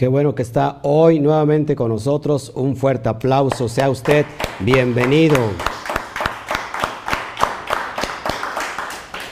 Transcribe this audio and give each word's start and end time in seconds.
Qué 0.00 0.08
bueno 0.08 0.34
que 0.34 0.40
está 0.40 0.78
hoy 0.82 1.20
nuevamente 1.20 1.76
con 1.76 1.90
nosotros. 1.90 2.52
Un 2.54 2.74
fuerte 2.74 3.10
aplauso. 3.10 3.68
Sea 3.68 3.90
usted 3.90 4.24
bienvenido. 4.60 5.36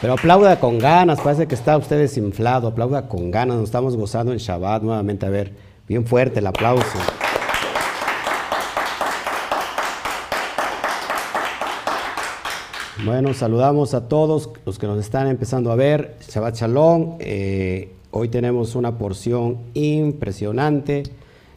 Pero 0.03 0.13
aplauda 0.13 0.61
con 0.61 0.79
ganas, 0.79 1.23
parece 1.23 1.49
que 1.49 1.55
está 1.55 1.79
usted 1.79 1.99
desinflado. 1.99 2.69
Aplauda 2.69 3.09
con 3.09 3.31
ganas. 3.31 3.57
Nos 3.57 3.65
estamos 3.65 3.97
gozando 3.97 4.31
en 4.31 4.37
Shabbat 4.37 4.83
nuevamente. 4.83 5.25
A 5.25 5.31
ver, 5.31 5.55
bien 5.89 6.07
fuerte 6.07 6.41
el 6.41 6.47
aplauso. 6.47 6.99
Bueno, 13.07 13.33
saludamos 13.33 13.95
a 13.95 14.07
todos 14.07 14.51
los 14.67 14.79
que 14.79 14.87
nos 14.87 14.99
están 14.99 15.29
empezando 15.29 15.73
a 15.73 15.77
ver. 15.77 16.19
Shabbat 16.29 16.57
Shalom. 16.57 17.17
Eh, 17.21 17.95
Hoy 18.11 18.29
tenemos 18.29 18.75
una 18.75 18.97
porción 18.97 19.59
impresionante. 19.75 21.03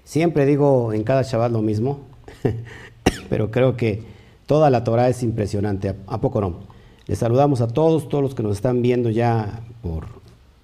Siempre 0.03 0.45
digo 0.45 0.91
en 0.91 1.03
cada 1.03 1.21
Shabbat 1.21 1.51
lo 1.51 1.61
mismo, 1.61 2.01
pero 3.29 3.51
creo 3.51 3.77
que 3.77 4.03
toda 4.47 4.69
la 4.69 4.83
Torah 4.83 5.07
es 5.07 5.23
impresionante. 5.23 5.95
¿A 6.07 6.19
poco 6.19 6.41
no? 6.41 6.59
Les 7.07 7.19
saludamos 7.19 7.61
a 7.61 7.67
todos, 7.67 8.09
todos 8.09 8.21
los 8.21 8.35
que 8.35 8.43
nos 8.43 8.57
están 8.57 8.81
viendo 8.81 9.09
ya 9.09 9.61
por 9.81 10.07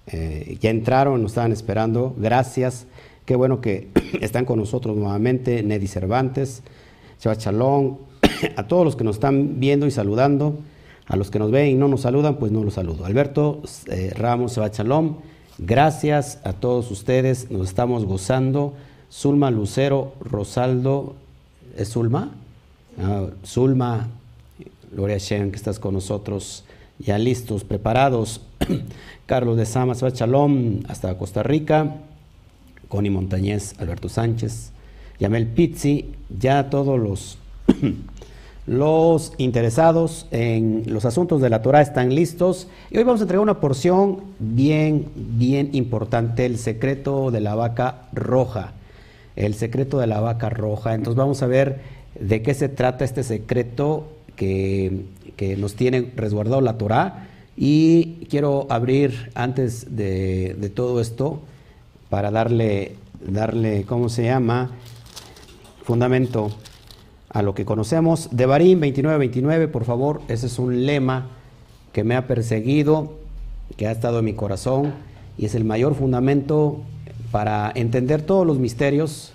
eh, 0.08 0.58
ya 0.60 0.68
entraron, 0.68 1.22
nos 1.22 1.32
estaban 1.32 1.52
esperando. 1.52 2.14
Gracias. 2.18 2.86
Qué 3.24 3.34
bueno 3.34 3.62
que 3.62 3.88
están 4.20 4.44
con 4.44 4.58
nosotros 4.58 4.94
nuevamente. 4.94 5.62
Neddy 5.62 5.86
Cervantes, 5.86 6.62
Shabbat 7.18 7.40
Shalom, 7.40 7.96
a 8.56 8.66
todos 8.66 8.84
los 8.84 8.94
que 8.94 9.04
nos 9.04 9.16
están 9.16 9.58
viendo 9.58 9.86
y 9.86 9.90
saludando. 9.90 10.58
A 11.06 11.16
los 11.16 11.30
que 11.30 11.38
nos 11.38 11.50
ven 11.50 11.68
y 11.68 11.74
no 11.74 11.88
nos 11.88 12.02
saludan, 12.02 12.36
pues 12.36 12.52
no 12.52 12.62
los 12.62 12.74
saludo. 12.74 13.06
Alberto 13.06 13.62
eh, 13.86 14.12
Ramos, 14.14 14.54
Shabbat 14.54 14.76
Shalom. 14.76 15.16
Gracias 15.58 16.38
a 16.44 16.52
todos 16.52 16.88
ustedes, 16.92 17.50
nos 17.50 17.68
estamos 17.68 18.04
gozando. 18.04 18.74
Zulma 19.12 19.50
Lucero, 19.50 20.14
Rosaldo, 20.20 21.16
¿es 21.76 21.90
Zulma? 21.90 22.30
Ah, 23.00 23.26
Zulma, 23.44 24.08
Gloria 24.92 25.18
Shen, 25.18 25.50
que 25.50 25.56
estás 25.56 25.80
con 25.80 25.94
nosotros, 25.94 26.64
ya 27.00 27.18
listos, 27.18 27.64
preparados. 27.64 28.40
Carlos 29.26 29.56
de 29.56 29.66
Samas, 29.66 30.04
Chalón, 30.12 30.84
hasta 30.88 31.18
Costa 31.18 31.42
Rica. 31.42 31.96
Connie 32.86 33.10
Montañez, 33.10 33.74
Alberto 33.78 34.08
Sánchez, 34.08 34.70
Yamel 35.18 35.46
Pizzi, 35.48 36.14
ya 36.30 36.70
todos 36.70 36.98
los 36.98 37.38
Los 38.68 39.32
interesados 39.38 40.26
en 40.30 40.82
los 40.88 41.06
asuntos 41.06 41.40
de 41.40 41.48
la 41.48 41.62
Torah 41.62 41.80
están 41.80 42.14
listos 42.14 42.68
y 42.90 42.98
hoy 42.98 43.04
vamos 43.04 43.22
a 43.22 43.24
entregar 43.24 43.42
una 43.42 43.60
porción 43.60 44.20
bien, 44.38 45.06
bien 45.16 45.70
importante, 45.72 46.44
el 46.44 46.58
secreto 46.58 47.30
de 47.30 47.40
la 47.40 47.54
vaca 47.54 48.08
roja. 48.12 48.74
El 49.36 49.54
secreto 49.54 49.98
de 49.98 50.06
la 50.06 50.20
vaca 50.20 50.50
roja. 50.50 50.92
Entonces 50.92 51.16
vamos 51.16 51.42
a 51.42 51.46
ver 51.46 51.80
de 52.20 52.42
qué 52.42 52.52
se 52.52 52.68
trata 52.68 53.06
este 53.06 53.22
secreto 53.22 54.06
que, 54.36 55.06
nos 55.56 55.72
tiene 55.72 56.12
resguardado 56.14 56.60
la 56.60 56.76
Torah. 56.76 57.26
Y 57.56 58.26
quiero 58.28 58.66
abrir 58.68 59.30
antes 59.34 59.96
de, 59.96 60.54
de 60.58 60.68
todo 60.68 61.00
esto 61.00 61.40
para 62.10 62.30
darle, 62.30 62.96
darle, 63.26 63.84
¿cómo 63.84 64.10
se 64.10 64.24
llama? 64.24 64.72
Fundamento 65.84 66.50
a 67.30 67.42
lo 67.42 67.54
que 67.54 67.64
conocemos. 67.64 68.28
De 68.32 68.46
Barín 68.46 68.80
29-29, 68.80 69.68
por 69.68 69.84
favor, 69.84 70.20
ese 70.28 70.46
es 70.46 70.58
un 70.58 70.86
lema 70.86 71.28
que 71.92 72.04
me 72.04 72.16
ha 72.16 72.26
perseguido, 72.26 73.12
que 73.76 73.86
ha 73.86 73.90
estado 73.90 74.20
en 74.20 74.24
mi 74.24 74.34
corazón 74.34 74.92
y 75.36 75.46
es 75.46 75.54
el 75.54 75.64
mayor 75.64 75.94
fundamento 75.94 76.80
para 77.30 77.70
entender 77.74 78.22
todos 78.22 78.46
los 78.46 78.58
misterios 78.58 79.32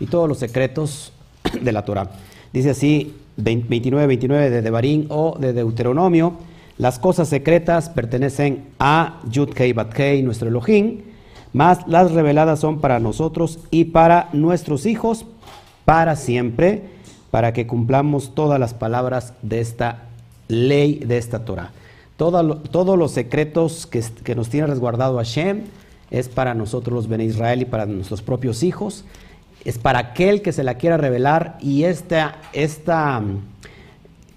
y 0.00 0.06
todos 0.06 0.28
los 0.28 0.38
secretos 0.38 1.12
de 1.60 1.72
la 1.72 1.84
Torah. 1.84 2.10
Dice 2.52 2.70
así 2.70 3.14
29-29 3.38 4.50
de 4.50 4.62
Devarim 4.62 5.06
o 5.08 5.36
de 5.38 5.52
Deuteronomio, 5.52 6.34
las 6.78 6.98
cosas 6.98 7.28
secretas 7.28 7.88
pertenecen 7.88 8.66
a 8.78 9.20
Yud-Kei 9.30 9.72
Bat-Kei, 9.72 10.22
nuestro 10.22 10.48
Elohim, 10.48 11.02
más 11.52 11.86
las 11.86 12.10
reveladas 12.10 12.58
son 12.58 12.80
para 12.80 12.98
nosotros 12.98 13.60
y 13.70 13.86
para 13.86 14.28
nuestros 14.32 14.86
hijos 14.86 15.24
para 15.84 16.16
siempre 16.16 16.93
para 17.34 17.52
que 17.52 17.66
cumplamos 17.66 18.32
todas 18.36 18.60
las 18.60 18.74
palabras 18.74 19.32
de 19.42 19.58
esta 19.58 20.04
ley, 20.46 21.00
de 21.04 21.18
esta 21.18 21.44
Torah. 21.44 21.72
todos 22.16 22.96
los 22.96 23.10
secretos 23.10 23.88
que, 23.88 24.36
nos 24.36 24.50
tiene 24.50 24.68
resguardado 24.68 25.16
Hashem 25.16 25.62
es 26.12 26.28
para 26.28 26.54
nosotros 26.54 26.94
los 26.94 27.08
Ben 27.08 27.22
Israel 27.22 27.62
y 27.62 27.64
para 27.64 27.86
nuestros 27.86 28.22
propios 28.22 28.62
hijos. 28.62 29.04
Es 29.64 29.78
para 29.78 29.98
aquel 29.98 30.42
que 30.42 30.52
se 30.52 30.62
la 30.62 30.74
quiera 30.74 30.96
revelar 30.96 31.58
y 31.60 31.82
esta, 31.82 32.36
esta, 32.52 33.20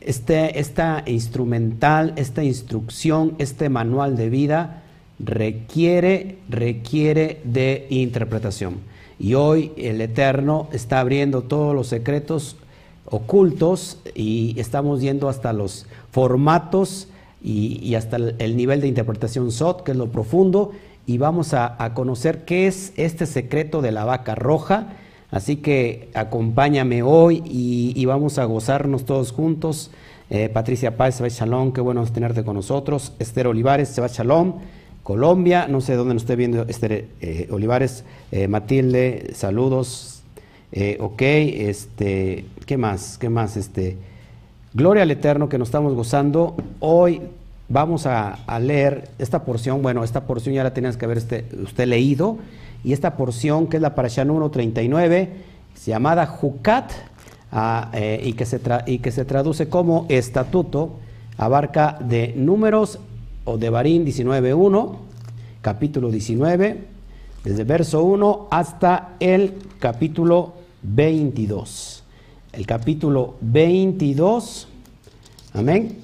este, 0.02 0.60
esta 0.60 1.04
instrumental, 1.06 2.14
esta 2.16 2.44
instrucción, 2.44 3.36
este 3.38 3.70
manual 3.70 4.18
de 4.18 4.30
vida 4.32 4.82
requiere, 5.20 6.40
requiere 6.50 7.42
de 7.44 7.86
interpretación. 7.92 8.80
Y 9.20 9.36
hoy 9.36 9.72
el 9.78 10.02
Eterno 10.02 10.68
está 10.72 11.00
abriendo 11.00 11.44
todos 11.44 11.76
los 11.76 11.86
secretos 11.86 12.58
ocultos 13.10 14.00
y 14.16 14.56
estamos 14.60 15.02
yendo 15.02 15.30
hasta 15.30 15.54
los 15.54 15.86
formatos 16.12 17.08
y, 17.42 17.96
hasta 17.96 18.18
el, 18.18 18.58
nivel 18.58 18.82
de 18.82 18.88
interpretación 18.88 19.52
SOT, 19.52 19.84
que 19.84 19.92
es 19.92 19.98
lo 19.98 20.08
profundo, 20.08 20.72
y 21.06 21.18
vamos 21.18 21.54
a, 21.54 21.78
conocer 21.94 22.44
qué 22.44 22.68
es 22.68 22.92
este 22.98 23.26
secreto 23.26 23.82
de 23.82 23.92
la 23.92 24.04
vaca 24.04 24.36
roja. 24.36 24.90
Así 25.32 25.58
que 25.58 26.10
acompáñame 26.14 27.04
hoy 27.04 27.44
y, 27.46 28.06
vamos 28.06 28.38
a 28.40 28.46
gozarnos 28.46 29.06
todos 29.06 29.32
juntos. 29.32 29.92
Eh, 30.30 30.50
Patricia 30.50 30.98
Páez, 30.98 31.16
Shabbat 31.16 31.32
Shalom, 31.32 31.72
qué 31.72 31.80
bueno 31.80 32.06
tenerte 32.06 32.44
con 32.44 32.56
nosotros. 32.56 33.14
Esther 33.20 33.48
Olivares, 33.48 33.96
Shabbat 33.96 34.12
Shalom. 34.12 34.56
Colombia, 35.04 35.68
no 35.70 35.80
sé 35.80 35.96
dónde 35.96 36.16
nos 36.16 36.24
esté 36.24 36.36
viendo 36.36 36.64
Esther 36.64 37.08
eh, 37.22 37.48
Olivares. 37.50 38.04
Eh, 38.34 38.50
Matilde, 38.50 39.32
saludos. 39.34 40.17
Eh, 40.72 40.98
ok, 41.00 41.22
este, 41.22 42.46
¿qué 42.66 42.78
más? 42.78 43.18
¿Qué 43.18 43.30
más? 43.30 43.56
Este, 43.56 43.98
Gloria 44.74 45.04
al 45.04 45.12
Eterno 45.12 45.48
que 45.50 45.58
nos 45.58 45.70
estamos 45.70 45.94
gozando. 45.94 46.56
Hoy 46.80 47.22
vamos 47.70 48.06
a, 48.06 48.38
leer 48.60 49.10
esta 49.18 49.44
porción. 49.44 49.82
Bueno, 49.82 50.04
esta 50.04 50.26
porción 50.26 50.56
ya 50.56 50.64
la 50.64 50.74
tenías 50.74 50.98
que 50.98 51.06
haber 51.06 51.18
este, 51.18 51.46
usted 51.64 51.88
leído. 51.88 52.38
Y 52.84 52.94
esta 52.94 53.16
porción, 53.16 53.68
que 53.68 53.78
es 53.78 53.82
la 53.82 53.96
Parashá 53.96 54.24
139, 54.24 55.30
llamada 55.86 56.26
Jucat, 56.26 56.92
ah, 57.52 57.90
eh, 57.94 58.22
y, 58.24 58.34
que 58.34 58.46
se 58.46 58.60
y 58.86 59.00
que 59.00 59.12
se 59.12 59.26
traduce 59.26 59.70
como 59.70 60.06
estatuto, 60.10 61.00
abarca 61.38 61.98
de 62.02 62.34
números 62.36 63.00
o 63.46 63.58
de 63.58 63.70
Barín 63.70 64.06
19.1, 64.06 64.96
capítulo 65.62 66.12
19, 66.12 66.84
desde 67.44 67.64
verso 67.64 68.04
1 68.04 68.48
hasta 68.52 69.16
el 69.20 69.56
capítulo 69.80 70.57
22. 70.84 72.04
El 72.54 72.66
capítulo 72.66 73.36
22, 73.42 74.68
amén. 75.54 75.98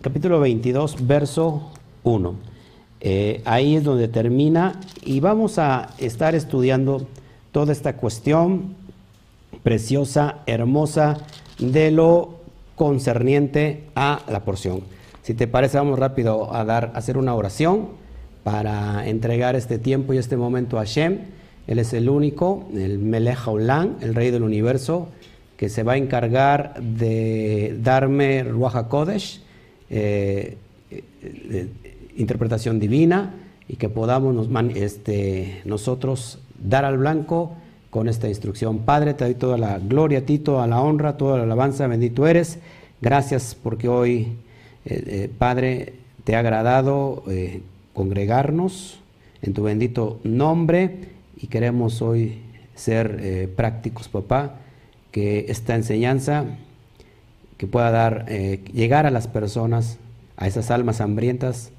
Capítulo 0.00 0.40
22, 0.40 1.06
verso 1.06 1.70
1. 2.04 2.34
Eh, 3.00 3.42
ahí 3.44 3.76
es 3.76 3.84
donde 3.84 4.08
termina 4.08 4.80
y 5.04 5.20
vamos 5.20 5.58
a 5.58 5.90
estar 5.98 6.34
estudiando 6.34 7.06
toda 7.52 7.72
esta 7.72 7.96
cuestión 7.96 8.74
preciosa, 9.62 10.38
hermosa, 10.46 11.18
de 11.58 11.90
lo 11.90 12.38
concerniente 12.76 13.84
a 13.94 14.20
la 14.28 14.44
porción. 14.44 14.82
Si 15.22 15.34
te 15.34 15.46
parece, 15.46 15.78
vamos 15.78 15.98
rápido 15.98 16.54
a 16.54 16.64
dar, 16.64 16.92
a 16.94 16.98
hacer 16.98 17.18
una 17.18 17.34
oración 17.34 17.88
para 18.44 19.06
entregar 19.08 19.56
este 19.56 19.78
tiempo 19.78 20.14
y 20.14 20.18
este 20.18 20.36
momento 20.36 20.78
a 20.78 20.84
Shem 20.84 21.37
él 21.68 21.78
es 21.78 21.92
el 21.92 22.08
único, 22.08 22.66
el 22.74 22.98
Melech 22.98 23.46
Haolam, 23.46 23.96
el 24.00 24.14
rey 24.14 24.30
del 24.30 24.42
universo, 24.42 25.08
que 25.58 25.68
se 25.68 25.82
va 25.82 25.92
a 25.92 25.96
encargar 25.98 26.80
de 26.82 27.76
darme 27.82 28.42
Ruach 28.42 28.88
Kodesh, 28.88 29.42
eh, 29.90 30.56
eh, 30.90 31.68
interpretación 32.16 32.80
divina, 32.80 33.34
y 33.68 33.76
que 33.76 33.90
podamos 33.90 34.48
este, 34.76 35.60
nosotros 35.66 36.38
dar 36.58 36.86
al 36.86 36.96
blanco 36.96 37.52
con 37.90 38.08
esta 38.08 38.28
instrucción. 38.28 38.78
Padre, 38.78 39.12
te 39.12 39.24
doy 39.24 39.34
toda 39.34 39.58
la 39.58 39.78
gloria 39.78 40.20
a 40.20 40.22
ti, 40.22 40.38
toda 40.38 40.66
la 40.66 40.80
honra, 40.80 41.18
toda 41.18 41.36
la 41.36 41.42
alabanza, 41.42 41.86
bendito 41.86 42.26
eres. 42.26 42.60
Gracias 43.02 43.54
porque 43.62 43.88
hoy, 43.88 44.38
eh, 44.86 45.30
Padre, 45.36 45.92
te 46.24 46.34
ha 46.34 46.38
agradado 46.38 47.24
congregarnos 47.92 49.00
en 49.42 49.52
tu 49.52 49.64
bendito 49.64 50.18
nombre 50.24 51.17
y 51.40 51.46
queremos 51.46 52.02
hoy 52.02 52.38
ser 52.74 53.18
eh, 53.20 53.48
prácticos, 53.54 54.08
papá, 54.08 54.56
que 55.12 55.46
esta 55.48 55.74
enseñanza 55.74 56.44
que 57.56 57.66
pueda 57.66 57.90
dar, 57.90 58.26
eh, 58.28 58.60
llegar 58.72 59.06
a 59.06 59.10
las 59.10 59.26
personas, 59.26 59.98
a 60.36 60.46
esas 60.46 60.70
almas 60.70 61.00
hambrientas, 61.00 61.70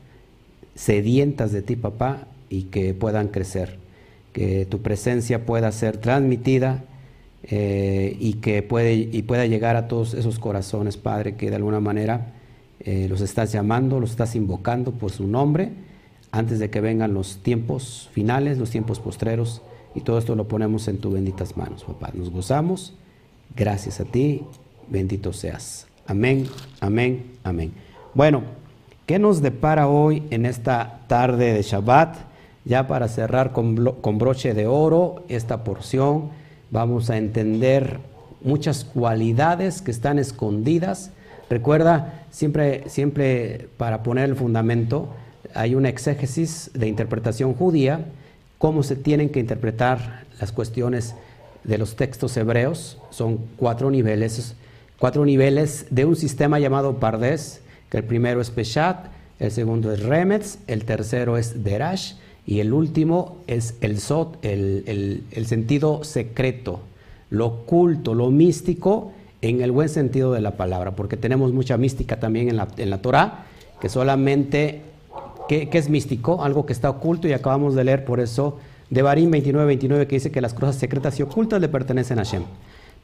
sedientas 0.76 1.52
de 1.52 1.62
ti, 1.62 1.76
papá, 1.76 2.28
y 2.50 2.64
que 2.64 2.94
puedan 2.94 3.28
crecer. 3.28 3.78
que 4.34 4.68
tu 4.68 4.82
presencia 4.84 5.44
pueda 5.46 5.72
ser 5.72 5.98
transmitida 5.98 6.84
eh, 7.44 8.16
y 8.20 8.34
que 8.34 8.62
puede, 8.62 8.94
y 8.94 9.24
pueda 9.24 9.48
llegar 9.48 9.76
a 9.76 9.88
todos 9.88 10.14
esos 10.14 10.38
corazones, 10.38 10.98
Padre, 10.98 11.36
que 11.36 11.50
de 11.50 11.56
alguna 11.56 11.80
manera 11.80 12.34
los 12.86 13.22
estás 13.22 13.52
llamando, 13.52 14.00
los 14.00 14.12
estás 14.12 14.36
invocando 14.36 14.92
por 14.94 15.12
su 15.12 15.28
nombre, 15.28 15.72
antes 16.31 16.60
de 16.60 16.70
que 16.70 16.81
vengan 16.81 17.14
los 17.14 17.38
tiempos 17.38 18.10
finales, 18.14 18.58
los 18.58 18.70
tiempos 18.70 19.00
postreros, 19.00 19.62
y 19.96 20.02
todo 20.02 20.18
esto 20.20 20.36
lo 20.36 20.48
ponemos 20.48 20.88
en 20.88 20.98
tus 21.00 21.14
benditas 21.14 21.58
manos, 21.58 21.84
papá. 21.84 22.12
Nos 22.14 22.30
gozamos, 22.30 22.94
gracias 23.56 24.00
a 24.00 24.06
ti, 24.06 24.44
bendito 24.88 25.34
seas. 25.34 25.88
Amén, 26.06 26.48
amén, 26.80 27.26
amén. 27.44 27.74
Bueno, 28.14 28.44
¿qué 29.06 29.20
nos 29.20 29.42
depara 29.42 29.88
hoy 29.88 30.24
en 30.30 30.46
esta 30.46 31.02
tarde 31.08 31.54
de 31.54 31.62
Shabbat? 31.62 32.18
Ya 32.66 32.88
para 32.88 33.08
cerrar 33.08 33.52
con, 33.52 33.75
con 34.02 34.18
broche 34.18 34.54
de 34.54 34.68
oro 34.68 35.24
esta 35.28 35.64
porción, 35.64 36.30
vamos 36.70 37.10
a 37.10 37.18
entender 37.18 38.00
muchas 38.42 38.86
cualidades 38.86 39.82
que 39.82 39.92
están 39.92 40.20
escondidas. 40.20 41.12
Recuerda, 41.50 42.25
siempre, 42.30 42.84
siempre 42.90 43.70
para 43.78 44.04
poner 44.04 44.30
el 44.30 44.36
fundamento, 44.36 45.10
hay 45.54 45.75
una 45.75 45.90
exégesis 45.90 46.72
de 46.74 46.88
interpretación 46.88 47.54
judía, 47.54 48.06
cómo 48.57 48.84
se 48.84 48.96
tienen 48.96 49.30
que 49.30 49.40
interpretar 49.40 50.25
las 50.40 50.51
cuestiones 50.51 51.16
de 51.63 51.78
los 51.78 51.96
textos 51.96 52.36
hebreos. 52.38 52.98
Son 53.10 53.40
cuatro 53.57 53.92
niveles, 53.92 54.56
cuatro 54.98 55.25
niveles 55.25 55.88
de 55.90 56.06
un 56.06 56.16
sistema 56.16 56.60
llamado 56.60 57.00
Pardes, 57.00 57.62
que 57.90 57.98
el 57.98 58.04
primero 58.04 58.42
es 58.42 58.50
Peshat, 58.50 59.07
el 59.40 59.51
segundo 59.51 59.92
es 59.94 60.04
Remetz, 60.04 60.60
el 60.68 60.86
tercero 60.86 61.38
es 61.38 61.63
Derash 61.63 62.13
y 62.46 62.60
el 62.60 62.74
último 62.74 63.38
es 63.48 63.75
el 63.81 64.00
Sot, 64.00 64.44
el, 64.44 65.24
sentido 65.46 66.04
secreto, 66.04 66.81
lo 67.30 67.46
oculto, 67.46 68.13
lo 68.13 68.31
místico 68.31 69.13
en 69.42 69.62
el 69.62 69.72
buen 69.72 69.88
sentido 69.88 70.34
de 70.34 70.42
la 70.42 70.57
palabra, 70.57 70.96
porque 70.96 71.16
tenemos 71.16 71.54
mucha 71.54 71.78
mística 71.78 72.19
también 72.19 72.50
en 72.50 72.57
la, 72.57 72.68
en 72.78 72.90
la 72.90 73.01
Torah, 73.01 73.46
que 73.80 73.88
solamente, 73.88 74.81
¿qué, 75.50 75.69
es 75.74 75.90
místico? 75.90 76.44
Algo 76.44 76.66
que 76.66 76.74
está 76.74 76.90
oculto 76.90 77.28
y 77.28 77.34
acabamos 77.34 77.74
de 77.74 77.84
leer 77.84 78.06
por 78.06 78.19
eso 78.19 78.60
de 78.90 79.01
Barín 79.01 79.31
29, 79.31 79.66
29 79.66 80.07
que 80.07 80.16
dice 80.16 80.31
que 80.31 80.42
las 80.42 80.54
cosas 80.54 80.75
secretas 80.75 81.19
y 81.19 81.24
ocultas 81.24 81.60
le 81.60 81.68
pertenecen 81.68 82.19
a 82.19 82.24
Hashem. 82.24 82.44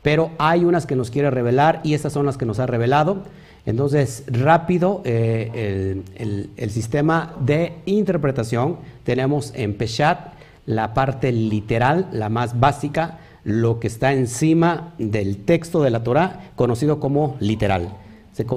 Pero 0.02 0.32
hay 0.38 0.64
unas 0.64 0.86
que 0.86 0.96
nos 0.96 1.10
quiere 1.10 1.32
revelar 1.32 1.82
y 1.84 1.96
esas 1.96 2.14
son 2.14 2.28
las 2.28 2.38
que 2.38 2.46
nos 2.46 2.60
ha 2.60 2.68
revelado. 2.68 3.24
Entonces, 3.66 4.24
rápido, 4.28 5.02
eh, 5.06 6.04
el, 6.18 6.70
sistema 6.70 7.34
de 7.40 7.74
interpretación, 7.88 8.78
tenemos 9.04 9.52
en 9.56 9.74
Peshat 9.74 10.34
la 10.68 10.94
parte 10.94 11.32
literal, 11.32 12.08
la 12.12 12.30
más 12.30 12.60
básica, 12.60 13.20
lo 13.44 13.80
que 13.80 13.88
está 13.88 14.14
encima 14.14 14.94
del 15.00 15.38
texto 15.38 15.82
de 15.82 15.90
la 15.90 16.04
Torah, 16.04 16.52
conocido 16.56 17.00
como 17.00 17.38
literal. 17.40 17.90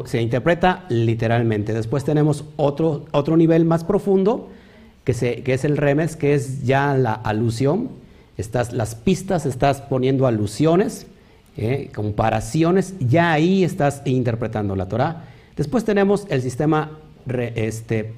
Se, 0.04 0.20
interpreta 0.20 0.84
literalmente. 0.88 1.72
Después 1.72 2.04
tenemos 2.04 2.44
otro, 2.56 3.06
otro 3.12 3.36
nivel 3.36 3.64
más 3.64 3.84
profundo, 3.84 4.48
que, 5.04 5.12
es 5.46 5.64
el 5.64 5.76
remes, 5.76 6.16
que 6.16 6.34
es 6.34 6.64
ya 6.64 6.94
la 6.94 7.12
alusión. 7.12 7.88
Estás, 8.36 8.72
las 8.72 8.94
pistas, 8.94 9.46
estás 9.46 9.80
poniendo 9.80 10.26
alusiones 10.26 11.06
¿eh? 11.58 11.90
comparaciones, 11.94 12.94
ya 13.00 13.32
ahí 13.32 13.64
estás 13.64 14.02
interpretando 14.04 14.76
la 14.76 14.88
Torah. 14.88 15.25
Después 15.56 15.84
tenemos 15.84 16.26
el 16.30 16.40
sistema 16.40 16.98
este, 17.54 18.14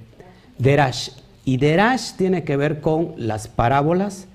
Derash. 0.58 1.10
Y 1.44 1.56
Derash 1.56 2.12
tiene 2.16 2.44
que 2.44 2.56
ver 2.56 2.80
con 2.80 3.14
las 3.16 3.48
parábolas, 3.48 4.28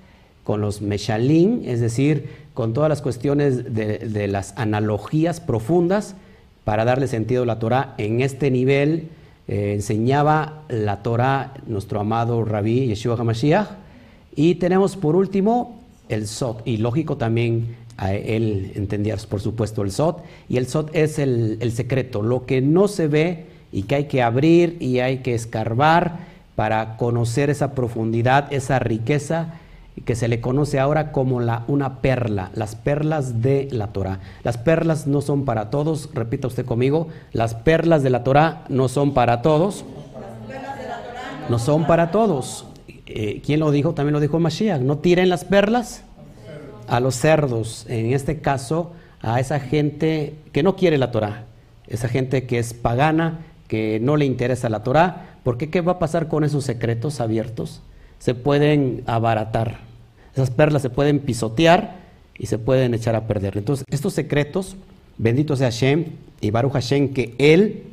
con 0.44 0.60
los 0.60 0.82
Meshalim, 0.82 1.62
es 1.64 1.80
decir, 1.80 2.46
con 2.52 2.72
todas 2.72 2.88
las 2.88 3.00
cuestiones 3.00 3.74
de, 3.74 4.28
las 4.28 4.54
analogías 4.56 5.40
profundas 5.40 6.14
para 6.66 6.84
darle 6.84 7.06
sentido 7.06 7.44
a 7.44 7.46
la 7.46 7.60
Torah. 7.60 7.94
En 7.96 8.20
este 8.20 8.50
nivel 8.50 9.04
eh, 9.46 9.74
enseñaba 9.74 10.64
la 10.68 11.04
Torah 11.04 11.54
nuestro 11.68 12.00
amado 12.00 12.44
Rabí 12.44 12.88
Yeshua 12.88 13.16
HaMashiach. 13.16 13.68
Y 14.34 14.56
tenemos 14.56 14.96
por 14.96 15.14
último 15.14 15.80
el 16.08 16.26
Sot, 16.26 16.66
y 16.66 16.78
lógico 16.78 17.16
también 17.16 17.76
él 18.04 18.72
entendía, 18.74 19.16
por 19.30 19.40
supuesto, 19.40 19.82
el 19.82 19.92
SOT. 19.92 20.24
Y 20.48 20.56
el 20.56 20.66
SOT 20.66 20.90
es 20.92 21.20
el, 21.20 21.72
secreto, 21.72 22.20
lo 22.20 22.46
que 22.46 22.60
no 22.60 22.88
se 22.88 23.06
ve 23.06 23.44
y 23.70 23.84
que 23.84 23.94
hay 23.94 24.04
que 24.06 24.22
abrir 24.22 24.76
y 24.80 24.98
hay 24.98 25.18
que 25.18 25.34
escarbar 25.34 26.18
para 26.56 26.96
conocer 26.96 27.48
esa 27.48 27.76
profundidad, 27.76 28.52
esa 28.52 28.80
riqueza 28.80 29.54
que 30.04 30.14
se 30.14 30.28
le 30.28 30.40
conoce 30.40 30.78
ahora 30.78 31.10
como 31.10 31.40
la, 31.40 31.64
una 31.68 32.00
perla, 32.00 32.50
las 32.54 32.76
perlas 32.76 33.42
de 33.42 33.68
la 33.72 33.88
Torah. 33.88 34.20
Las 34.44 34.58
perlas 34.58 35.06
no 35.06 35.20
son 35.20 35.44
para 35.44 35.70
todos, 35.70 36.10
repita 36.12 36.46
usted 36.46 36.66
conmigo, 36.66 37.08
las 37.32 37.54
perlas 37.54 38.02
de 38.02 38.10
la 38.10 38.22
Torah 38.22 38.64
no 38.68 38.88
son 38.88 39.14
para 39.14 39.42
todos. 39.42 39.84
No 41.48 41.58
son 41.58 41.86
para 41.86 42.10
todos. 42.10 42.66
Eh, 43.06 43.40
¿Quién 43.44 43.60
lo 43.60 43.70
dijo? 43.70 43.94
También 43.94 44.12
lo 44.14 44.20
dijo 44.20 44.38
Mashiach. 44.38 44.80
No 44.80 44.98
tiren 44.98 45.28
las 45.28 45.44
perlas 45.44 46.02
a 46.88 47.00
los 47.00 47.14
cerdos, 47.14 47.86
en 47.88 48.12
este 48.12 48.40
caso 48.40 48.92
a 49.20 49.40
esa 49.40 49.60
gente 49.60 50.34
que 50.52 50.62
no 50.62 50.76
quiere 50.76 50.98
la 50.98 51.10
Torah, 51.10 51.44
esa 51.88 52.08
gente 52.08 52.46
que 52.46 52.58
es 52.58 52.74
pagana, 52.74 53.40
que 53.66 53.98
no 54.00 54.16
le 54.16 54.24
interesa 54.24 54.68
la 54.68 54.82
Torah, 54.82 55.38
porque 55.42 55.70
¿qué 55.70 55.80
va 55.80 55.92
a 55.92 55.98
pasar 55.98 56.28
con 56.28 56.44
esos 56.44 56.64
secretos 56.64 57.20
abiertos? 57.20 57.82
Se 58.18 58.34
pueden 58.34 59.02
abaratar, 59.06 59.80
esas 60.34 60.50
perlas 60.50 60.82
se 60.82 60.90
pueden 60.90 61.20
pisotear 61.20 61.96
y 62.38 62.46
se 62.46 62.58
pueden 62.58 62.94
echar 62.94 63.14
a 63.14 63.26
perder. 63.26 63.56
Entonces, 63.56 63.86
estos 63.90 64.12
secretos, 64.12 64.76
bendito 65.18 65.56
sea 65.56 65.70
Hashem 65.70 66.06
y 66.40 66.50
Baruch 66.50 66.72
Hashem, 66.72 67.14
que 67.14 67.34
Él 67.38 67.84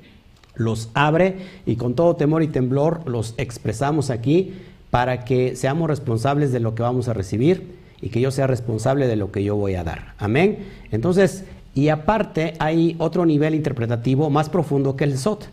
los 0.56 0.90
abre 0.94 1.38
y 1.66 1.76
con 1.76 1.96
todo 1.96 2.16
temor 2.16 2.44
y 2.44 2.48
temblor 2.48 3.10
los 3.10 3.34
expresamos 3.38 4.10
aquí 4.10 4.54
para 4.92 5.26
que 5.26 5.56
seamos 5.56 5.88
responsables 5.88 6.52
de 6.52 6.60
lo 6.60 6.76
que 6.76 6.84
vamos 6.84 7.08
a 7.08 7.14
recibir 7.14 7.78
y 8.00 8.10
que 8.10 8.22
yo 8.22 8.32
sea 8.32 8.48
responsable 8.48 9.08
de 9.08 9.16
lo 9.16 9.32
que 9.32 9.44
yo 9.44 9.56
voy 9.56 9.76
a 9.76 9.84
dar. 9.84 10.14
Amén. 10.18 10.60
Entonces, 10.92 11.46
y 11.74 11.90
aparte 11.90 12.54
hay 12.60 12.96
otro 13.00 13.26
nivel 13.26 13.56
interpretativo 13.56 14.30
más 14.30 14.50
profundo 14.50 14.96
que 14.96 15.06
el 15.06 15.18
SOT. 15.18 15.46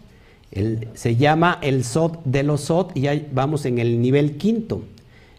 Se 0.94 1.16
llama 1.16 1.58
el 1.62 1.84
SOT 1.84 2.24
de 2.24 2.42
los 2.42 2.62
SOT 2.62 2.96
y 2.96 3.06
ahí 3.06 3.28
vamos 3.32 3.66
en 3.66 3.78
el 3.78 4.00
nivel 4.02 4.36
quinto. 4.36 4.82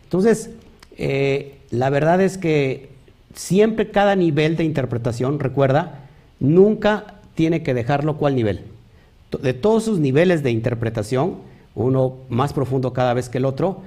Entonces, 0.03 0.51
eh, 0.98 1.58
la 1.70 1.89
verdad 1.89 2.22
es 2.22 2.38
que 2.38 2.89
siempre 3.36 3.91
cada 3.91 4.15
nivel 4.15 4.56
de 4.56 4.63
interpretación, 4.63 5.39
recuerda, 5.39 6.08
nunca 6.39 7.15
tiene 7.36 7.63
que 7.63 7.74
dejarlo 7.74 8.18
cuál 8.18 8.36
nivel. 8.36 8.62
De 9.41 9.53
todos 9.53 9.86
sus 9.86 10.00
niveles 10.00 10.44
de 10.44 10.51
interpretación, 10.51 11.38
uno 11.75 12.18
más 12.30 12.53
profundo 12.53 12.94
cada 12.94 13.13
vez 13.13 13.30
que 13.30 13.38
el 13.38 13.46
otro, 13.46 13.82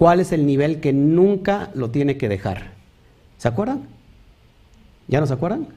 ¿Cuál 0.00 0.18
es 0.20 0.32
el 0.32 0.46
nivel 0.46 0.80
que 0.80 0.94
nunca 0.94 1.70
lo 1.74 1.90
tiene 1.90 2.16
que 2.16 2.30
dejar? 2.30 2.70
¿Se 3.36 3.48
acuerdan? 3.48 3.82
¿Ya 5.08 5.20
no 5.20 5.26
se 5.26 5.34
acuerdan? 5.34 5.68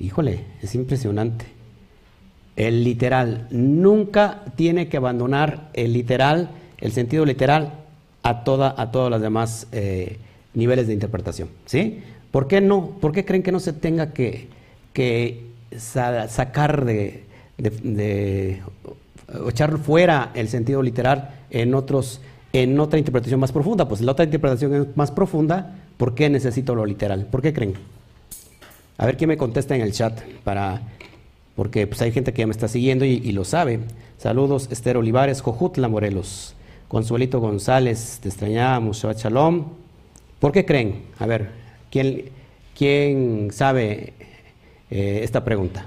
Híjole, 0.00 0.46
es 0.62 0.74
impresionante. 0.74 1.44
El 2.56 2.84
literal, 2.84 3.46
nunca 3.50 4.42
tiene 4.56 4.88
que 4.88 4.96
abandonar 4.96 5.68
el 5.74 5.92
literal, 5.92 6.48
el 6.78 6.92
sentido 6.92 7.24
literal, 7.26 7.74
a, 8.22 8.44
toda, 8.44 8.74
a 8.76 8.90
todos 8.90 9.10
los 9.10 9.20
demás 9.20 9.68
eh, 9.72 10.18
niveles 10.54 10.86
de 10.86 10.94
interpretación. 10.94 11.48
¿Sí? 11.66 12.02
¿Por 12.30 12.48
qué 12.48 12.60
no? 12.60 12.90
¿Por 13.00 13.12
qué 13.12 13.24
creen 13.24 13.42
que 13.42 13.52
no 13.52 13.60
se 13.60 13.72
tenga 13.72 14.12
que, 14.12 14.48
sacar 15.78 16.84
de, 16.84 17.24
de, 17.58 18.62
echar 19.48 19.78
fuera 19.78 20.32
el 20.34 20.48
sentido 20.48 20.82
literal 20.82 21.30
en 21.50 21.74
otros 21.74 22.20
en 22.52 22.78
otra 22.80 22.98
interpretación 22.98 23.38
más 23.38 23.52
profunda. 23.52 23.86
Pues 23.86 24.00
la 24.00 24.12
otra 24.12 24.24
interpretación 24.24 24.74
es 24.74 24.96
más 24.96 25.10
profunda, 25.10 25.74
¿por 25.96 26.14
qué 26.14 26.30
necesito 26.30 26.74
lo 26.74 26.86
literal? 26.86 27.26
¿Por 27.26 27.42
qué 27.42 27.52
creen? 27.52 27.74
A 28.98 29.04
ver 29.04 29.16
quién 29.16 29.28
me 29.28 29.36
contesta 29.36 29.76
en 29.76 29.82
el 29.82 29.92
chat 29.92 30.18
para 30.42 30.80
porque 31.56 31.86
pues 31.86 32.02
hay 32.02 32.12
gente 32.12 32.34
que 32.34 32.40
ya 32.40 32.46
me 32.46 32.52
está 32.52 32.68
siguiendo 32.68 33.06
y, 33.06 33.32
lo 33.32 33.44
sabe. 33.44 33.80
Saludos, 34.18 34.68
Esther 34.70 34.98
Olivares, 34.98 35.40
Jojutla 35.40 35.88
Morelos, 35.88 36.54
Consuelito 36.86 37.40
González, 37.40 38.18
te 38.22 38.28
extrañamos, 38.28 38.98
Shabbat 38.98 39.18
Shalom. 39.18 39.64
¿Por 40.38 40.52
qué 40.52 40.66
creen? 40.66 41.04
A 41.18 41.24
ver, 41.24 41.48
¿quién, 41.90 42.26
quién 42.76 43.48
sabe 43.52 44.12
eh, 44.90 45.20
esta 45.22 45.44
pregunta? 45.44 45.86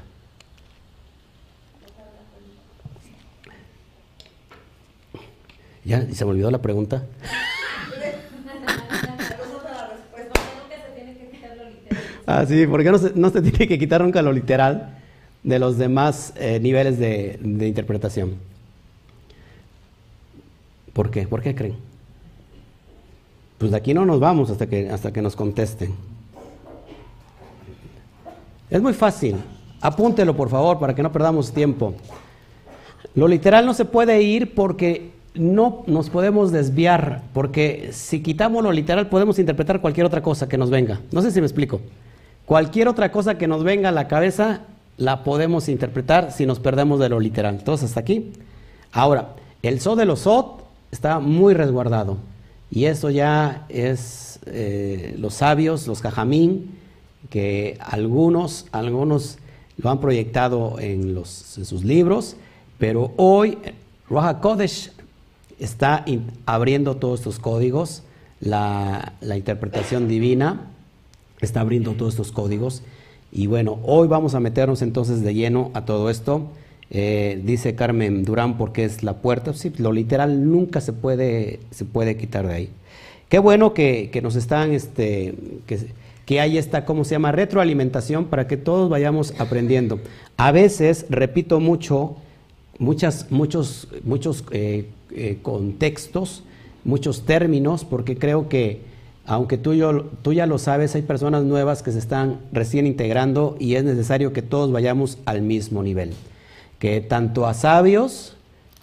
Ya, 5.86 6.02
se 6.12 6.26
me 6.26 6.32
olvidó 6.32 6.50
la 6.50 6.64
pregunta. 6.64 7.06
ah, 12.26 12.44
sí, 12.48 12.66
porque 12.66 12.92
no 12.92 12.98
se, 12.98 13.12
no 13.14 13.30
se 13.30 13.44
tiene 13.44 13.68
que 13.68 13.78
quitar 13.78 14.02
nunca 14.02 14.24
lo 14.24 14.34
literal 14.34 14.96
de 15.44 15.60
los 15.60 15.78
demás 15.78 16.34
eh, 16.36 16.60
niveles 16.60 17.00
de, 17.00 17.40
interpretación. 17.42 18.36
¿Por 20.94 21.12
qué? 21.12 21.28
¿Por 21.28 21.42
qué 21.42 21.56
creen? 21.56 21.76
Pues 23.58 23.72
de 23.72 23.78
aquí 23.78 23.94
no 23.94 24.06
nos 24.06 24.20
vamos 24.20 24.50
hasta 24.50 24.68
que, 24.68 24.90
hasta 24.90 25.12
que 25.12 25.22
nos 25.22 25.36
contesten. 25.36 25.94
Es 28.70 28.82
muy 28.82 28.94
fácil. 28.94 29.38
Apúntelo, 29.82 30.36
por 30.36 30.50
favor, 30.50 30.80
para 30.80 30.94
que 30.94 31.04
no 31.04 31.12
perdamos 31.12 31.52
tiempo. 31.52 31.94
Lo 33.16 33.28
literal 33.28 33.66
no 33.66 33.74
se 33.74 33.86
puede 33.86 34.22
ir 34.22 34.54
porque 34.54 35.12
no 35.34 35.84
nos 35.88 36.10
podemos 36.10 36.52
desviar, 36.52 37.24
porque 37.34 37.90
si 37.94 38.22
quitamos 38.22 38.64
lo 38.64 38.72
literal 38.72 39.08
podemos 39.08 39.40
interpretar 39.40 39.82
cualquier 39.82 40.06
otra 40.06 40.22
cosa 40.22 40.50
que 40.50 40.58
nos 40.58 40.70
venga. 40.70 41.00
No 41.12 41.22
sé 41.22 41.32
si 41.32 41.40
me 41.40 41.48
explico. 41.48 41.80
Cualquier 42.46 42.88
otra 42.88 43.12
cosa 43.12 43.38
que 43.38 43.48
nos 43.48 43.64
venga 43.64 43.90
a 43.90 43.94
la 43.94 44.08
cabeza 44.08 44.62
la 45.00 45.24
podemos 45.24 45.70
interpretar 45.70 46.32
si 46.32 46.46
nos 46.46 46.60
perdemos 46.60 47.00
de 47.00 47.10
lo 47.10 47.20
literal. 47.20 47.56
Entonces, 47.56 47.90
hasta 47.90 48.02
aquí. 48.02 48.34
Ahora, 48.92 49.36
el 49.64 49.80
so 49.80 49.96
de 49.96 50.06
los 50.06 50.20
sot 50.20 50.64
está 50.92 51.20
muy 51.20 51.54
resguardado. 51.54 52.18
Y 52.70 52.86
eso 52.86 53.10
ya 53.10 53.66
es 53.70 54.40
eh, 54.46 55.16
los 55.18 55.36
sabios, 55.36 55.88
los 55.88 56.02
cajamín, 56.02 56.78
que 57.30 57.78
algunos, 57.80 58.68
algunos 58.72 59.38
lo 59.78 59.90
han 59.90 60.00
proyectado 60.00 60.78
en, 60.80 61.16
los, 61.16 61.30
sus 61.30 61.84
libros, 61.84 62.36
pero 62.78 63.14
hoy 63.16 63.58
Roja 64.10 64.40
Kodesh 64.42 64.92
está 65.60 66.06
abriendo 66.46 66.98
todos 66.98 67.22
estos 67.22 67.40
códigos, 67.40 68.04
la, 68.42 69.14
la 69.22 69.38
interpretación 69.38 70.08
divina 70.08 70.68
está 71.42 71.62
abriendo 71.62 71.94
todos 71.94 72.14
estos 72.14 72.32
códigos. 72.32 72.84
Y 73.32 73.48
bueno, 73.48 73.80
hoy 73.84 74.08
vamos 74.08 74.34
a 74.36 74.40
meternos 74.40 74.82
entonces 74.82 75.22
de 75.22 75.34
lleno 75.34 75.72
a 75.74 75.86
todo 75.86 76.10
esto. 76.10 76.48
Eh, 76.92 77.40
dice 77.46 77.76
Carmen 77.76 78.24
Durán 78.24 78.58
porque 78.58 78.84
es 78.84 79.04
la 79.04 79.18
puerta. 79.18 79.54
Lo 79.78 79.92
literal 79.92 80.50
nunca 80.50 80.82
se 80.82 80.94
puede, 80.94 81.60
se 81.72 81.86
puede 81.86 82.18
quitar 82.18 82.48
de 82.48 82.54
ahí. 82.54 82.70
Qué 83.30 83.38
bueno 83.38 83.74
que, 83.76 84.10
nos 84.24 84.36
están, 84.36 84.72
este, 84.72 85.36
que, 85.68 85.80
que, 86.26 86.40
hay 86.40 86.58
esta, 86.58 86.86
¿cómo 86.86 87.04
se 87.04 87.12
llama? 87.12 87.32
Retroalimentación 87.32 88.26
para 88.26 88.48
que 88.48 88.58
todos 88.58 88.90
vayamos 88.90 89.40
aprendiendo. 89.40 90.00
A 90.38 90.52
veces, 90.52 91.06
repito 91.10 91.60
mucho, 91.60 92.16
muchas, 92.80 93.30
muchos, 93.30 93.88
muchos 94.04 94.44
eh, 94.52 94.88
eh, 95.12 95.38
contextos, 95.44 96.44
muchos 96.84 97.26
términos, 97.26 97.86
porque 97.86 98.18
creo 98.18 98.50
que 98.50 98.82
aunque 99.30 99.60
tú, 99.60 99.76
ya 99.76 100.46
lo 100.48 100.58
sabes, 100.58 100.96
hay 100.96 101.04
personas 101.04 101.44
nuevas 101.44 101.84
que 101.84 101.92
se 101.92 102.00
están 102.00 102.40
recién 102.52 102.88
integrando 102.88 103.56
y 103.60 103.76
es 103.76 103.84
necesario 103.84 104.34
que 104.34 104.42
todos 104.42 104.72
vayamos 104.72 105.20
al 105.26 105.44
mismo 105.44 105.84
nivel 105.84 106.16
que 106.80 107.00
tanto 107.02 107.46
a 107.46 107.54
sabios 107.54 108.36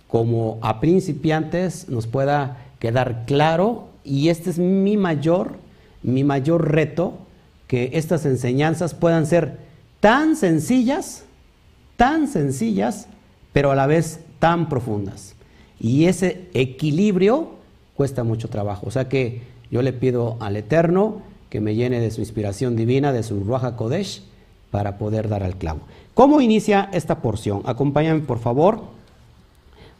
como 0.07 0.59
a 0.63 0.81
principiantes 0.81 1.89
nos 1.89 2.07
pueda 2.07 2.59
quedar 2.79 3.25
claro 3.27 3.89
y 4.05 4.29
este 4.29 4.51
es 4.51 4.61
mi 4.61 4.97
mayor, 4.97 5.57
mi 6.05 6.23
mayor 6.23 6.71
reto, 6.71 7.15
que 7.67 7.91
estas 7.95 8.25
enseñanzas 8.25 8.95
puedan 8.95 9.27
ser 9.27 9.59
tan 9.99 10.37
sencillas, 10.37 11.25
tan 11.97 12.29
sencillas, 12.29 13.09
pero 13.53 13.73
a 13.73 13.75
la 13.75 13.89
vez 13.89 14.21
tan 14.39 14.69
profundas. 14.69 15.35
Y 15.81 16.05
ese 16.05 16.49
equilibrio 16.55 17.57
cuesta 17.97 18.23
mucho 18.23 18.49
trabajo. 18.49 18.87
O 18.87 18.91
sea 18.93 19.09
que 19.09 19.56
yo 19.71 19.83
le 19.83 19.93
pido 19.93 20.37
al 20.41 20.57
Eterno 20.57 21.23
que 21.51 21.61
me 21.61 21.75
llene 21.75 22.01
de 22.01 22.11
su 22.11 22.21
inspiración 22.21 22.77
divina, 22.77 23.13
de 23.13 23.23
su 23.23 23.41
Ruaja 23.41 23.77
Kodesh, 23.77 24.23
para 24.71 24.99
poder 24.99 25.29
dar 25.29 25.43
al 25.43 25.57
clavo. 25.57 25.81
¿Cómo 26.15 26.41
inicia 26.41 26.89
esta 26.93 27.21
porción? 27.23 27.63
Acompáñame 27.67 28.21
por 28.21 28.39
favor 28.39 28.81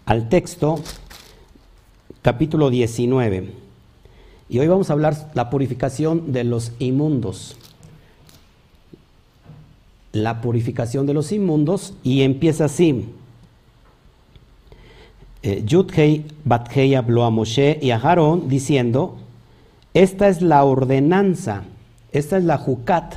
al 0.05 0.29
texto 0.29 0.81
capítulo 2.23 2.71
19. 2.71 3.53
Y 4.49 4.59
hoy 4.59 4.69
vamos 4.69 4.91
a 4.91 4.93
hablar 4.93 5.31
la 5.35 5.51
purificación 5.51 6.33
de 6.33 6.45
los 6.45 6.73
inmundos. 6.79 7.57
La 10.13 10.41
purificación 10.41 11.07
de 11.07 11.15
los 11.15 11.33
inmundos 11.33 11.95
y 12.03 12.23
empieza 12.23 12.67
así. 12.67 13.09
Eh, 15.43 15.63
Yudhei 15.65 16.25
Bathei 16.45 16.95
habló 16.95 17.25
a 17.25 17.31
Moshe 17.31 17.79
y 17.83 17.91
a 17.91 17.97
Aarón 17.97 18.49
diciendo, 18.49 19.17
esta 19.97 20.29
es 20.29 20.43
la 20.43 20.63
ordenanza, 20.63 21.63
esta 22.13 22.37
es 22.37 22.45
la 22.45 22.59
jucat 22.59 23.15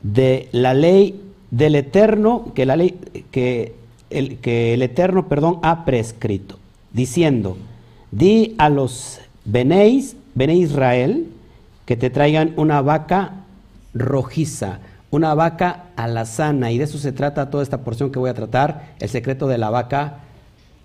de 0.00 0.48
la 0.52 0.74
ley 0.74 1.20
del 1.50 1.74
Eterno 1.74 2.52
que 2.54 2.64
la 2.64 2.76
ley 2.76 3.00
que 3.32 3.74
el, 4.10 4.38
Eterno, 4.44 5.26
ha 5.64 5.84
prescrito, 5.84 6.56
diciendo: 6.92 7.56
Di 8.12 8.54
a 8.58 8.68
los 8.68 9.20
benéis, 9.44 10.14
bené 10.36 10.54
Israel, 10.54 11.26
que 11.84 11.96
te 11.96 12.10
traigan 12.10 12.54
una 12.56 12.80
vaca 12.80 13.44
rojiza, 13.92 14.78
una 15.10 15.34
vaca 15.34 15.86
alazana, 15.96 16.70
y 16.70 16.78
de 16.78 16.84
eso 16.84 16.98
se 16.98 17.10
trata 17.10 17.50
toda 17.50 17.64
esta 17.64 17.78
porción 17.78 18.12
que 18.12 18.20
voy 18.20 18.30
a 18.30 18.34
tratar, 18.34 18.94
el 19.00 19.08
secreto 19.08 19.48
de 19.48 19.58
la 19.58 19.70
vaca 19.70 20.18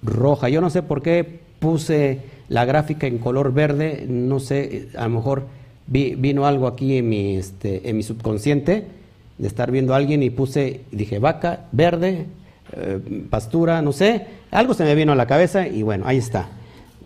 roja. 0.02 0.50
Yo 0.50 0.60
no 0.60 0.72
sé 0.72 0.82
por 0.82 1.04
qué 1.04 1.42
puse 1.60 2.34
la 2.50 2.66
gráfica 2.66 3.08
en 3.08 3.18
color 3.18 3.54
verde, 3.54 4.06
no 4.08 4.40
sé, 4.40 4.90
a 4.96 5.04
lo 5.04 5.16
mejor 5.16 5.48
vino 5.88 6.46
algo 6.46 6.68
aquí 6.68 6.98
en 6.98 7.10
mi, 7.10 7.36
este, 7.36 7.90
en 7.90 7.98
mi 7.98 8.04
subconsciente 8.04 8.86
de 9.38 9.48
estar 9.48 9.72
viendo 9.72 9.94
a 9.94 9.98
alguien 9.98 10.24
y 10.24 10.30
puse, 10.30 10.82
dije 10.92 11.20
vaca, 11.20 11.66
verde, 11.72 12.26
eh, 12.74 13.00
pastura, 13.30 13.82
no 13.82 13.92
sé, 13.92 14.28
algo 14.52 14.74
se 14.74 14.84
me 14.84 14.96
vino 14.96 15.12
a 15.12 15.16
la 15.16 15.28
cabeza 15.28 15.68
y 15.68 15.84
bueno, 15.84 16.06
ahí 16.08 16.18
está. 16.18 16.50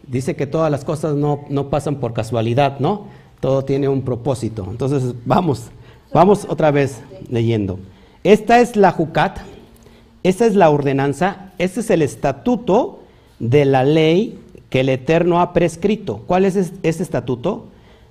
Dice 0.07 0.35
que 0.35 0.47
todas 0.47 0.71
las 0.71 0.85
cosas 0.85 1.15
no, 1.15 1.41
no 1.49 1.69
pasan 1.69 1.95
por 1.95 2.13
casualidad, 2.13 2.79
¿no? 2.79 3.07
Todo 3.39 3.63
tiene 3.63 3.87
un 3.87 4.01
propósito. 4.01 4.67
Entonces, 4.69 5.13
vamos, 5.25 5.65
vamos 6.13 6.45
otra 6.49 6.71
vez 6.71 7.01
leyendo. 7.29 7.79
Esta 8.23 8.59
es 8.59 8.75
la 8.75 8.91
Jucat, 8.91 9.39
esta 10.23 10.45
es 10.45 10.55
la 10.55 10.69
ordenanza, 10.69 11.53
este 11.57 11.79
es 11.79 11.89
el 11.89 12.01
estatuto 12.01 12.99
de 13.39 13.65
la 13.65 13.83
ley 13.83 14.39
que 14.69 14.81
el 14.81 14.89
Eterno 14.89 15.41
ha 15.41 15.53
prescrito. 15.53 16.23
¿Cuál 16.27 16.45
es 16.45 16.55
este 16.55 17.03
estatuto? 17.03 17.67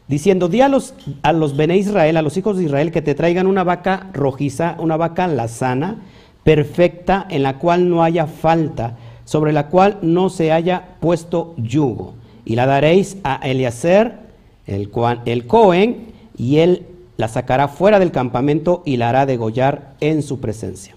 diciendo, 0.09 0.49
di 0.49 0.63
a 0.63 0.69
los, 0.69 0.95
a 1.23 1.33
Bene 1.33 1.77
Israel, 1.77 2.17
a 2.17 2.23
los 2.23 2.37
hijos 2.37 2.57
de 2.57 2.65
Israel, 2.65 2.91
que 2.91 3.03
te 3.03 3.15
traigan 3.15 3.47
una 3.47 3.63
vaca 3.63 4.09
rojiza, 4.13 4.77
una 4.79 4.97
vaca 4.97 5.29
lazana, 5.29 5.99
perfecta, 6.43 7.27
en 7.29 7.43
la 7.43 7.59
cual 7.59 7.89
no 7.89 8.03
haya 8.03 8.27
falta, 8.27 8.97
sobre 9.25 9.53
la 9.53 9.69
cual 9.69 9.99
no 10.01 10.31
se 10.31 10.51
haya 10.51 10.97
puesto 11.01 11.55
yugo. 11.59 12.15
Y 12.47 12.57
la 12.57 12.65
daréis 12.65 13.19
a 13.23 13.37
Eliezer, 13.37 14.19
el, 14.67 14.91
el 15.27 15.47
Cohen, 15.47 16.07
y 16.37 16.59
él 16.59 16.87
la 17.19 17.29
sacará 17.29 17.69
fuera 17.69 17.99
del 17.99 18.11
campamento 18.11 18.83
y 18.87 18.97
la 18.97 19.11
hará 19.11 19.27
degollar 19.27 19.95
en 20.01 20.23
su 20.23 20.41
presencia. 20.41 20.95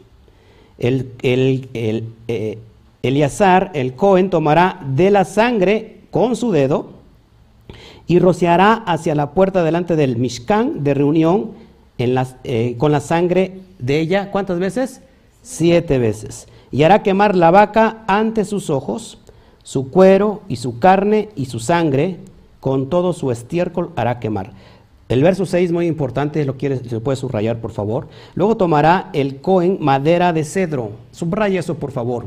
El, 0.77 1.11
el, 1.21 1.67
el 1.73 2.05
eh, 2.27 2.59
el 3.03 3.95
Cohen, 3.95 4.29
tomará 4.29 4.79
de 4.85 5.11
la 5.11 5.25
sangre 5.25 6.01
con 6.11 6.35
su 6.35 6.51
dedo, 6.51 7.01
y 8.07 8.19
rociará 8.19 8.73
hacia 8.73 9.15
la 9.15 9.31
puerta 9.31 9.63
delante 9.63 9.95
del 9.95 10.17
Mishkan 10.17 10.83
de 10.83 10.93
reunión 10.93 11.51
eh, 11.97 12.75
con 12.77 12.91
la 12.91 12.99
sangre 12.99 13.59
de 13.79 13.99
ella. 13.99 14.31
¿Cuántas 14.31 14.59
veces? 14.59 15.01
Siete 15.41 15.97
veces. 15.97 16.47
Y 16.71 16.83
hará 16.83 17.03
quemar 17.03 17.35
la 17.35 17.51
vaca 17.51 18.03
ante 18.07 18.43
sus 18.43 18.69
ojos, 18.69 19.17
su 19.63 19.91
cuero 19.91 20.41
y 20.49 20.57
su 20.57 20.79
carne 20.79 21.29
y 21.35 21.45
su 21.45 21.59
sangre, 21.59 22.17
con 22.59 22.89
todo 22.89 23.13
su 23.13 23.31
estiércol 23.31 23.91
hará 23.95 24.19
quemar. 24.19 24.51
El 25.07 25.23
verso 25.23 25.45
6 25.45 25.71
muy 25.71 25.87
importante, 25.87 26.43
lo 26.45 26.57
quiere, 26.57 26.77
se 26.77 26.99
puede 26.99 27.15
subrayar 27.15 27.59
por 27.59 27.71
favor. 27.71 28.07
Luego 28.35 28.57
tomará 28.57 29.09
el 29.13 29.41
Cohen 29.41 29.77
madera 29.79 30.31
de 30.31 30.43
cedro. 30.43 30.91
Subraya 31.11 31.59
eso 31.59 31.75
por 31.75 31.91
favor. 31.91 32.25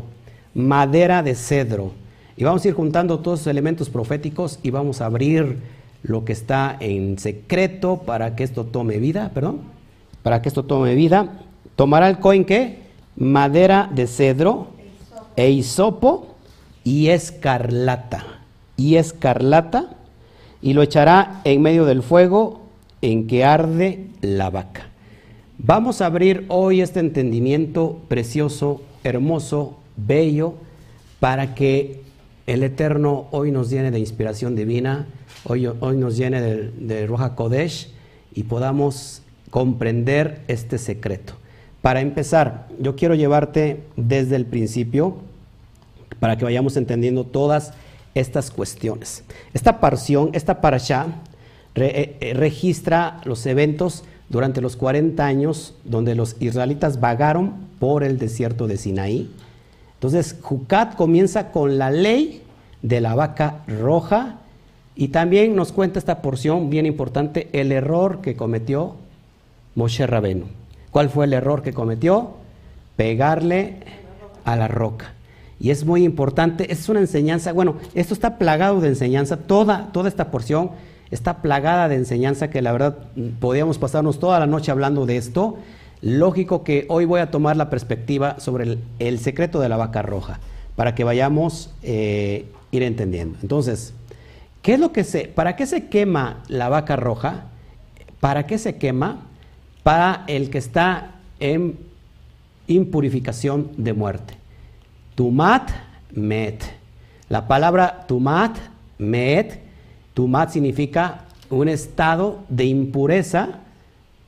Madera 0.54 1.22
de 1.22 1.34
cedro 1.34 1.92
y 2.36 2.44
vamos 2.44 2.64
a 2.64 2.68
ir 2.68 2.74
juntando 2.74 3.20
todos 3.20 3.40
esos 3.40 3.50
elementos 3.50 3.90
proféticos 3.90 4.58
y 4.62 4.70
vamos 4.70 5.00
a 5.00 5.06
abrir 5.06 5.58
lo 6.02 6.24
que 6.24 6.32
está 6.32 6.76
en 6.80 7.18
secreto 7.18 8.02
para 8.04 8.34
que 8.34 8.44
esto 8.44 8.64
tome 8.64 8.98
vida, 8.98 9.30
perdón, 9.32 9.60
para 10.22 10.42
que 10.42 10.48
esto 10.48 10.64
tome 10.64 10.94
vida. 10.94 11.40
Tomará 11.76 12.08
el 12.08 12.18
coin 12.18 12.44
que 12.44 12.80
madera 13.16 13.88
de 13.94 14.06
cedro 14.06 14.68
e 15.36 15.50
hisopo 15.50 16.34
y 16.82 17.08
escarlata. 17.08 18.24
Y 18.76 18.96
escarlata 18.96 19.90
y 20.60 20.72
lo 20.72 20.82
echará 20.82 21.40
en 21.44 21.62
medio 21.62 21.84
del 21.84 22.02
fuego 22.02 22.62
en 23.00 23.28
que 23.28 23.44
arde 23.44 24.08
la 24.20 24.50
vaca. 24.50 24.88
Vamos 25.58 26.00
a 26.00 26.06
abrir 26.06 26.44
hoy 26.48 26.80
este 26.80 26.98
entendimiento 26.98 28.00
precioso, 28.08 28.82
hermoso, 29.04 29.78
bello, 29.96 30.54
para 31.20 31.54
que 31.54 32.02
el 32.46 32.62
Eterno 32.62 33.28
hoy 33.30 33.50
nos 33.50 33.70
llene 33.70 33.90
de 33.90 33.98
inspiración 33.98 34.54
divina, 34.54 35.06
hoy, 35.44 35.66
hoy 35.66 35.96
nos 35.96 36.16
llene 36.16 36.40
de, 36.40 37.06
Roja 37.06 37.34
Kodesh 37.34 37.90
y 38.34 38.44
podamos 38.44 39.22
comprender 39.50 40.42
este 40.48 40.78
secreto. 40.78 41.34
Para 41.80 42.00
empezar, 42.00 42.68
yo 42.80 42.96
quiero 42.96 43.14
llevarte 43.14 43.82
desde 43.96 44.36
el 44.36 44.46
principio 44.46 45.16
para 46.18 46.36
que 46.36 46.44
vayamos 46.44 46.76
entendiendo 46.76 47.24
todas 47.24 47.72
estas 48.14 48.50
cuestiones. 48.50 49.24
Esta 49.52 49.80
porción, 49.80 50.30
esta 50.32 50.60
parasha, 50.60 51.06
eh, 51.74 52.16
eh, 52.20 52.34
registra 52.34 53.20
los 53.24 53.44
eventos 53.46 54.04
durante 54.28 54.60
los 54.60 54.76
40 54.76 55.24
años 55.24 55.74
donde 55.84 56.14
los 56.14 56.36
israelitas 56.40 57.00
vagaron 57.00 57.54
por 57.78 58.04
el 58.04 58.18
desierto 58.18 58.66
de 58.66 58.76
Sinaí. 58.76 59.30
Entonces, 60.04 60.36
Jucat 60.42 60.96
comienza 60.96 61.50
con 61.50 61.78
la 61.78 61.90
ley 61.90 62.42
de 62.82 63.00
la 63.00 63.14
vaca 63.14 63.62
roja 63.66 64.40
y 64.94 65.08
también 65.08 65.56
nos 65.56 65.72
cuenta 65.72 65.98
esta 65.98 66.20
porción 66.20 66.68
bien 66.68 66.84
importante, 66.84 67.48
el 67.54 67.72
error 67.72 68.20
que 68.20 68.36
cometió 68.36 68.96
Moshe 69.74 70.06
Rabenu. 70.06 70.44
¿Cuál 70.90 71.08
fue 71.08 71.24
el 71.24 71.32
error 71.32 71.62
que 71.62 71.72
cometió? 71.72 72.32
Pegarle 72.96 73.76
a 74.44 74.56
la 74.56 74.68
roca. 74.68 75.14
Y 75.58 75.70
es 75.70 75.86
muy 75.86 76.04
importante, 76.04 76.70
es 76.70 76.86
una 76.90 77.00
enseñanza, 77.00 77.54
bueno, 77.54 77.76
esto 77.94 78.12
está 78.12 78.36
plagado 78.36 78.82
de 78.82 78.88
enseñanza, 78.88 79.38
toda, 79.38 79.88
toda 79.90 80.10
esta 80.10 80.30
porción 80.30 80.72
está 81.10 81.40
plagada 81.40 81.88
de 81.88 81.94
enseñanza 81.94 82.50
que 82.50 82.60
la 82.60 82.72
verdad 82.72 82.98
podríamos 83.40 83.78
pasarnos 83.78 84.18
toda 84.18 84.38
la 84.38 84.46
noche 84.46 84.70
hablando 84.70 85.06
de 85.06 85.16
esto. 85.16 85.56
Lógico 86.00 86.64
que 86.64 86.86
hoy 86.88 87.04
voy 87.04 87.20
a 87.20 87.30
tomar 87.30 87.56
la 87.56 87.70
perspectiva 87.70 88.38
sobre 88.40 88.78
el, 88.98 89.18
secreto 89.18 89.60
de 89.60 89.68
la 89.68 89.76
vaca 89.76 90.02
roja, 90.02 90.38
para 90.76 90.94
que 90.94 91.04
vayamos 91.04 91.70
eh, 91.82 92.46
ir 92.70 92.82
entendiendo. 92.82 93.38
Entonces, 93.42 93.94
¿qué 94.62 94.74
es 94.74 94.80
lo 94.80 94.92
que 94.92 95.04
se, 95.04 95.28
para 95.28 95.56
qué 95.56 95.66
se 95.66 95.86
quema 95.86 96.42
la 96.48 96.68
vaca 96.68 96.96
roja? 96.96 97.44
¿Para 98.20 98.46
qué 98.46 98.58
se 98.58 98.76
quema? 98.76 99.22
Para 99.82 100.24
el 100.26 100.50
que 100.50 100.58
está 100.58 101.12
en 101.40 101.78
impurificación 102.66 103.70
de 103.76 103.92
muerte. 103.92 104.34
Tumat 105.14 105.70
met. 106.12 106.64
La 107.28 107.46
palabra 107.46 108.04
tumat 108.06 108.56
met, 108.98 109.60
tumat 110.14 110.50
significa 110.50 111.24
un 111.50 111.68
estado 111.68 112.40
de 112.48 112.64
impureza, 112.64 113.60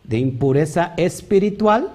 de 0.09 0.19
impureza 0.19 0.95
espiritual, 0.97 1.91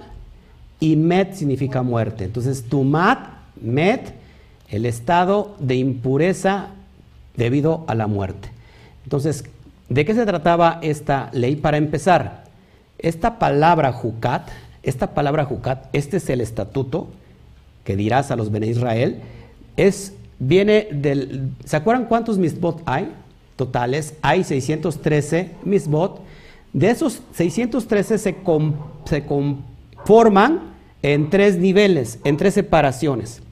y 0.80 0.96
met 0.96 1.34
significa 1.34 1.82
muerte. 1.82 2.24
Entonces, 2.24 2.64
tumat 2.64 3.28
met, 3.60 4.14
el 4.68 4.84
estado 4.84 5.54
de 5.60 5.76
impureza 5.76 6.70
debido 7.36 7.84
a 7.86 7.94
la 7.94 8.08
muerte. 8.08 8.48
Entonces, 9.04 9.44
¿de 9.88 10.04
qué 10.04 10.14
se 10.14 10.26
trataba 10.26 10.80
esta 10.82 11.30
ley? 11.32 11.56
Para 11.56 11.76
empezar, 11.76 12.44
esta 12.98 13.38
palabra 13.38 13.92
jucat, 13.92 14.48
esta 14.82 15.14
palabra 15.14 15.44
jucat, 15.44 15.88
este 15.92 16.16
es 16.16 16.28
el 16.30 16.40
estatuto, 16.40 17.08
que 17.84 17.96
dirás 17.96 18.30
a 18.30 18.36
los 18.36 18.50
Bene 18.50 18.66
Israel, 18.66 19.20
es, 19.76 20.14
viene 20.38 20.88
del... 20.90 21.50
¿Se 21.64 21.76
acuerdan 21.76 22.06
cuántos 22.06 22.38
misbot 22.38 22.82
hay? 22.86 23.12
Totales, 23.56 24.14
hay 24.22 24.44
613 24.44 25.50
misbot. 25.64 26.20
De 26.72 26.90
esos 26.90 27.20
613 27.34 28.18
se, 28.18 28.36
conforman 29.26 30.72
en 31.02 31.28
tres 31.28 31.58
niveles, 31.58 32.18
en 32.24 32.36
tres 32.36 32.54
separaciones. 32.54 33.42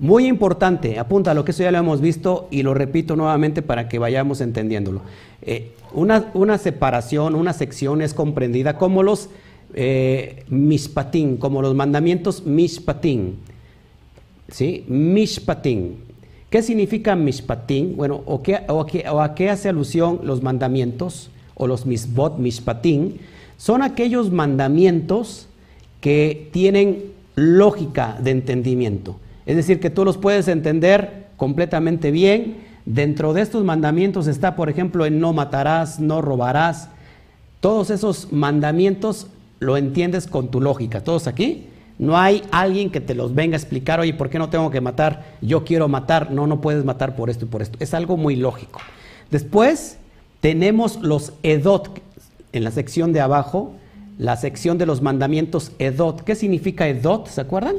Muy 0.00 0.26
importante, 0.26 0.98
apunta 0.98 1.34
lo 1.34 1.44
que 1.44 1.52
eso 1.52 1.62
ya 1.62 1.70
lo 1.70 1.78
hemos 1.78 2.00
visto 2.00 2.48
y 2.50 2.64
lo 2.64 2.74
repito 2.74 3.14
nuevamente 3.14 3.62
para 3.62 3.88
que 3.88 4.00
vayamos 4.00 4.40
entendiéndolo. 4.40 5.02
Eh, 5.42 5.70
una, 5.92 6.58
separación, 6.58 7.36
una 7.36 7.52
sección 7.52 8.02
es 8.02 8.12
comprendida 8.12 8.76
como 8.76 9.04
los 9.04 9.30
eh, 9.74 10.42
mishpatim, 10.48 11.36
como 11.36 11.62
los 11.62 11.76
mandamientos 11.76 12.44
mishpatim. 12.44 13.34
¿sí? 14.48 14.84
Mishpatim. 14.88 15.92
¿Qué 16.50 16.60
significa 16.60 17.14
mishpatim? 17.14 17.94
Bueno, 17.94 18.22
o, 18.26 18.42
a 19.20 19.34
qué 19.36 19.50
hace 19.50 19.68
alusión 19.68 20.20
los 20.24 20.42
mandamientos 20.42 21.30
o 21.54 21.66
los 21.66 21.86
misbot, 21.86 22.38
mishpatim? 22.38 23.14
Son 23.56 23.82
aquellos 23.82 24.30
mandamientos 24.30 25.48
que 26.00 26.50
tienen 26.52 27.12
lógica 27.36 28.18
de 28.20 28.30
entendimiento. 28.30 29.16
Es 29.46 29.56
decir, 29.56 29.80
que 29.80 29.90
tú 29.90 30.04
los 30.04 30.18
puedes 30.18 30.48
entender 30.48 31.26
completamente 31.36 32.10
bien. 32.10 32.58
Dentro 32.84 33.32
de 33.32 33.42
estos 33.42 33.64
mandamientos 33.64 34.26
está, 34.26 34.56
por 34.56 34.68
ejemplo, 34.68 35.06
en 35.06 35.20
no 35.20 35.32
matarás, 35.32 36.00
no 36.00 36.20
robarás. 36.20 36.88
Todos 37.60 37.90
esos 37.90 38.32
mandamientos 38.32 39.28
lo 39.60 39.76
entiendes 39.76 40.26
con 40.26 40.48
tu 40.48 40.60
lógica. 40.60 41.02
¿Todos 41.02 41.26
aquí? 41.26 41.68
No 41.98 42.18
hay 42.18 42.42
alguien 42.50 42.90
que 42.90 43.00
te 43.00 43.14
los 43.14 43.34
venga 43.34 43.54
a 43.54 43.58
explicar, 43.58 44.00
oye, 44.00 44.12
¿por 44.12 44.28
qué 44.28 44.38
no 44.38 44.50
tengo 44.50 44.70
que 44.70 44.80
matar? 44.80 45.36
Yo 45.40 45.64
quiero 45.64 45.88
matar. 45.88 46.30
No, 46.30 46.46
no 46.46 46.60
puedes 46.60 46.84
matar 46.84 47.16
por 47.16 47.30
esto 47.30 47.44
y 47.44 47.48
por 47.48 47.62
esto. 47.62 47.78
Es 47.80 47.94
algo 47.94 48.16
muy 48.16 48.36
lógico. 48.36 48.80
Después 49.30 49.98
tenemos 50.44 51.00
los 51.00 51.32
edot 51.42 52.02
en 52.52 52.64
la 52.64 52.70
sección 52.70 53.14
de 53.14 53.22
abajo, 53.22 53.72
la 54.18 54.36
sección 54.36 54.76
de 54.76 54.84
los 54.84 55.00
mandamientos 55.00 55.72
edot. 55.78 56.22
¿Qué 56.22 56.34
significa 56.34 56.86
edot? 56.86 57.28
¿Se 57.28 57.40
acuerdan? 57.40 57.76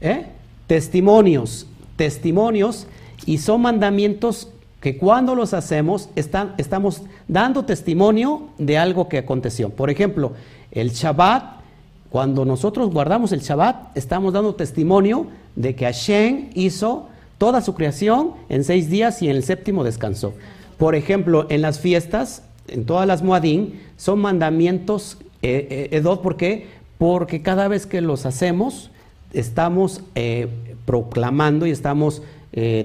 ¿Eh? 0.00 0.24
Testimonios, 0.66 1.66
testimonios, 1.96 2.86
y 3.26 3.36
son 3.36 3.60
mandamientos 3.60 4.48
que 4.80 4.96
cuando 4.96 5.34
los 5.34 5.52
hacemos 5.52 6.08
estamos 6.16 7.02
dando 7.28 7.66
testimonio 7.66 8.44
de 8.56 8.78
algo 8.78 9.10
que 9.10 9.18
aconteció. 9.18 9.68
Por 9.68 9.90
ejemplo, 9.90 10.32
el 10.70 10.88
Shabbat 10.88 11.60
cuando 12.08 12.46
nosotros 12.46 12.94
guardamos 12.94 13.30
el 13.32 13.40
Shabbat, 13.40 13.94
estamos 13.94 14.32
dando 14.32 14.54
testimonio 14.54 15.26
de 15.54 15.74
que 15.74 15.84
Hashem 15.84 16.48
hizo 16.54 17.08
toda 17.36 17.60
su 17.60 17.74
creación 17.74 18.30
en 18.48 18.64
seis 18.64 18.88
días 18.88 19.20
y 19.20 19.28
en 19.28 19.36
el 19.36 19.42
séptimo 19.42 19.84
descansó. 19.84 20.32
Por 20.78 20.94
ejemplo, 20.94 21.46
en 21.50 21.62
las 21.62 21.80
fiestas, 21.80 22.42
en 22.68 22.84
todas 22.84 23.06
las 23.06 23.22
Moadín, 23.22 23.80
son 23.96 24.20
mandamientos 24.20 25.18
eh, 25.44 25.90
eh, 25.92 26.02
¿por 26.02 26.36
qué? 26.36 26.68
Porque 26.96 27.42
cada 27.42 27.68
vez 27.68 27.86
que 27.86 28.00
los 28.00 28.24
hacemos, 28.24 28.90
estamos 29.34 30.00
eh, 30.14 30.48
proclamando 30.86 31.66
y 31.66 31.70
estamos 31.70 32.22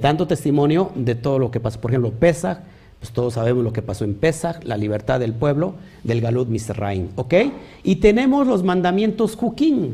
dando 0.02 0.26
testimonio 0.26 0.90
de 0.96 1.14
todo 1.14 1.38
lo 1.38 1.52
que 1.52 1.60
pasa. 1.60 1.80
Por 1.80 1.92
ejemplo, 1.92 2.10
Pesach, 2.10 2.58
pues 3.00 3.12
todos 3.12 3.36
sabemos 3.36 3.64
lo 3.64 3.72
que 3.72 3.84
pasó 3.84 4.04
en 4.04 4.16
Pesach, 4.16 4.64
la 4.64 4.78
libertad 4.78 5.20
del 5.20 5.34
pueblo, 5.34 5.76
del 6.04 6.22
Galut 6.22 6.50
Misraim, 6.50 7.10
¿ok? 7.18 7.36
Y 7.84 7.98
tenemos 7.98 8.48
los 8.48 8.64
mandamientos 8.64 9.36
Juquín. 9.36 9.94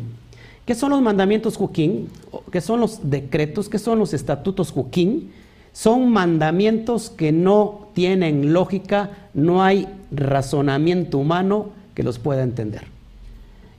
¿Qué 0.66 0.76
son 0.76 0.92
los 0.92 1.02
mandamientos 1.02 1.58
Juquín? 1.58 2.08
¿Qué 2.54 2.62
son 2.62 2.80
los 2.80 3.10
decretos? 3.10 3.68
¿Qué 3.68 3.78
son 3.78 4.00
los 4.00 4.14
estatutos 4.14 4.72
Juquín? 4.72 5.34
Son 5.76 6.10
mandamientos 6.10 7.10
que 7.10 7.34
no 7.34 7.90
tienen 7.94 8.54
lógica, 8.54 9.10
no 9.34 9.62
hay 9.62 9.90
razonamiento 10.10 11.18
humano 11.18 11.72
que 11.94 12.02
los 12.02 12.18
pueda 12.18 12.44
entender. 12.44 12.84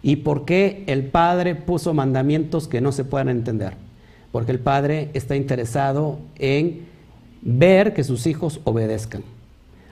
¿Y 0.03 0.17
por 0.17 0.45
qué 0.45 0.85
el 0.89 1.07
Padre 1.07 1.55
puso 1.55 1.95
mandamientos 1.95 2.69
que 2.69 2.83
no 2.83 2.93
se 2.93 3.05
puedan 3.05 3.31
entender? 3.31 3.73
Porque 4.31 4.53
el 4.53 4.59
Padre 4.59 5.09
está 5.15 5.37
interesado 5.37 6.19
en 6.39 6.83
ver 7.41 7.95
que 7.95 8.05
sus 8.05 8.27
hijos 8.27 8.61
obedezcan, 8.65 9.23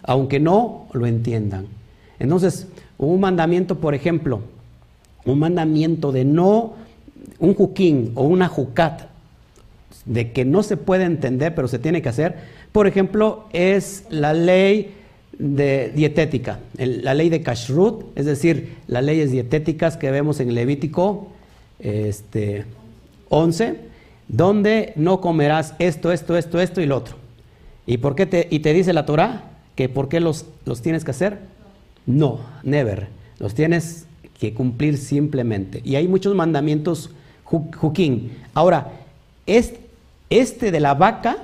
aunque 0.03 0.39
no 0.39 0.89
lo 0.93 1.07
entiendan. 1.07 1.69
Entonces, 2.19 2.69
un 2.99 3.19
mandamiento, 3.19 3.81
por 3.81 3.95
ejemplo, 3.95 4.41
un 5.25 5.39
mandamiento 5.39 6.13
de 6.13 6.27
no, 6.27 6.75
un 7.39 7.55
juquín 7.55 8.13
o 8.15 8.25
una 8.25 8.49
jucat, 8.49 9.14
de 10.07 10.33
que 10.33 10.45
no 10.45 10.63
se 10.63 10.77
puede 10.77 11.05
entender, 11.05 11.55
pero 11.55 11.69
se 11.69 11.79
tiene 11.79 12.03
que 12.03 12.09
hacer, 12.09 12.37
por 12.73 12.87
ejemplo, 12.87 13.45
es 13.53 14.05
la 14.11 14.35
ley 14.35 14.95
de 15.39 15.93
dietética, 15.95 16.61
la 16.77 17.15
ley 17.15 17.29
de 17.29 17.43
kashrut, 17.43 18.05
es 18.17 18.27
decir, 18.27 18.77
las 18.87 19.03
leyes 19.03 19.31
dietéticas 19.31 19.97
que 19.97 20.11
vemos 20.11 20.41
en 20.41 20.55
Levítico 20.55 21.29
este, 21.79 22.65
11, 23.29 23.79
donde 24.29 24.93
no 24.97 25.21
comerás 25.21 25.75
esto, 25.79 26.13
esto, 26.13 26.37
esto, 26.37 26.61
esto 26.61 26.81
y 26.81 26.87
lo 26.87 26.97
otro. 26.97 27.17
¿Y, 27.87 27.99
por 27.99 28.15
qué 28.15 28.27
te, 28.27 28.49
y 28.51 28.61
te 28.61 28.73
dice 28.73 28.93
la 28.93 29.07
Torah 29.07 29.51
que 29.75 29.89
por 29.89 30.09
qué 30.09 30.21
los, 30.21 30.47
los 30.65 30.83
tienes 30.83 31.05
que 31.05 31.11
hacer? 31.11 31.39
No, 32.07 32.41
never. 32.63 33.09
Los 33.39 33.55
tienes 33.55 34.07
que 34.39 34.55
cumplir 34.55 34.99
simplemente. 34.99 35.81
Y 35.85 35.97
hay 35.97 36.09
muchos 36.09 36.35
mandamientos 36.35 37.11
juquín. 37.45 38.33
Ahora, 38.55 38.93
este 40.41 40.71
de 40.71 40.81
la 40.81 40.95
vaca, 40.95 41.37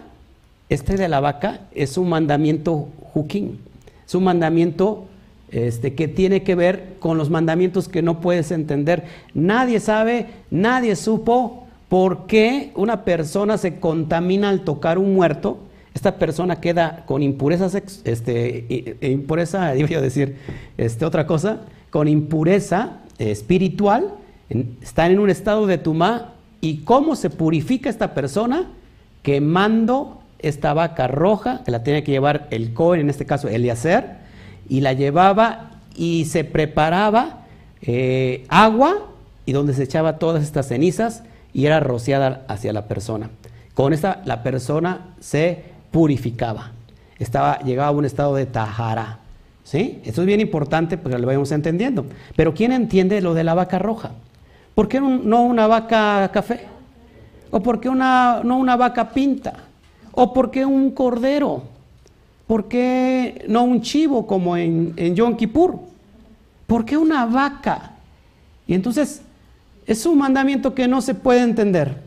este 0.68 0.96
de 0.96 1.08
la 1.08 1.20
vaca 1.20 1.60
es 1.72 1.96
un 1.96 2.08
mandamiento 2.08 2.88
juquín. 3.12 3.58
Es 4.06 4.14
un 4.14 4.24
mandamiento 4.24 5.04
este, 5.50 5.94
que 5.94 6.08
tiene 6.08 6.42
que 6.42 6.54
ver 6.56 6.96
con 6.98 7.16
los 7.16 7.30
mandamientos 7.30 7.88
que 7.88 8.02
no 8.02 8.20
puedes 8.20 8.50
entender. 8.50 9.04
Nadie 9.32 9.78
sabe, 9.78 10.26
nadie 10.50 10.96
supo 10.96 11.66
por 11.88 12.26
qué 12.26 12.72
una 12.74 13.04
persona 13.04 13.58
se 13.58 13.78
contamina 13.78 14.48
al 14.48 14.62
tocar 14.62 14.98
un 14.98 15.14
muerto 15.14 15.58
esta 15.94 16.18
persona 16.18 16.60
queda 16.60 17.04
con 17.04 17.22
impureza, 17.22 17.66
este, 18.04 18.96
e 19.00 19.10
impureza, 19.10 19.74
iba 19.76 20.00
decir 20.00 20.36
este, 20.78 21.04
otra 21.04 21.26
cosa, 21.26 21.62
con 21.90 22.08
impureza 22.08 22.98
espiritual, 23.18 24.14
está 24.80 25.06
en 25.06 25.18
un 25.18 25.30
estado 25.30 25.66
de 25.66 25.78
tumá, 25.78 26.34
y 26.60 26.78
cómo 26.78 27.16
se 27.16 27.30
purifica 27.30 27.88
esta 27.88 28.14
persona 28.14 28.68
quemando 29.22 30.20
esta 30.38 30.72
vaca 30.74 31.06
roja, 31.06 31.62
que 31.64 31.70
la 31.70 31.82
tenía 31.82 32.02
que 32.02 32.12
llevar 32.12 32.48
el 32.50 32.72
Cohen, 32.72 33.00
en 33.00 33.10
este 33.10 33.26
caso 33.26 33.48
Eliezer, 33.48 34.16
y 34.68 34.80
la 34.80 34.92
llevaba 34.92 35.70
y 35.94 36.24
se 36.26 36.44
preparaba 36.44 37.46
eh, 37.82 38.44
agua 38.48 39.08
y 39.46 39.52
donde 39.52 39.74
se 39.74 39.82
echaba 39.82 40.18
todas 40.18 40.42
estas 40.42 40.68
cenizas 40.68 41.24
y 41.52 41.66
era 41.66 41.80
rociada 41.80 42.44
hacia 42.48 42.72
la 42.72 42.86
persona. 42.86 43.30
Con 43.74 43.92
esta 43.92 44.22
la 44.24 44.42
persona 44.42 45.14
se 45.20 45.64
purificaba, 45.90 46.72
estaba, 47.18 47.58
llegaba 47.60 47.88
a 47.88 47.92
un 47.92 48.04
estado 48.04 48.34
de 48.34 48.46
tajara. 48.46 49.18
¿sí? 49.64 50.00
Esto 50.04 50.22
es 50.22 50.26
bien 50.26 50.40
importante 50.40 50.96
porque 50.98 51.18
lo 51.18 51.26
vayamos 51.26 51.52
entendiendo. 51.52 52.06
Pero 52.36 52.54
¿quién 52.54 52.72
entiende 52.72 53.20
lo 53.20 53.34
de 53.34 53.44
la 53.44 53.54
vaca 53.54 53.78
roja? 53.78 54.12
¿Por 54.74 54.88
qué 54.88 55.00
no 55.00 55.42
una 55.42 55.66
vaca 55.66 56.30
café? 56.32 56.66
¿O 57.50 57.62
por 57.62 57.80
qué 57.80 57.88
una, 57.88 58.42
no 58.44 58.58
una 58.58 58.76
vaca 58.76 59.10
pinta? 59.10 59.54
¿O 60.12 60.32
por 60.32 60.50
qué 60.50 60.64
un 60.64 60.90
cordero? 60.90 61.64
¿Por 62.46 62.68
qué 62.68 63.44
no 63.48 63.64
un 63.64 63.80
chivo 63.80 64.26
como 64.26 64.56
en, 64.56 64.92
en 64.96 65.14
Yom 65.14 65.36
Kippur? 65.36 65.78
¿Por 66.66 66.84
qué 66.84 66.96
una 66.96 67.26
vaca? 67.26 67.92
Y 68.66 68.74
entonces 68.74 69.22
es 69.86 70.06
un 70.06 70.18
mandamiento 70.18 70.74
que 70.74 70.86
no 70.86 71.00
se 71.00 71.14
puede 71.14 71.42
entender. 71.42 72.02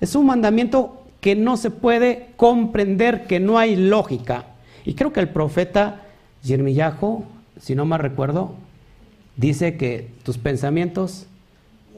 Es 0.00 0.14
un 0.14 0.26
mandamiento 0.26 1.04
que 1.20 1.36
no 1.36 1.56
se 1.56 1.70
puede 1.70 2.30
comprender, 2.36 3.26
que 3.26 3.40
no 3.40 3.58
hay 3.58 3.76
lógica. 3.76 4.46
Y 4.84 4.94
creo 4.94 5.12
que 5.12 5.20
el 5.20 5.28
profeta 5.28 6.02
Yermillajo, 6.42 7.24
si 7.60 7.74
no 7.74 7.84
mal 7.84 8.00
recuerdo, 8.00 8.54
dice 9.36 9.76
que 9.76 10.10
tus 10.22 10.38
pensamientos 10.38 11.26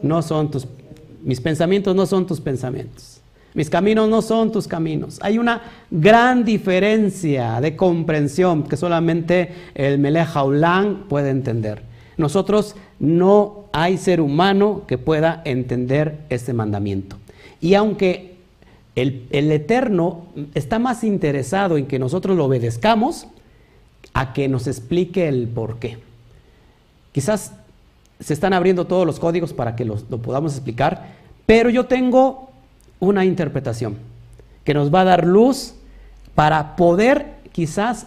no 0.03 0.23
son 0.23 0.51
tus 0.51 0.67
mis 1.23 1.41
pensamientos 1.41 1.95
no 1.95 2.07
son 2.07 2.27
tus 2.27 2.41
pensamientos. 2.41 3.21
Mis 3.55 3.69
caminos 3.69 4.09
no 4.09 4.23
son 4.23 4.51
tus 4.51 4.67
caminos. 4.67 5.19
Hay 5.21 5.39
una 5.39 5.63
gran 5.91 6.45
diferencia 6.45 7.61
de 7.61 7.77
comprensión 7.77 8.63
que 8.63 8.77
solamente 8.77 9.53
el 9.75 9.99
Melech 9.99 10.31
puede 11.09 11.31
entender. 11.31 11.83
Nosotros 12.17 12.77
no 12.99 13.67
hay 13.73 13.99
ser 13.99 14.21
humano 14.21 14.85
que 14.87 14.97
pueda 14.97 15.43
entender 15.45 16.21
este 16.31 16.55
mandamiento. 16.55 17.17
Y 17.61 17.75
aunque 17.75 18.37
el, 18.95 19.27
el 19.31 19.51
Eterno 19.53 20.27
está 20.55 20.79
más 20.79 21.05
interesado 21.05 21.77
en 21.77 21.87
que 21.87 21.99
nosotros 21.99 22.37
lo 22.37 22.47
obedezcamos, 22.47 23.27
a 24.15 24.33
que 24.33 24.49
nos 24.49 24.67
explique 24.67 25.29
el 25.29 25.49
por 25.49 25.79
qué. 25.79 25.99
Quizás 27.13 27.53
se 28.23 28.35
están 28.35 28.53
abriendo 28.53 28.87
todos 28.87 29.07
los 29.07 29.19
códigos 29.19 29.53
para 29.53 29.77
que 29.77 29.85
lo 29.85 29.97
podamos 29.97 30.53
explicar, 30.55 31.09
pero 31.47 31.71
yo 31.71 31.87
tengo 31.87 32.51
una 33.01 33.25
interpretación 33.25 33.97
que 34.65 34.75
nos 34.75 34.95
va 34.95 35.01
a 35.01 35.05
dar 35.05 35.27
luz 35.27 35.75
para 36.35 36.77
poder 36.77 37.35
quizás 37.53 38.07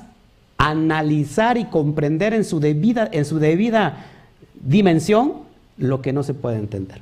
analizar 0.58 1.58
y 1.58 1.66
comprender 1.66 2.34
en 2.34 2.44
su 2.44 2.60
debida, 2.60 3.10
en 3.12 3.26
su 3.26 3.40
debida 3.40 4.06
dimensión 4.54 5.34
lo 5.78 6.02
que 6.02 6.14
no 6.14 6.24
se 6.24 6.34
puede 6.34 6.58
entender. 6.58 7.02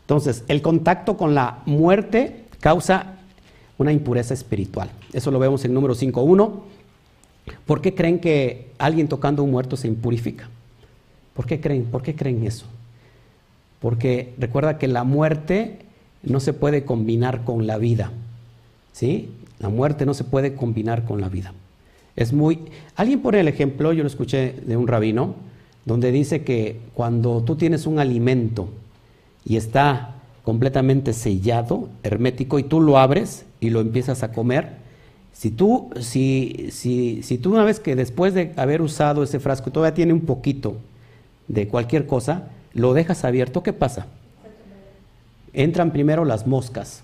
Entonces, 0.00 0.44
el 0.48 0.62
contacto 0.62 1.16
con 1.16 1.34
la 1.34 1.58
muerte 1.66 2.44
causa 2.60 3.14
una 3.78 3.92
impureza 3.92 4.34
espiritual. 4.34 4.90
Eso 5.12 5.30
lo 5.30 5.38
vemos 5.38 5.64
en 5.64 5.74
número 5.74 5.94
5.1. 5.94 6.50
¿Por 7.66 7.80
qué 7.80 7.94
creen 7.94 8.20
que 8.20 8.70
alguien 8.78 9.08
tocando 9.08 9.42
un 9.42 9.50
muerto 9.50 9.76
se 9.76 9.88
impurifica? 9.88 10.48
¿Por 11.34 11.46
qué 11.46 11.60
creen? 11.60 11.84
¿Por 11.84 12.02
qué 12.02 12.14
creen 12.14 12.46
eso? 12.46 12.66
Porque 13.80 14.32
recuerda 14.38 14.78
que 14.78 14.88
la 14.88 15.04
muerte 15.04 15.78
no 16.22 16.40
se 16.40 16.52
puede 16.52 16.84
combinar 16.84 17.44
con 17.44 17.66
la 17.66 17.76
vida. 17.76 18.12
¿Sí? 18.92 19.30
La 19.58 19.68
muerte 19.68 20.06
no 20.06 20.14
se 20.14 20.24
puede 20.24 20.54
combinar 20.54 21.04
con 21.04 21.20
la 21.20 21.28
vida. 21.28 21.52
Es 22.16 22.32
muy. 22.32 22.60
Alguien 22.96 23.20
pone 23.20 23.40
el 23.40 23.48
ejemplo, 23.48 23.92
yo 23.92 24.02
lo 24.02 24.08
escuché 24.08 24.54
de 24.66 24.76
un 24.76 24.86
rabino, 24.86 25.34
donde 25.84 26.12
dice 26.12 26.44
que 26.44 26.80
cuando 26.94 27.42
tú 27.42 27.56
tienes 27.56 27.86
un 27.86 27.98
alimento 27.98 28.68
y 29.44 29.56
está 29.56 30.14
completamente 30.44 31.12
sellado, 31.12 31.88
hermético, 32.02 32.58
y 32.58 32.62
tú 32.62 32.80
lo 32.80 32.98
abres 32.98 33.44
y 33.60 33.70
lo 33.70 33.80
empiezas 33.80 34.22
a 34.22 34.32
comer, 34.32 34.84
si 35.32 35.50
tú, 35.50 35.90
si, 36.00 36.68
si, 36.70 37.22
si 37.22 37.38
tú 37.38 37.52
una 37.52 37.64
vez 37.64 37.80
que 37.80 37.96
después 37.96 38.34
de 38.34 38.52
haber 38.56 38.80
usado 38.80 39.24
ese 39.24 39.40
frasco 39.40 39.72
todavía 39.72 39.94
tiene 39.94 40.12
un 40.12 40.20
poquito 40.20 40.76
de 41.48 41.68
cualquier 41.68 42.06
cosa, 42.06 42.48
lo 42.72 42.94
dejas 42.94 43.24
abierto, 43.24 43.62
¿qué 43.62 43.72
pasa? 43.72 44.06
Entran 45.52 45.92
primero 45.92 46.24
las 46.24 46.46
moscas 46.46 47.02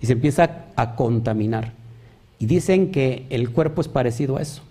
y 0.00 0.06
se 0.06 0.12
empieza 0.14 0.64
a 0.76 0.96
contaminar. 0.96 1.72
Y 2.38 2.46
dicen 2.46 2.90
que 2.90 3.26
el 3.30 3.50
cuerpo 3.50 3.80
es 3.80 3.88
parecido 3.88 4.38
a 4.38 4.42
eso. 4.42 4.62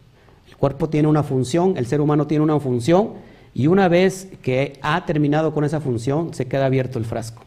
El 0.48 0.58
cuerpo 0.58 0.90
tiene 0.90 1.08
una 1.08 1.24
función, 1.24 1.78
el 1.78 1.86
ser 1.86 2.02
humano 2.02 2.28
tiene 2.28 2.44
una 2.44 2.60
función 2.60 3.14
y 3.54 3.68
una 3.68 3.88
vez 3.88 4.28
que 4.42 4.80
ha 4.82 5.06
terminado 5.06 5.54
con 5.54 5.64
esa 5.64 5.80
función 5.80 6.34
se 6.34 6.48
queda 6.48 6.66
abierto 6.66 7.00
el 7.00 7.06
frasco. 7.06 7.44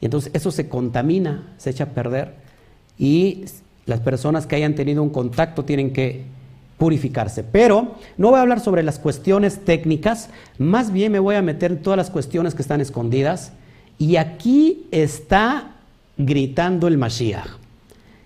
Y 0.00 0.04
entonces 0.04 0.30
eso 0.34 0.50
se 0.50 0.68
contamina, 0.68 1.54
se 1.56 1.70
echa 1.70 1.84
a 1.84 1.88
perder 1.88 2.34
y 2.98 3.44
las 3.86 4.00
personas 4.00 4.46
que 4.46 4.56
hayan 4.56 4.74
tenido 4.74 5.02
un 5.02 5.10
contacto 5.10 5.64
tienen 5.64 5.92
que 5.92 6.24
purificarse. 6.84 7.42
Pero 7.42 7.94
no 8.18 8.28
voy 8.28 8.38
a 8.38 8.42
hablar 8.42 8.60
sobre 8.60 8.82
las 8.82 8.98
cuestiones 8.98 9.64
técnicas, 9.64 10.28
más 10.58 10.92
bien 10.92 11.12
me 11.12 11.18
voy 11.18 11.34
a 11.34 11.40
meter 11.40 11.72
en 11.72 11.82
todas 11.82 11.96
las 11.96 12.10
cuestiones 12.10 12.54
que 12.54 12.60
están 12.60 12.82
escondidas. 12.82 13.52
Y 13.96 14.16
aquí 14.16 14.86
está 14.90 15.76
gritando 16.18 16.86
el 16.86 16.98
Mashiach. 16.98 17.48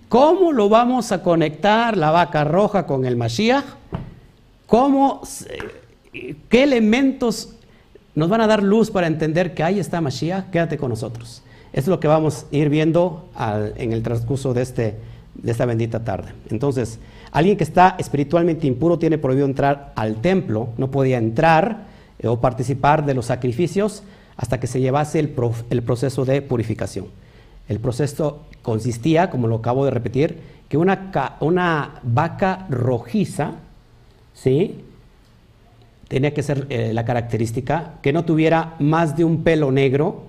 ¿Cómo 0.09 0.51
lo 0.51 0.69
vamos 0.69 1.13
a 1.13 1.23
conectar 1.23 1.97
la 1.97 2.11
vaca 2.11 2.43
roja 2.43 2.85
con 2.85 3.05
el 3.05 3.17
Mashiach? 3.17 3.65
¿Cómo, 4.67 5.23
¿Qué 6.49 6.65
elementos 6.65 7.51
nos 8.17 8.29
van 8.29 8.41
a 8.41 8.49
dar 8.49 8.65
luz 8.65 8.91
para 8.91 9.07
entender 9.07 9.55
que 9.55 9.63
ahí 9.63 9.79
está 9.79 10.01
Mashiach? 10.01 10.51
Quédate 10.51 10.79
con 10.79 10.91
nosotros. 10.91 11.45
es 11.73 11.87
lo 11.87 12.01
que 12.01 12.09
vamos 12.09 12.47
a 12.53 12.57
ir 12.57 12.71
viendo 12.71 13.29
en 13.77 13.93
el 13.93 14.03
transcurso 14.03 14.53
de, 14.53 14.63
este, 14.63 14.97
de 15.37 15.53
esta 15.53 15.65
bendita 15.65 16.03
tarde. 16.03 16.33
Entonces, 16.51 16.99
Alguien 17.33 17.57
que 17.57 17.65
está 17.65 17.97
espiritualmente 17.99 18.67
impuro 18.67 18.99
tiene 18.99 19.19
prohibido 19.19 19.47
entrar 19.47 19.93
al 19.97 20.21
templo, 20.21 20.71
no 20.77 20.91
podía 20.91 21.19
entrar 21.19 21.87
eh, 22.19 22.29
o 22.29 22.41
participar 22.41 23.05
de 23.05 23.15
los 23.15 23.27
sacrificios 23.27 24.03
hasta 24.37 24.61
que 24.61 24.67
se 24.67 24.81
llevase 24.81 25.19
el, 25.19 25.31
proceso 25.31 26.25
de 26.25 26.43
purificación. 26.43 27.07
El 27.69 27.81
proceso 27.81 28.43
consistía, 28.63 29.31
como 29.31 29.49
lo 29.49 29.57
acabo 29.57 29.85
de 29.85 29.91
repetir, 29.91 30.39
que 30.69 30.79
una, 30.79 32.01
vaca 32.03 32.67
rojiza, 32.71 33.55
¿sí? 34.35 34.85
Tenía 36.07 36.33
que 36.33 36.43
ser 36.43 36.67
eh, 36.71 36.93
la 36.95 37.05
característica, 37.05 37.95
que 38.01 38.13
no 38.13 38.25
tuviera 38.25 38.77
más 38.79 39.17
de 39.17 39.25
un 39.25 39.43
pelo 39.43 39.73
negro. 39.73 40.23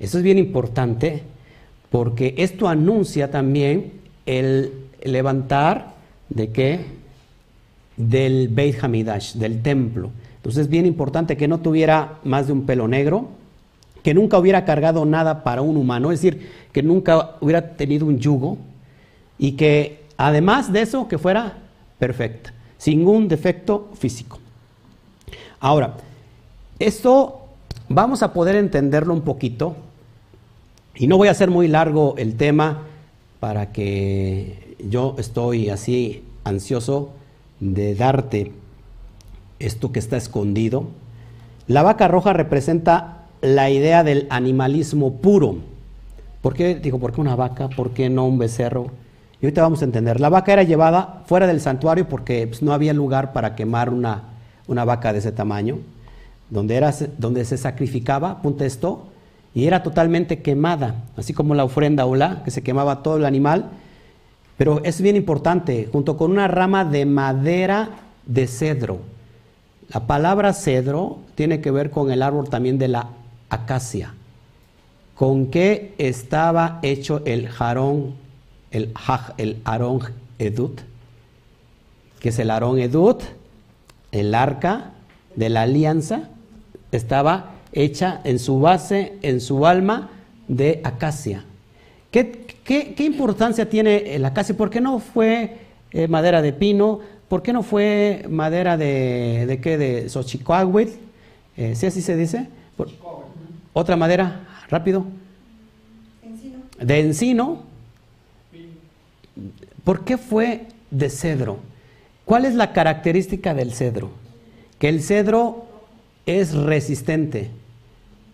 Eso 0.00 0.18
es 0.18 0.24
bien 0.24 0.38
importante, 0.38 1.22
porque 1.90 2.34
esto 2.38 2.68
anuncia 2.68 3.30
también 3.30 3.92
el 4.24 4.72
levantar 5.04 5.92
¿De 6.34 6.50
qué? 6.50 6.84
Del 7.96 8.48
Beit 8.48 8.82
Hamidash, 8.82 9.34
del 9.34 9.62
templo. 9.62 10.10
Entonces 10.36 10.62
es 10.62 10.68
bien 10.68 10.86
importante 10.86 11.36
que 11.36 11.46
no 11.46 11.60
tuviera 11.60 12.18
más 12.24 12.46
de 12.46 12.52
un 12.52 12.64
pelo 12.64 12.88
negro, 12.88 13.28
que 14.02 14.14
nunca 14.14 14.38
hubiera 14.38 14.64
cargado 14.64 15.04
nada 15.04 15.44
para 15.44 15.62
un 15.62 15.76
humano, 15.76 16.10
es 16.10 16.20
decir, 16.20 16.50
que 16.72 16.82
nunca 16.82 17.36
hubiera 17.40 17.76
tenido 17.76 18.06
un 18.06 18.18
yugo 18.18 18.58
y 19.38 19.52
que 19.52 20.02
además 20.16 20.72
de 20.72 20.82
eso 20.82 21.06
que 21.06 21.18
fuera 21.18 21.58
perfecta, 21.98 22.52
sin 22.78 23.06
un 23.06 23.28
defecto 23.28 23.90
físico. 23.94 24.38
Ahora, 25.60 25.96
esto 26.78 27.42
vamos 27.88 28.22
a 28.22 28.32
poder 28.32 28.56
entenderlo 28.56 29.14
un 29.14 29.20
poquito 29.20 29.76
y 30.96 31.06
no 31.06 31.16
voy 31.18 31.28
a 31.28 31.32
hacer 31.32 31.50
muy 31.50 31.68
largo 31.68 32.14
el 32.16 32.36
tema 32.36 32.82
para 33.38 33.70
que 33.70 34.71
yo 34.88 35.14
estoy 35.18 35.70
así 35.70 36.24
ansioso 36.44 37.10
de 37.60 37.94
darte 37.94 38.52
esto 39.58 39.92
que 39.92 39.98
está 39.98 40.16
escondido. 40.16 40.86
La 41.66 41.82
vaca 41.82 42.08
roja 42.08 42.32
representa 42.32 43.26
la 43.40 43.70
idea 43.70 44.04
del 44.04 44.26
animalismo 44.30 45.14
puro. 45.14 45.56
¿Por 46.40 46.54
qué? 46.54 46.74
Digo, 46.74 46.98
¿por 46.98 47.12
qué 47.12 47.20
una 47.20 47.36
vaca? 47.36 47.68
¿Por 47.68 47.90
qué 47.90 48.10
no 48.10 48.26
un 48.26 48.38
becerro? 48.38 48.90
Y 49.40 49.46
ahorita 49.46 49.62
vamos 49.62 49.82
a 49.82 49.84
entender. 49.84 50.20
La 50.20 50.28
vaca 50.28 50.52
era 50.52 50.62
llevada 50.62 51.22
fuera 51.26 51.46
del 51.46 51.60
santuario 51.60 52.08
porque 52.08 52.46
pues, 52.46 52.62
no 52.62 52.72
había 52.72 52.92
lugar 52.92 53.32
para 53.32 53.54
quemar 53.54 53.90
una, 53.90 54.24
una 54.66 54.84
vaca 54.84 55.12
de 55.12 55.20
ese 55.20 55.32
tamaño. 55.32 55.78
Donde, 56.50 56.76
era, 56.76 56.94
donde 57.16 57.44
se 57.46 57.56
sacrificaba, 57.56 58.32
apunta 58.32 58.66
esto, 58.66 59.06
y 59.54 59.66
era 59.66 59.82
totalmente 59.82 60.42
quemada, 60.42 60.96
así 61.16 61.32
como 61.32 61.54
la 61.54 61.64
ofrenda 61.64 62.04
la 62.06 62.42
que 62.44 62.50
se 62.50 62.62
quemaba 62.62 63.02
todo 63.02 63.16
el 63.16 63.24
animal 63.24 63.70
pero 64.62 64.80
es 64.84 65.02
bien 65.02 65.16
importante, 65.16 65.88
junto 65.90 66.16
con 66.16 66.30
una 66.30 66.46
rama 66.46 66.84
de 66.84 67.04
madera 67.04 67.98
de 68.26 68.46
cedro. 68.46 69.00
La 69.92 70.06
palabra 70.06 70.52
cedro 70.52 71.18
tiene 71.34 71.60
que 71.60 71.72
ver 71.72 71.90
con 71.90 72.12
el 72.12 72.22
árbol 72.22 72.48
también 72.48 72.78
de 72.78 72.86
la 72.86 73.08
acacia. 73.50 74.14
¿Con 75.16 75.46
qué 75.46 75.96
estaba 75.98 76.78
hecho 76.82 77.22
el 77.24 77.48
jarón 77.48 78.14
el 78.70 78.92
Haj, 78.94 79.32
el 79.36 79.60
Aarón 79.64 79.98
Edut, 80.38 80.80
que 82.20 82.28
es 82.28 82.38
el 82.38 82.48
Aarón 82.48 82.78
Edut, 82.78 83.20
el 84.12 84.32
arca 84.32 84.92
de 85.34 85.48
la 85.48 85.62
alianza, 85.62 86.28
estaba 86.92 87.54
hecha 87.72 88.20
en 88.22 88.38
su 88.38 88.60
base, 88.60 89.18
en 89.22 89.40
su 89.40 89.66
alma, 89.66 90.10
de 90.46 90.80
acacia. 90.84 91.46
¿Qué, 92.12 92.41
importancia 92.98 93.68
tiene 93.68 94.18
la 94.18 94.28
acacia? 94.28 94.56
¿Por 94.56 94.70
qué 94.70 94.80
no 94.80 94.98
fue 94.98 95.56
eh, 95.90 96.08
madera 96.08 96.42
de 96.42 96.52
pino? 96.52 97.00
¿Por 97.28 97.42
qué 97.42 97.52
no 97.52 97.62
fue 97.62 98.24
madera 98.28 98.76
de, 98.76 99.46
de 99.46 99.60
qué? 99.60 99.78
De 99.78 100.08
Xochicoahuitl. 100.08 100.92
Eh, 101.56 101.74
¿Sí 101.74 101.86
así 101.86 102.02
se 102.02 102.16
dice? 102.16 102.48
Otra 103.72 103.96
madera, 103.96 104.64
rápido. 104.68 105.04
Encino. 106.22 106.58
De 106.80 107.00
encino. 107.00 107.62
¿Por 109.84 110.04
qué 110.04 110.16
fue 110.18 110.66
de 110.90 111.10
cedro? 111.10 111.58
¿Cuál 112.24 112.44
es 112.44 112.54
la 112.54 112.72
característica 112.72 113.54
del 113.54 113.72
cedro? 113.72 114.10
Que 114.78 114.88
el 114.88 115.02
cedro 115.02 115.66
es 116.26 116.54
resistente, 116.54 117.50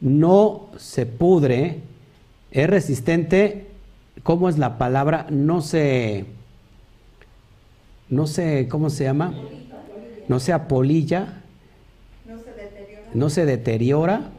no 0.00 0.66
se 0.76 1.06
pudre, 1.06 1.80
es 2.50 2.68
resistente, 2.68 3.66
¿cómo 4.22 4.48
es 4.48 4.58
la 4.58 4.78
palabra? 4.78 5.26
No 5.30 5.60
se, 5.60 6.26
no 8.08 8.26
sé, 8.26 8.68
¿cómo 8.68 8.90
se 8.90 9.04
llama? 9.04 9.34
No 10.28 10.40
se 10.40 10.52
apolilla, 10.52 11.42
no 13.14 13.30
se 13.30 13.46
deteriora, 13.46 14.30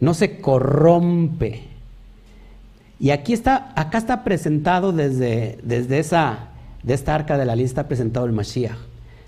no 0.00 0.14
se 0.14 0.40
corrompe. 0.40 1.64
Y 3.00 3.10
aquí 3.10 3.32
está, 3.32 3.72
acá 3.76 3.98
está 3.98 4.24
presentado 4.24 4.92
desde, 4.92 5.58
desde 5.62 5.98
esa, 5.98 6.48
de 6.82 6.94
esta 6.94 7.14
arca 7.14 7.38
de 7.38 7.44
la 7.44 7.56
lista, 7.56 7.88
presentado 7.88 8.26
el 8.26 8.32
Mashiach. 8.32 8.76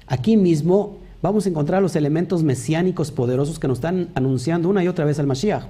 Aquí 0.06 0.36
mismo 0.36 0.98
vamos 1.22 1.46
a 1.46 1.48
encontrar 1.50 1.80
los 1.80 1.94
elementos 1.94 2.42
mesiánicos 2.42 3.12
poderosos 3.12 3.58
que 3.58 3.68
nos 3.68 3.78
están 3.78 4.08
anunciando 4.14 4.68
una 4.68 4.82
y 4.82 4.88
otra 4.88 5.04
vez 5.04 5.18
el 5.18 5.26
Mashiach. 5.26 5.64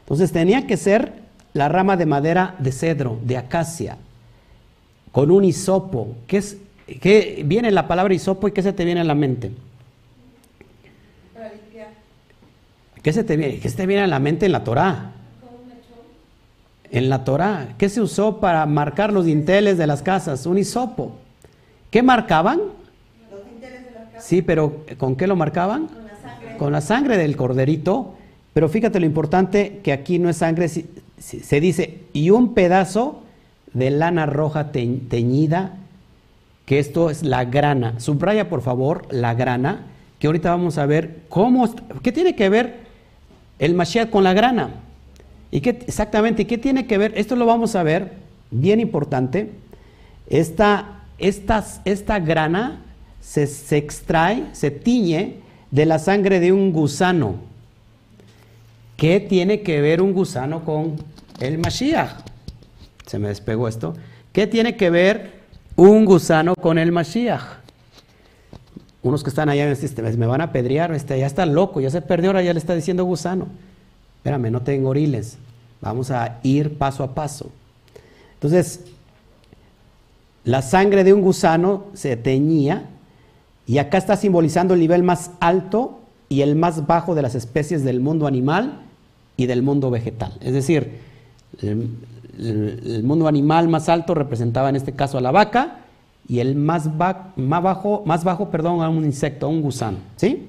Entonces 0.00 0.30
tenía 0.30 0.66
que 0.66 0.76
ser 0.76 1.23
la 1.54 1.68
rama 1.68 1.96
de 1.96 2.04
madera 2.04 2.56
de 2.58 2.72
cedro, 2.72 3.18
de 3.22 3.38
acacia, 3.38 3.96
con 5.12 5.30
un 5.30 5.44
hisopo. 5.44 6.16
¿Qué, 6.26 6.38
es, 6.38 6.58
qué 7.00 7.42
viene 7.46 7.70
la 7.70 7.88
palabra 7.88 8.12
hisopo 8.12 8.48
y 8.48 8.52
qué 8.52 8.62
se 8.62 8.72
te 8.72 8.84
viene 8.84 9.00
a 9.00 9.04
la 9.04 9.14
mente? 9.14 9.52
Para 11.32 11.52
limpiar. 11.52 11.88
¿Qué 13.02 13.12
se 13.12 13.24
te 13.24 13.36
viene? 13.36 13.60
¿Qué 13.60 13.68
se 13.68 13.76
te 13.76 13.86
viene 13.86 14.02
a 14.02 14.06
la 14.08 14.18
mente 14.18 14.46
en 14.46 14.52
la 14.52 14.64
Torah? 14.64 15.12
En 16.90 17.08
la 17.08 17.24
Torah, 17.24 17.74
¿qué 17.78 17.88
se 17.88 18.00
usó 18.00 18.38
para 18.38 18.66
marcar 18.66 19.12
los 19.12 19.24
dinteles 19.24 19.78
de 19.78 19.86
las 19.86 20.02
casas? 20.02 20.46
Un 20.46 20.58
hisopo. 20.58 21.16
¿Qué 21.90 22.02
marcaban? 22.02 22.60
Sí, 24.18 24.42
pero 24.42 24.84
¿con 24.96 25.16
qué 25.16 25.26
lo 25.26 25.34
marcaban? 25.34 25.86
Con 25.86 26.04
la 26.06 26.16
sangre. 26.16 26.56
Con 26.56 26.72
la 26.72 26.80
sangre 26.80 27.16
del 27.16 27.36
corderito. 27.36 28.14
Pero 28.52 28.68
fíjate 28.68 29.00
lo 29.00 29.06
importante 29.06 29.80
que 29.82 29.92
aquí 29.92 30.20
no 30.20 30.28
es 30.28 30.36
sangre, 30.36 30.68
se 31.24 31.60
dice, 31.60 32.00
y 32.12 32.30
un 32.30 32.54
pedazo 32.54 33.22
de 33.72 33.90
lana 33.90 34.26
roja 34.26 34.72
teñida, 34.72 35.76
que 36.66 36.78
esto 36.78 37.10
es 37.10 37.22
la 37.22 37.44
grana. 37.44 37.98
Subraya 37.98 38.48
por 38.48 38.62
favor 38.62 39.06
la 39.10 39.34
grana, 39.34 39.86
que 40.18 40.26
ahorita 40.26 40.50
vamos 40.50 40.78
a 40.78 40.86
ver 40.86 41.22
cómo, 41.28 41.68
qué 42.02 42.12
tiene 42.12 42.34
que 42.36 42.48
ver 42.48 42.84
el 43.58 43.74
Mashiach 43.74 44.10
con 44.10 44.24
la 44.24 44.32
grana. 44.32 44.70
¿Y 45.50 45.60
qué, 45.60 45.70
exactamente, 45.70 46.46
qué 46.46 46.58
tiene 46.58 46.86
que 46.86 46.98
ver? 46.98 47.12
Esto 47.16 47.36
lo 47.36 47.46
vamos 47.46 47.74
a 47.74 47.82
ver, 47.82 48.12
bien 48.50 48.80
importante. 48.80 49.50
Esta, 50.28 51.02
esta, 51.18 51.64
esta 51.84 52.18
grana 52.18 52.80
se, 53.20 53.76
extrae, 53.76 54.44
se 54.52 54.70
tiñe 54.70 55.36
de 55.70 55.86
la 55.86 55.98
sangre 55.98 56.40
de 56.40 56.52
un 56.52 56.72
gusano. 56.72 57.36
¿Qué 58.96 59.20
tiene 59.20 59.62
que 59.62 59.80
ver 59.80 60.00
un 60.00 60.12
gusano 60.12 60.64
con 60.64 60.96
el 61.40 61.58
Mashiach? 61.58 62.10
Se 63.06 63.18
me 63.18 63.28
despegó 63.28 63.68
esto. 63.68 63.94
¿Qué 64.32 64.46
tiene 64.46 64.76
que 64.76 64.90
ver 64.90 65.40
un 65.76 66.04
gusano 66.04 66.54
con 66.54 66.78
el 66.78 66.92
Mashiach? 66.92 67.42
Unos 69.02 69.22
que 69.22 69.28
están 69.28 69.50
allá 69.50 69.66
me 70.16 70.26
van 70.26 70.40
a 70.40 70.50
pedrear, 70.50 70.94
este, 70.94 71.18
ya 71.18 71.26
está 71.26 71.44
loco, 71.44 71.80
ya 71.80 71.90
se 71.90 72.00
perdió, 72.00 72.30
ahora 72.30 72.42
ya 72.42 72.54
le 72.54 72.58
está 72.58 72.74
diciendo 72.74 73.04
gusano. 73.04 73.48
Espérame, 74.16 74.50
no 74.50 74.62
tengo 74.62 74.88
oriles. 74.88 75.36
Vamos 75.82 76.10
a 76.10 76.38
ir 76.42 76.78
paso 76.78 77.04
a 77.04 77.14
paso. 77.14 77.50
Entonces, 78.34 78.80
la 80.44 80.62
sangre 80.62 81.04
de 81.04 81.12
un 81.12 81.20
gusano 81.20 81.84
se 81.92 82.16
teñía 82.16 82.88
y 83.66 83.78
acá 83.78 83.98
está 83.98 84.16
simbolizando 84.16 84.74
el 84.74 84.80
nivel 84.80 85.02
más 85.02 85.30
alto 85.40 86.00
y 86.28 86.40
el 86.40 86.56
más 86.56 86.86
bajo 86.86 87.14
de 87.14 87.22
las 87.22 87.34
especies 87.34 87.84
del 87.84 88.00
mundo 88.00 88.26
animal 88.26 88.80
y 89.36 89.46
del 89.46 89.62
mundo 89.62 89.90
vegetal. 89.90 90.32
Es 90.40 90.52
decir, 90.54 91.00
el, 91.62 93.02
mundo 93.04 93.28
animal 93.28 93.68
más 93.68 93.88
alto 93.88 94.14
representaba 94.14 94.68
en 94.68 94.76
este 94.76 94.92
caso 94.92 95.18
a 95.18 95.20
la 95.20 95.30
vaca 95.30 95.78
y 96.28 96.40
el 96.40 96.56
más, 96.56 96.88
más, 97.36 97.62
bajo, 97.62 98.02
más 98.06 98.24
bajo 98.24 98.50
perdón, 98.50 98.82
a 98.82 98.88
un 98.88 99.04
insecto, 99.04 99.46
a 99.46 99.48
un 99.48 99.62
gusano. 99.62 99.98
¿sí? 100.16 100.48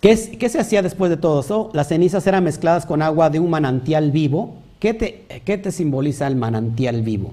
¿Qué, 0.00 0.16
se 0.16 0.60
hacía 0.60 0.82
después 0.82 1.10
de 1.10 1.16
todo 1.16 1.40
eso? 1.40 1.70
Las 1.72 1.88
cenizas 1.88 2.26
eran 2.26 2.44
mezcladas 2.44 2.84
con 2.86 3.02
agua 3.02 3.30
de 3.30 3.40
un 3.40 3.50
manantial 3.50 4.10
vivo. 4.10 4.54
¿Qué 4.78 4.92
te, 4.92 5.24
qué 5.44 5.56
te 5.56 5.72
simboliza 5.72 6.26
el 6.26 6.36
manantial 6.36 7.02
vivo? 7.02 7.32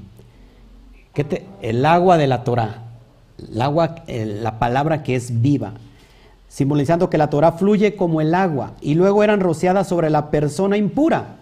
¿Qué 1.14 1.26
te, 1.26 1.46
el 1.62 1.86
agua 1.86 2.18
de 2.18 2.28
la 2.28 2.44
Torah 2.44 2.92
el 3.50 3.62
agua, 3.62 3.96
la 4.08 4.60
palabra 4.60 5.04
que 5.04 5.16
es 5.16 5.42
viva, 5.42 5.74
simbolizando 6.48 7.10
que 7.10 7.18
la 7.18 7.30
Torah 7.30 7.54
fluye 7.54 7.96
como 7.96 8.22
el 8.22 8.36
agua 8.36 8.74
y 8.82 8.96
luego 8.96 9.24
eran 9.24 9.40
rociadas 9.40 9.88
sobre 9.88 10.10
la 10.10 10.32
persona 10.32 10.78
impura 10.78 11.38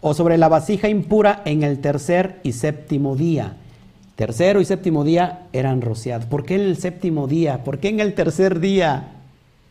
o 0.00 0.14
sobre 0.14 0.38
la 0.38 0.48
vasija 0.48 0.88
impura 0.88 1.42
en 1.44 1.62
el 1.62 1.80
tercer 1.80 2.40
y 2.42 2.52
séptimo 2.52 3.16
día. 3.16 3.56
Tercero 4.16 4.60
y 4.60 4.64
séptimo 4.64 5.04
día 5.04 5.46
eran 5.52 5.80
rociados. 5.80 6.26
¿Por 6.26 6.44
qué 6.44 6.56
en 6.56 6.62
el 6.62 6.76
séptimo 6.76 7.26
día? 7.26 7.62
¿Por 7.64 7.78
qué 7.78 7.88
en 7.88 8.00
el 8.00 8.14
tercer 8.14 8.60
día? 8.60 9.12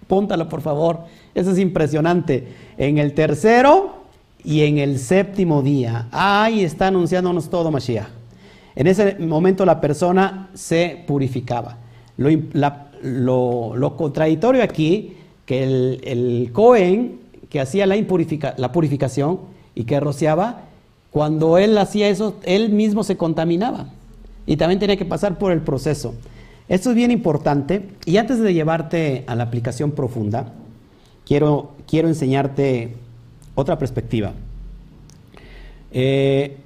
Póntalo 0.07 0.47
por 0.47 0.61
favor. 0.61 1.01
Eso 1.35 1.51
es 1.51 1.59
impresionante. 1.59 2.47
En 2.77 2.97
el 2.97 3.13
tercero 3.13 3.97
y 4.43 4.61
en 4.61 4.77
el 4.77 4.99
séptimo 4.99 5.61
día. 5.61 6.07
Ahí 6.11 6.63
está 6.63 6.87
anunciándonos 6.87 7.49
todo 7.49 7.71
Mashiach. 7.71 8.07
En 8.75 8.87
ese 8.87 9.15
momento 9.19 9.65
la 9.65 9.81
persona 9.81 10.49
se 10.53 11.03
purificaba. 11.07 11.77
Lo, 12.15 13.95
contradictorio 13.97 14.63
aquí, 14.63 15.17
que 15.45 15.63
el, 15.63 16.51
Cohen 16.53 17.19
que 17.49 17.59
hacía 17.59 17.85
la, 17.85 17.95
la 18.57 18.71
purificación 18.71 19.39
y 19.77 19.83
que 19.83 19.99
rociaba, 19.99 20.61
cuando 21.11 21.59
él 21.59 21.77
hacía 21.77 22.09
eso, 22.09 22.37
él 22.41 22.69
mismo 22.69 23.03
se 23.03 23.15
contaminaba 23.15 23.85
y 24.47 24.57
también 24.57 24.79
tenía 24.79 24.97
que 24.97 25.05
pasar 25.05 25.37
por 25.37 25.51
el 25.51 25.61
proceso. 25.61 26.15
Esto 26.67 26.89
es 26.89 26.95
bien 26.95 27.11
importante 27.11 27.87
y 28.03 28.17
antes 28.17 28.39
de 28.39 28.55
llevarte 28.55 29.23
a 29.27 29.35
la 29.35 29.43
aplicación 29.43 29.91
profunda, 29.91 30.51
quiero, 31.27 31.73
quiero 31.87 32.07
enseñarte 32.07 32.95
otra 33.53 33.77
perspectiva. 33.77 34.33
Eh, 35.91 36.57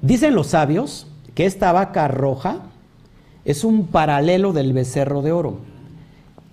dicen 0.00 0.36
los 0.36 0.46
sabios 0.46 1.08
que 1.34 1.46
esta 1.46 1.72
vaca 1.72 2.06
roja 2.06 2.60
es 3.44 3.64
un 3.64 3.88
paralelo 3.88 4.52
del 4.52 4.72
becerro 4.74 5.22
de 5.22 5.32
oro. 5.32 5.58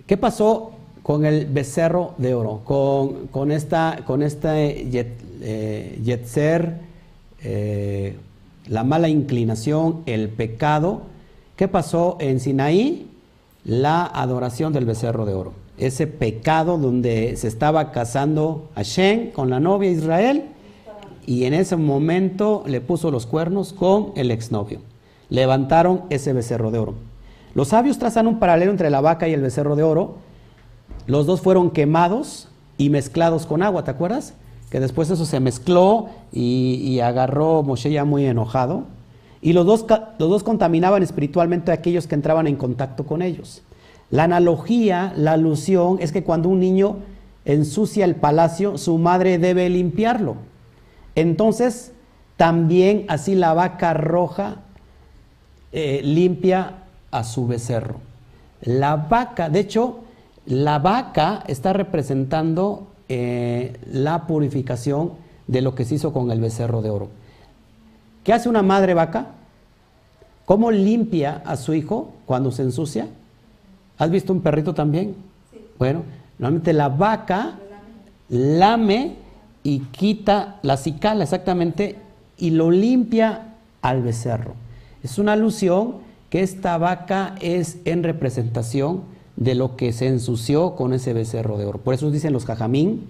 ¿Qué 0.08 0.18
pasó 0.18 0.72
con 1.04 1.28
el 1.28 1.46
becerro 1.46 2.16
de 2.18 2.34
oro? 2.34 2.62
Con, 2.66 3.52
esta, 3.52 4.00
con 4.04 4.24
este 4.24 4.90
eh, 5.42 6.00
yetzer, 6.04 6.80
eh, 7.44 8.16
la 8.68 8.84
mala 8.84 9.10
inclinación, 9.10 10.04
el 10.06 10.30
pecado. 10.30 11.04
¿Qué 11.56 11.68
pasó 11.68 12.18
en 12.20 12.40
Sinaí? 12.40 13.08
La 13.64 14.06
adoración 14.06 14.74
del 14.74 14.86
becerro 14.86 15.26
de 15.26 15.34
oro. 15.34 15.54
Ese 15.78 16.08
pecado 16.08 16.78
donde 16.78 17.36
se 17.36 17.48
estaba 17.48 17.92
casando 17.92 18.70
Hashem 18.76 19.32
con 19.32 19.50
la 19.50 19.60
novia 19.60 19.92
Israel 19.92 20.46
y 21.26 21.44
en 21.44 21.54
ese 21.54 21.76
momento 21.76 22.64
le 22.66 22.82
puso 22.82 23.12
los 23.12 23.26
cuernos 23.26 23.74
con 23.74 24.14
el 24.16 24.32
exnovio. 24.32 24.80
Levantaron 25.30 26.04
ese 26.10 26.34
becerro 26.34 26.72
de 26.72 26.80
oro. 26.80 26.96
Los 27.54 27.70
sabios 27.70 28.00
trazan 28.00 28.28
un 28.28 28.40
paralelo 28.40 28.72
entre 28.72 28.90
la 28.90 29.02
vaca 29.02 29.28
y 29.28 29.34
el 29.34 29.42
becerro 29.42 29.76
de 29.76 29.84
oro. 29.84 30.16
Los 31.06 31.26
dos 31.26 31.42
fueron 31.42 31.72
quemados 31.72 32.48
y 32.78 32.90
mezclados 32.90 33.46
con 33.46 33.62
agua, 33.62 33.84
¿te 33.84 33.92
acuerdas? 33.92 34.36
Que 34.70 34.80
después 34.80 35.10
eso 35.10 35.26
se 35.26 35.40
mezcló 35.40 36.10
y, 36.32 37.00
agarró 37.00 37.64
Moshe 37.64 37.92
ya 37.92 38.06
muy 38.06 38.26
enojado. 38.26 38.84
Y 39.42 39.54
los 39.54 39.66
dos, 39.66 39.86
los 40.20 40.30
dos 40.30 40.44
contaminaban 40.44 41.04
espiritualmente 41.04 41.72
a 41.72 41.76
aquellos 41.76 42.08
que 42.08 42.16
entraban 42.16 42.48
en 42.48 42.56
contacto 42.56 43.06
con 43.06 43.22
ellos. 43.22 43.64
La 44.10 44.24
analogía, 44.24 45.14
la 45.16 45.34
alusión 45.34 45.98
es 46.00 46.12
que 46.12 46.24
cuando 46.24 46.50
un 46.50 46.60
niño 46.60 46.98
ensucia 47.46 48.04
el 48.04 48.16
palacio, 48.16 48.78
su 48.78 48.98
madre 48.98 49.38
debe 49.38 49.70
limpiarlo. 49.70 50.36
Entonces, 51.16 51.94
también 52.36 53.06
así 53.08 53.36
la 53.36 53.54
vaca 53.54 53.94
roja 53.94 54.58
eh, 55.72 56.02
limpia 56.04 56.84
a 57.12 57.24
su 57.24 57.48
becerro. 57.48 58.00
La 58.62 58.96
vaca, 58.96 59.50
de 59.50 59.60
hecho, 59.60 60.00
la 60.46 60.80
vaca 60.80 61.44
está 61.48 61.74
representando 61.74 62.88
eh, 63.10 63.78
la 63.92 64.28
purificación 64.28 65.12
de 65.48 65.62
lo 65.62 65.76
que 65.76 65.86
se 65.86 65.96
hizo 65.96 66.14
con 66.14 66.30
el 66.32 66.42
becerro 66.42 66.82
de 66.82 66.90
oro. 66.90 67.10
¿Qué 68.24 68.34
hace 68.34 68.50
una 68.50 68.64
madre 68.64 68.94
vaca? 68.94 69.28
¿Cómo 70.46 70.72
limpia 70.72 71.42
a 71.46 71.56
su 71.56 71.74
hijo 71.74 72.14
cuando 72.26 72.52
se 72.52 72.64
ensucia? 72.64 73.08
¿Has 73.98 74.12
visto 74.12 74.34
un 74.34 74.42
perrito 74.42 74.74
también? 74.74 75.16
Bueno, 75.80 76.04
normalmente 76.38 76.74
la 76.74 76.90
vaca 76.90 77.60
lame 78.30 79.16
y 79.64 79.80
quita 79.80 80.60
la 80.62 80.78
cicala 80.78 81.24
exactamente 81.24 81.98
y 82.38 82.52
lo 82.52 82.72
limpia 82.72 83.56
al 83.82 84.02
becerro. 84.02 84.54
Es 85.04 85.18
una 85.18 85.34
alusión 85.34 85.96
que 86.30 86.42
esta 86.42 86.78
vaca 86.78 87.36
es 87.42 87.78
en 87.86 88.04
representación 88.04 89.04
de 89.38 89.56
lo 89.56 89.76
que 89.76 89.94
se 89.94 90.08
ensució 90.08 90.76
con 90.76 90.94
ese 90.94 91.14
becerro 91.14 91.58
de 91.58 91.66
oro. 91.66 91.80
Por 91.80 91.94
eso 91.94 92.12
dicen 92.12 92.34
los 92.34 92.46
jajamín 92.46 93.08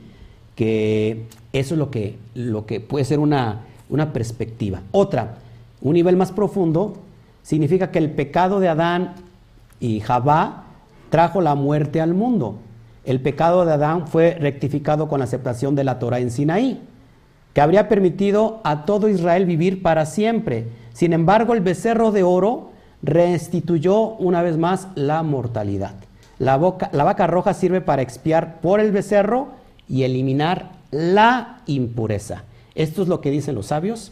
que 0.56 1.26
eso 1.54 1.74
es 1.74 1.80
lo 1.80 1.90
que, 1.90 2.18
lo 2.36 2.66
que 2.66 2.80
puede 2.80 3.06
ser 3.06 3.20
una, 3.20 3.62
una 3.90 4.14
perspectiva. 4.14 4.82
Otra, 4.92 5.38
un 5.82 5.94
nivel 5.94 6.18
más 6.18 6.32
profundo, 6.32 6.96
significa 7.44 7.92
que 7.92 8.00
el 8.00 8.12
pecado 8.12 8.60
de 8.60 8.68
Adán 8.68 9.16
y 9.80 10.02
Jabá 10.02 10.66
trajo 11.10 11.42
la 11.42 11.56
muerte 11.56 12.02
al 12.02 12.14
mundo. 12.14 12.58
El 13.06 13.22
pecado 13.22 13.66
de 13.66 13.74
Adán 13.74 14.08
fue 14.08 14.36
rectificado 14.40 15.08
con 15.08 15.20
la 15.20 15.26
aceptación 15.26 15.76
de 15.76 15.86
la 15.86 16.00
Torah 16.00 16.20
en 16.20 16.32
Sinaí, 16.32 16.82
que 17.54 17.62
habría 17.62 17.88
permitido 17.88 18.60
a 18.66 18.84
todo 18.84 19.08
Israel 19.08 19.46
vivir 19.46 19.82
para 19.82 20.06
siempre. 20.06 20.68
Sin 20.92 21.14
embargo, 21.14 21.54
el 21.54 21.62
becerro 21.62 22.12
de 22.12 22.24
oro 22.24 22.72
restituyó 23.02 24.16
una 24.16 24.42
vez 24.42 24.58
más 24.58 24.90
la 24.96 25.24
mortalidad. 25.24 26.07
La, 26.40 26.58
la 26.92 27.04
vaca 27.04 27.28
roja 27.28 27.54
sirve 27.54 27.82
para 27.82 28.02
expiar 28.02 28.62
por 28.62 28.80
el 28.80 28.92
becerro 28.92 29.50
y 29.90 30.04
eliminar 30.04 30.72
la 30.92 31.62
impureza. 31.66 32.44
Esto 32.76 33.02
es 33.02 33.08
lo 33.08 33.22
que 33.22 33.32
dicen 33.32 33.56
los 33.56 33.68
sabios, 33.68 34.12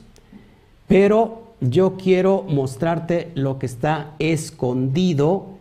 pero 0.88 1.44
yo 1.62 1.98
quiero 1.98 2.44
mostrarte 2.44 3.32
lo 3.36 3.60
que 3.60 3.66
está 3.66 4.12
escondido 4.20 5.56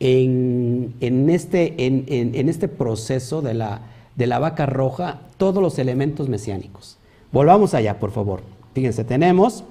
en, 0.00 0.94
este, 1.28 1.86
en, 1.86 2.48
este, 2.48 2.68
proceso 2.68 3.42
de 3.42 3.54
la, 3.54 3.82
de 4.16 4.26
la 4.26 4.38
vaca 4.38 4.64
roja, 4.66 5.20
todos 5.36 5.62
los 5.62 5.78
elementos 5.78 6.28
mesiánicos. 6.28 6.96
Volvamos 7.32 7.74
allá, 7.74 7.98
por 7.98 8.10
favor. 8.10 8.40
Fíjense, 8.74 9.04
tenemos, 9.04 9.62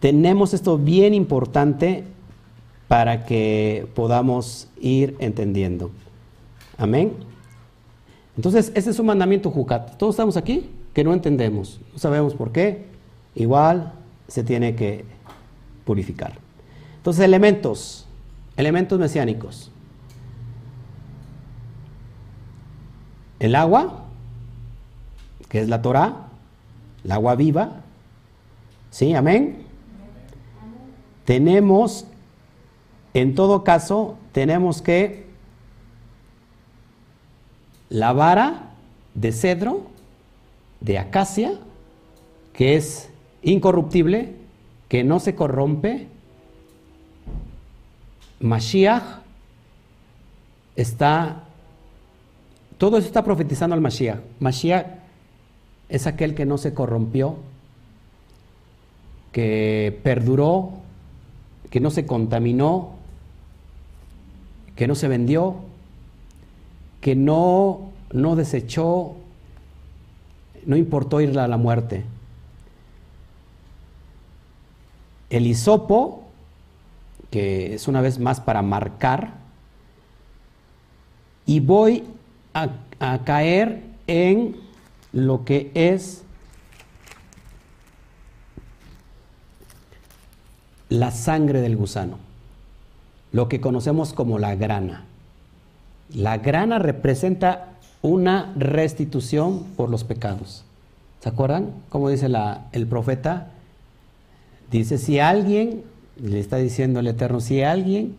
tenemos 0.00 0.52
esto 0.52 0.78
bien 0.78 1.14
importante 1.14 2.04
para 2.88 3.24
que 3.24 3.88
podamos 3.94 4.68
ir 4.80 5.16
entendiendo. 5.18 5.90
Amén. 6.78 7.12
Entonces, 8.36 8.70
ese 8.74 8.90
es 8.90 8.98
un 8.98 9.06
mandamiento 9.06 9.50
jucat. 9.50 9.96
Todos 9.96 10.14
estamos 10.14 10.36
aquí 10.36 10.70
que 10.92 11.04
no 11.04 11.12
entendemos, 11.12 11.80
no 11.92 11.98
sabemos 11.98 12.34
por 12.34 12.52
qué. 12.52 12.86
Igual 13.34 13.92
se 14.28 14.44
tiene 14.44 14.74
que 14.74 15.04
purificar. 15.84 16.38
Entonces, 16.96 17.24
elementos, 17.24 18.06
elementos 18.56 18.98
mesiánicos. 18.98 19.70
El 23.38 23.54
agua, 23.54 24.04
que 25.48 25.60
es 25.60 25.68
la 25.68 25.82
Torah, 25.82 26.28
el 27.04 27.12
agua 27.12 27.34
viva. 27.34 27.82
¿Sí? 28.90 29.14
Amén. 29.14 29.58
Tenemos, 31.24 32.06
en 33.16 33.34
todo 33.34 33.64
caso, 33.64 34.18
tenemos 34.32 34.82
que 34.82 35.24
la 37.88 38.12
vara 38.12 38.74
de 39.14 39.32
cedro, 39.32 39.86
de 40.82 40.98
acacia, 40.98 41.58
que 42.52 42.76
es 42.76 43.08
incorruptible, 43.42 44.34
que 44.88 45.02
no 45.02 45.18
se 45.18 45.34
corrompe. 45.34 46.08
Mashiach 48.40 49.22
está, 50.76 51.44
todo 52.76 52.98
eso 52.98 53.06
está 53.06 53.24
profetizando 53.24 53.74
al 53.74 53.80
Mashiach. 53.80 54.20
Mashiach 54.40 54.88
es 55.88 56.06
aquel 56.06 56.34
que 56.34 56.44
no 56.44 56.58
se 56.58 56.74
corrompió, 56.74 57.36
que 59.32 59.98
perduró, 60.02 60.72
que 61.70 61.80
no 61.80 61.90
se 61.90 62.04
contaminó, 62.04 62.95
que 64.76 64.86
no 64.86 64.94
se 64.94 65.08
vendió, 65.08 65.56
que 67.00 67.16
no, 67.16 67.90
no 68.12 68.36
desechó, 68.36 69.16
no 70.66 70.76
importó 70.76 71.20
ir 71.20 71.38
a 71.38 71.48
la 71.48 71.56
muerte. 71.56 72.04
El 75.30 75.46
hisopo, 75.46 76.24
que 77.30 77.74
es 77.74 77.88
una 77.88 78.00
vez 78.00 78.18
más 78.18 78.40
para 78.40 78.62
marcar, 78.62 79.34
y 81.46 81.60
voy 81.60 82.04
a, 82.54 82.68
a 83.00 83.24
caer 83.24 83.82
en 84.06 84.56
lo 85.12 85.44
que 85.44 85.70
es 85.74 86.22
la 90.88 91.10
sangre 91.10 91.60
del 91.60 91.76
gusano, 91.76 92.18
lo 93.36 93.50
que 93.50 93.60
conocemos 93.60 94.14
como 94.14 94.38
la 94.38 94.54
grana. 94.54 95.04
La 96.08 96.38
grana 96.38 96.78
representa 96.78 97.68
una 98.00 98.54
restitución 98.56 99.64
por 99.76 99.90
los 99.90 100.04
pecados. 100.04 100.64
¿Se 101.20 101.28
acuerdan? 101.28 101.72
Como 101.90 102.08
dice 102.08 102.30
el 102.72 102.86
profeta, 102.86 103.48
dice, 104.70 104.96
si 104.96 105.18
alguien, 105.18 105.82
le 106.18 106.40
está 106.40 106.56
diciendo 106.56 107.00
el 107.00 107.08
Eterno, 107.08 107.40
si 107.40 107.60
alguien 107.60 108.16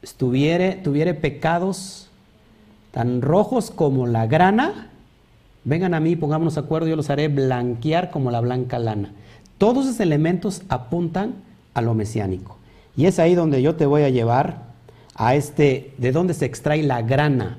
estuviere, 0.00 0.76
tuviere 0.76 1.12
pecados 1.12 2.08
tan 2.92 3.20
rojos 3.20 3.70
como 3.70 4.06
la 4.06 4.26
grana, 4.26 4.88
vengan 5.64 5.92
a 5.92 6.00
mí, 6.00 6.16
pongámonos 6.16 6.54
de 6.54 6.62
acuerdo, 6.62 6.88
yo 6.88 6.96
los 6.96 7.10
haré 7.10 7.28
blanquear 7.28 8.10
como 8.10 8.30
la 8.30 8.40
blanca 8.40 8.78
lana. 8.78 9.12
Todos 9.58 9.84
esos 9.84 10.00
elementos 10.00 10.62
apuntan 10.70 11.34
a 11.74 11.82
lo 11.82 11.92
mesiánico. 11.92 12.56
Y 12.96 13.06
es 13.06 13.18
ahí 13.18 13.34
donde 13.34 13.62
yo 13.62 13.74
te 13.74 13.86
voy 13.86 14.02
a 14.02 14.10
llevar 14.10 14.62
a 15.14 15.34
este, 15.34 15.92
de 15.98 16.12
dónde 16.12 16.34
se 16.34 16.44
extrae 16.44 16.82
la 16.82 17.02
grana, 17.02 17.58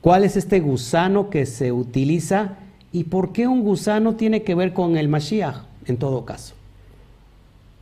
cuál 0.00 0.24
es 0.24 0.36
este 0.36 0.60
gusano 0.60 1.30
que 1.30 1.46
se 1.46 1.72
utiliza 1.72 2.56
y 2.92 3.04
por 3.04 3.32
qué 3.32 3.46
un 3.46 3.62
gusano 3.62 4.14
tiene 4.14 4.42
que 4.42 4.54
ver 4.54 4.72
con 4.72 4.96
el 4.96 5.08
Mashiach 5.08 5.56
en 5.86 5.96
todo 5.96 6.24
caso. 6.24 6.54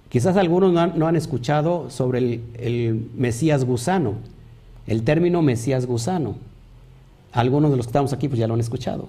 Quizás 0.08 0.36
algunos 0.36 0.72
no 0.72 1.06
han, 1.06 1.16
escuchado 1.16 1.90
sobre 1.90 2.18
el, 2.20 2.44
el, 2.58 3.10
Mesías 3.16 3.64
gusano, 3.64 4.14
el 4.86 5.02
término 5.02 5.42
Mesías 5.42 5.84
gusano. 5.86 6.36
Algunos 7.32 7.70
de 7.70 7.76
los 7.76 7.86
que 7.86 7.90
estamos 7.90 8.12
aquí 8.12 8.28
pues 8.28 8.38
ya 8.38 8.46
lo 8.46 8.54
han 8.54 8.60
escuchado. 8.60 9.08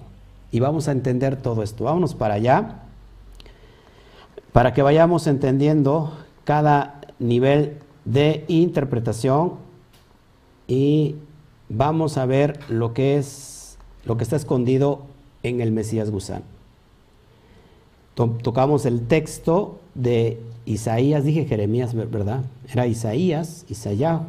Y 0.50 0.60
vamos 0.60 0.88
a 0.88 0.92
entender 0.92 1.36
todo 1.36 1.62
esto. 1.62 1.84
Vámonos 1.84 2.14
para 2.14 2.34
allá, 2.34 2.80
para 4.52 4.74
que 4.74 4.82
vayamos 4.82 5.26
entendiendo 5.26 6.12
cada 6.44 6.97
nivel 7.18 7.78
de 8.04 8.44
interpretación 8.48 9.54
y 10.66 11.16
vamos 11.68 12.16
a 12.16 12.26
ver 12.26 12.60
lo 12.68 12.94
que 12.94 13.18
es 13.18 13.78
lo 14.04 14.16
que 14.16 14.24
está 14.24 14.36
escondido 14.36 15.02
en 15.42 15.60
el 15.60 15.70
Mesías 15.70 16.10
gusano. 16.10 16.44
Tocamos 18.14 18.84
el 18.84 19.06
texto 19.06 19.78
de 19.94 20.40
Isaías, 20.66 21.24
dije 21.24 21.44
Jeremías, 21.44 21.94
¿verdad? 21.94 22.42
Era 22.68 22.86
Isaías, 22.86 23.64
Isaías, 23.68 24.22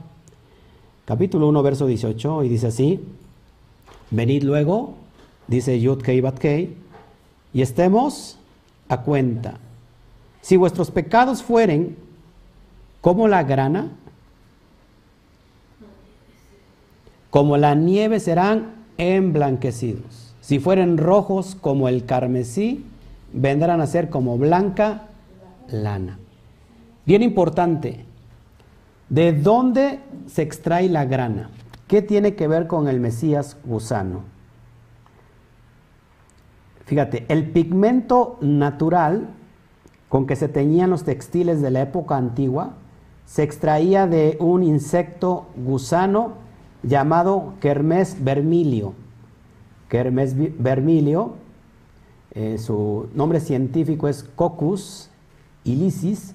capítulo 1.05 1.47
1, 1.47 1.63
verso 1.63 1.87
18, 1.87 2.43
y 2.43 2.49
dice 2.49 2.67
así, 2.67 2.99
venid 4.11 4.43
luego, 4.43 4.93
dice 5.47 5.79
Yud 5.79 6.01
Kei 6.03 6.21
Bat 6.21 6.37
Kei, 6.37 6.75
y 7.51 7.61
estemos 7.63 8.37
a 8.89 9.01
cuenta. 9.01 9.57
Si 10.41 10.55
vuestros 10.55 10.91
pecados 10.91 11.41
fueren 11.41 11.97
como 13.01 13.27
la 13.27 13.43
grana, 13.43 13.91
Como 17.29 17.57
la 17.57 17.75
nieve 17.75 18.19
serán 18.19 18.75
emblanquecidos. 18.97 20.33
Si 20.41 20.59
fueren 20.59 20.97
rojos 20.97 21.55
como 21.55 21.87
el 21.87 22.05
carmesí, 22.05 22.85
vendrán 23.33 23.81
a 23.81 23.87
ser 23.87 24.09
como 24.09 24.37
blanca 24.37 25.03
lana. 25.67 26.17
Bien 27.05 27.21
importante, 27.21 28.05
¿de 29.09 29.33
dónde 29.33 29.99
se 30.27 30.41
extrae 30.41 30.89
la 30.89 31.05
grana? 31.05 31.51
¿Qué 31.87 32.01
tiene 32.01 32.35
que 32.35 32.47
ver 32.47 32.67
con 32.67 32.87
el 32.87 32.99
Mesías 32.99 33.57
gusano? 33.63 34.23
Fíjate, 36.85 37.25
el 37.29 37.51
pigmento 37.51 38.37
natural 38.41 39.29
con 40.07 40.25
que 40.25 40.35
se 40.35 40.47
teñían 40.47 40.89
los 40.89 41.03
textiles 41.03 41.61
de 41.61 41.69
la 41.69 41.81
época 41.81 42.17
antigua 42.17 42.73
se 43.29 43.43
extraía 43.43 44.07
de 44.07 44.37
un 44.39 44.63
insecto 44.63 45.45
gusano 45.55 46.33
llamado 46.81 47.53
Kermes 47.59 48.23
vermilio. 48.23 48.93
Kermes 49.87 50.33
vermilio, 50.57 51.35
eh, 52.31 52.57
su 52.57 53.07
nombre 53.13 53.39
científico 53.39 54.07
es 54.07 54.23
Coccus 54.23 55.11
ilicis, 55.63 56.33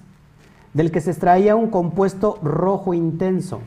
del 0.73 0.89
que 0.89 1.01
se 1.01 1.11
extraía 1.11 1.57
un 1.57 1.69
compuesto 1.69 2.39
rojo 2.41 2.93
intenso, 2.93 3.59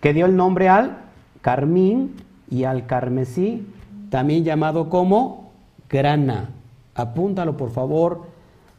que 0.00 0.14
dio 0.14 0.24
el 0.24 0.34
nombre 0.34 0.70
al 0.70 1.00
carmín 1.42 2.16
y 2.50 2.64
al 2.64 2.86
carmesí, 2.86 3.66
también 4.08 4.44
llamado 4.44 4.88
como 4.88 5.50
grana. 5.90 6.48
Apúntalo 6.94 7.58
por 7.58 7.72
favor. 7.72 8.22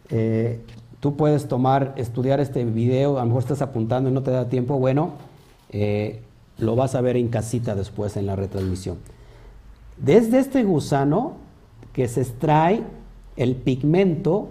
Eh, 0.10 0.60
tú 1.00 1.16
puedes 1.16 1.48
tomar, 1.48 1.94
estudiar 1.98 2.40
este 2.40 2.66
video, 2.66 3.18
a 3.18 3.22
lo 3.22 3.28
mejor 3.28 3.44
estás 3.44 3.62
apuntando 3.62 4.10
y 4.10 4.14
no 4.14 4.24
te 4.24 4.32
da 4.32 4.50
tiempo. 4.50 4.78
Bueno, 4.78 5.14
eh, 5.72 6.22
lo 6.58 6.76
vas 6.76 6.96
a 6.96 7.02
ver 7.02 7.18
en 7.18 7.30
casita 7.30 7.76
después 7.76 8.18
en 8.18 8.26
la 8.26 8.36
retransmisión. 8.36 8.98
Desde 9.98 10.40
este 10.40 10.64
gusano 10.64 11.34
que 11.94 12.08
se 12.08 12.22
extrae 12.22 12.84
el 13.36 13.56
pigmento 13.56 14.50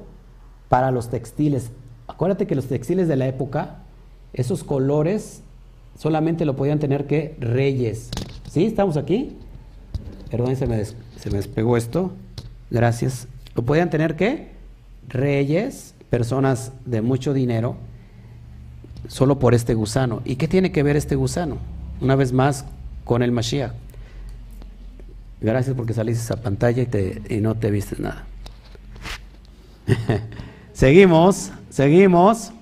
para 0.69 0.91
los 0.91 1.09
textiles. 1.09 1.71
Acuérdate 2.07 2.47
que 2.47 2.55
los 2.55 2.67
textiles 2.67 3.09
de 3.09 3.17
la 3.17 3.27
época, 3.27 3.83
esos 4.33 4.65
colores 4.65 5.43
solamente 5.97 6.45
lo 6.45 6.57
podían 6.57 6.79
tener 6.79 7.07
que 7.07 7.37
reyes. 7.41 8.11
¿Sí? 8.51 8.65
¿Estamos 8.65 8.97
aquí? 8.97 9.37
Perdón, 10.31 10.57
se 10.57 10.67
me, 10.67 10.85
se 10.85 11.31
me 11.31 11.37
despegó 11.37 11.77
esto. 11.77 12.13
Gracias. 12.71 13.29
¿Lo 13.55 13.63
podían 13.63 13.91
tener 13.91 14.17
qué? 14.17 14.53
Reyes, 15.09 15.95
personas 16.11 16.73
de 16.85 17.03
mucho 17.03 17.33
dinero, 17.33 17.77
solo 19.09 19.39
por 19.39 19.55
este 19.55 19.75
gusano. 19.75 20.23
¿Y 20.25 20.37
qué 20.37 20.49
tiene 20.49 20.73
que 20.73 20.83
ver 20.83 20.97
este 20.97 21.17
gusano? 21.17 21.59
Una 22.01 22.17
vez 22.17 22.33
más, 22.33 22.65
con 23.05 23.23
el 23.23 23.33
Mashiach. 23.33 23.73
Gracias 25.41 25.77
porque 25.77 25.95
saliste 25.95 26.23
esa 26.23 26.37
pantalla 26.37 26.87
y 27.29 27.37
no 27.37 27.55
te 27.55 27.71
viste 27.71 27.97
nada. 28.01 28.25
seguimos, 30.73 31.53
seguimos. 31.71 32.53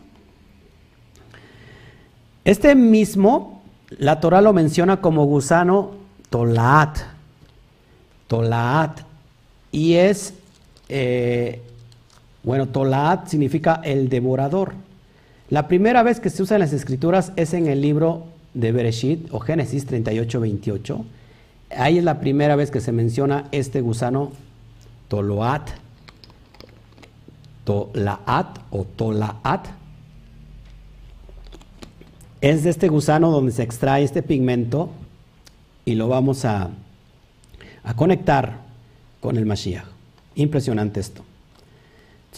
Este 2.45 2.75
mismo, 2.75 3.63
la 3.91 4.21
Torah 4.21 4.41
lo 4.41 4.53
menciona 4.53 5.01
como 5.01 5.25
gusano 5.25 5.93
Tolaat. 6.31 6.99
Tolaat. 8.29 9.01
Y 9.73 9.95
es, 9.95 10.35
eh, 10.89 11.63
bueno, 12.47 12.69
Tolaat 12.69 13.27
significa 13.27 13.81
el 13.83 14.09
devorador. 14.09 14.75
La 15.51 15.67
primera 15.67 16.05
vez 16.05 16.21
que 16.21 16.31
se 16.31 16.45
usa 16.45 16.55
en 16.55 16.61
las 16.61 16.73
escrituras 16.73 17.33
es 17.35 17.53
en 17.55 17.67
el 17.67 17.81
libro 17.81 18.27
de 18.55 18.71
Bereshit 18.71 19.27
o 19.33 19.41
Génesis 19.41 19.85
38, 19.85 20.41
28. 20.41 21.05
Ahí 21.77 21.99
es 21.99 22.05
la 22.05 22.21
primera 22.21 22.55
vez 22.55 22.71
que 22.71 22.81
se 22.81 22.93
menciona 22.93 23.49
este 23.51 23.81
gusano 23.81 24.31
Toloat, 25.09 25.71
Tolaat 27.65 28.61
o 28.71 28.85
Tolaat. 28.85 29.67
Es 32.41 32.63
de 32.63 32.71
este 32.71 32.87
gusano 32.87 33.33
donde 33.33 33.51
se 33.51 33.65
extrae 33.65 34.05
este 34.05 34.23
pigmento 34.23 34.91
y 35.85 35.97
lo 35.97 36.07
vamos 36.07 36.45
a, 36.45 36.71
a 37.83 37.97
conectar 37.97 38.61
con 39.21 39.37
el 39.37 39.47
Mashiach. 39.47 39.87
Impresionante 40.37 41.01
esto. 41.01 41.25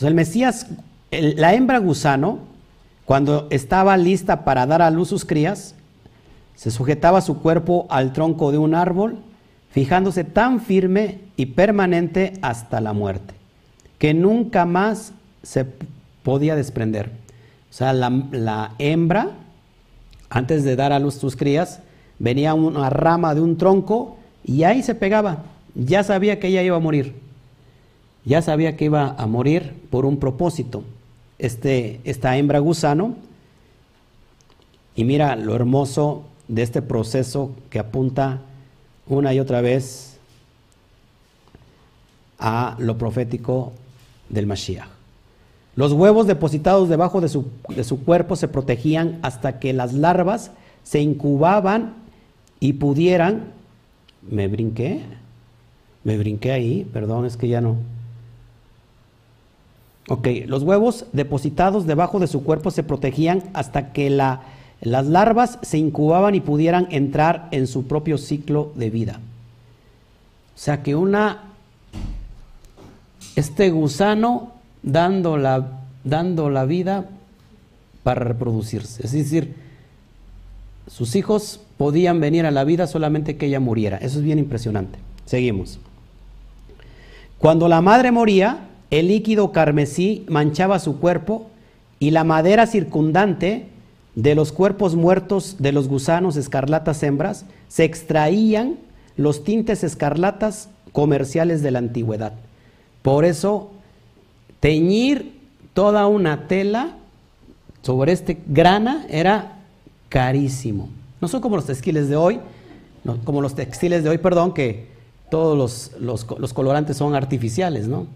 El 0.03 0.15
Mesías, 0.15 0.67
la 1.11 1.55
hembra 1.55 1.79
gusano, 1.79 2.39
cuando 3.05 3.49
estaba 3.51 3.97
lista 3.97 4.45
para 4.45 4.67
dar 4.67 4.83
a 4.83 4.91
luz 4.91 5.09
sus 5.09 5.25
crías, 5.25 5.75
se 6.55 6.71
sujetaba 6.71 7.21
su 7.21 7.39
cuerpo 7.39 7.87
al 7.89 8.13
tronco 8.13 8.53
de 8.53 8.59
un 8.59 8.75
árbol, 8.75 9.19
fijándose 9.71 10.25
tan 10.25 10.61
firme 10.61 11.21
y 11.37 11.47
permanente 11.47 12.35
hasta 12.43 12.81
la 12.81 12.93
muerte, 12.93 13.35
que 13.99 14.13
nunca 14.13 14.67
más 14.67 15.13
se 15.43 15.67
podía 16.23 16.57
desprender. 16.57 17.11
O 17.71 17.73
sea, 17.73 17.93
la, 17.93 18.73
hembra, 18.79 19.31
antes 20.31 20.65
de 20.65 20.77
dar 20.77 20.93
a 20.93 20.99
luz 20.99 21.15
sus 21.15 21.37
crías, 21.37 21.81
venía 22.19 22.55
una 22.55 22.91
rama 22.91 23.35
de 23.35 23.41
un 23.41 23.57
tronco 23.57 24.19
y 24.45 24.65
ahí 24.65 24.83
se 24.83 24.95
pegaba. 24.95 25.45
Ya 25.75 26.03
sabía 26.03 26.41
que 26.41 26.49
ella 26.49 26.63
iba 26.63 26.77
a 26.77 26.81
morir. 26.81 27.15
Ya 28.29 28.43
sabía 28.43 28.77
que 28.77 28.85
iba 28.85 29.15
a 29.17 29.27
morir 29.27 29.75
por 29.89 30.05
un 30.05 30.19
propósito. 30.19 30.85
Este, 31.39 31.99
esta 32.05 32.37
hembra 32.37 32.59
gusano. 32.59 33.15
Y 34.95 35.05
mira 35.05 35.35
lo 35.35 35.55
hermoso 35.55 36.25
de 36.47 36.61
este 36.61 36.83
proceso 36.83 37.53
que 37.71 37.79
apunta 37.79 38.43
una 39.07 39.33
y 39.33 39.41
otra 39.41 39.63
vez 39.63 40.19
a 42.39 42.77
lo 42.79 42.99
profético 42.99 43.73
del 44.29 44.47
Mashiach. 44.47 44.89
Los 45.75 45.93
huevos 45.93 46.27
depositados 46.27 46.91
debajo 46.91 47.23
de 47.23 47.31
su, 47.31 47.47
de 47.75 47.83
su, 47.83 48.05
cuerpo 48.05 48.37
se 48.37 48.49
protegían 48.49 49.21
hasta 49.23 49.59
que 49.59 49.73
las 49.73 49.95
larvas 49.95 50.51
se 50.83 51.01
incubaban 51.01 51.95
y 52.61 52.75
pudieran... 52.75 53.53
¿Me 54.29 54.49
brinqué? 54.49 55.01
Me 56.05 56.19
brinqué 56.19 56.53
ahí, 56.53 56.87
perdón, 56.93 57.25
es 57.25 57.39
que 57.39 57.49
ya 57.49 57.63
no. 57.63 57.77
Ok, 60.09 60.29
los 60.47 60.63
huevos 60.63 61.07
depositados 61.13 61.87
debajo 61.87 62.19
de 62.19 62.27
su 62.27 62.43
cuerpo 62.43 62.71
se 62.71 62.83
protegían 62.83 63.45
hasta 63.53 63.93
que 63.93 64.11
la 64.11 64.43
las 64.81 65.07
larvas 65.07 65.59
se 65.63 65.79
incubaban 65.79 66.35
y 66.35 66.41
pudieran 66.41 66.87
entrar 66.91 67.49
en 67.51 67.67
su 67.67 67.87
propio 67.87 68.19
ciclo 68.19 68.73
de 68.77 68.91
vida. 68.91 69.21
O 70.55 70.59
sea 70.59 70.83
que 70.83 70.95
una, 70.95 71.43
este 73.35 73.71
gusano 73.71 74.53
dando 74.83 75.37
la, 75.37 75.81
dando 76.05 76.49
la 76.51 76.65
vida 76.65 77.07
para 78.03 78.25
reproducirse. 78.25 79.05
Es 79.05 79.13
decir, 79.13 79.55
sus 80.87 81.17
hijos 81.17 81.61
podían 81.77 82.21
venir 82.21 82.47
a 82.47 82.51
la 82.51 82.65
vida 82.65 82.87
solamente 82.87 83.37
que 83.37 83.47
ella 83.47 83.61
muriera. 83.61 83.99
Eso 83.99 84.19
es 84.19 84.25
bien 84.25 84.39
impresionante. 84.39 84.99
Seguimos. 85.27 85.81
Cuando 87.39 87.69
la 87.69 87.81
madre 87.81 88.11
moría, 88.11 88.68
el 88.91 89.09
líquido 89.09 89.53
carmesí 89.53 90.25
manchaba 90.29 90.79
su 90.79 90.99
cuerpo 90.99 91.49
y 91.99 92.11
la 92.11 92.25
madera 92.25 92.67
circundante 92.67 93.67
de 94.15 94.35
los 94.35 94.53
cuerpos 94.53 94.95
muertos 94.95 95.57
de 95.59 95.73
los 95.73 95.89
gusanos 95.89 96.37
escarlatas 96.37 97.03
hembras 97.03 97.45
se 97.69 97.85
extraían 97.85 98.77
los 99.17 99.45
tintes 99.45 99.85
escarlatas 99.85 100.69
comerciales 100.93 101.63
de 101.63 101.71
la 101.71 101.79
antigüedad. 101.81 102.33
Por 103.03 103.25
eso, 103.25 103.71
teñir 104.61 105.39
toda 105.75 106.07
una 106.07 106.49
tela 106.49 106.97
sobre 107.83 108.13
este 108.13 108.39
grana 108.47 109.07
era 109.09 109.59
carísimo. 110.09 110.89
No 111.21 111.29
son 111.29 111.41
como 111.41 111.57
los 111.57 111.67
textiles 111.67 112.09
de 112.09 112.17
hoy, 112.17 112.41
como 113.25 113.41
los 113.41 113.55
textiles 113.55 114.03
de 114.03 114.11
hoy, 114.11 114.19
perdón, 114.19 114.53
que 114.53 114.87
todos 115.31 115.57
los, 115.57 116.25
los, 116.39 116.53
colorantes 116.53 116.97
son 116.97 117.15
artificiales, 117.15 117.87
¿no? 117.87 118.07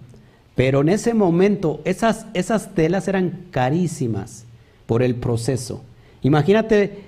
Pero 0.54 0.82
en 0.82 0.88
ese 0.88 1.14
momento 1.14 1.80
esas, 1.84 2.26
esas 2.34 2.74
telas 2.74 3.08
eran 3.08 3.46
carísimas 3.50 4.44
por 4.86 5.02
el 5.02 5.14
proceso. 5.14 5.82
Imagínate, 6.22 7.04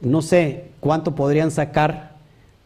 no 0.00 0.22
sé 0.22 0.70
cuánto 0.80 1.14
podrían 1.14 1.50
sacar 1.50 2.16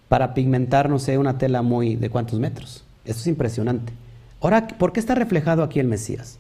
para 0.09 0.35
pigmentar, 0.35 0.89
no 0.89 0.99
sé, 0.99 1.19
una 1.19 1.39
tela 1.39 1.63
muy 1.63 1.97
de 1.97 2.11
cuántos 2.11 2.39
metros. 2.39 2.85
Eso 3.05 3.21
es 3.21 3.27
impresionante. 3.27 3.93
Ahora, 4.41 4.67
¿por 4.67 4.93
qué 4.93 5.01
está 5.01 5.15
reflejado 5.15 5.63
aquí 5.63 5.81
el 5.81 5.87
Mesías? 5.87 6.39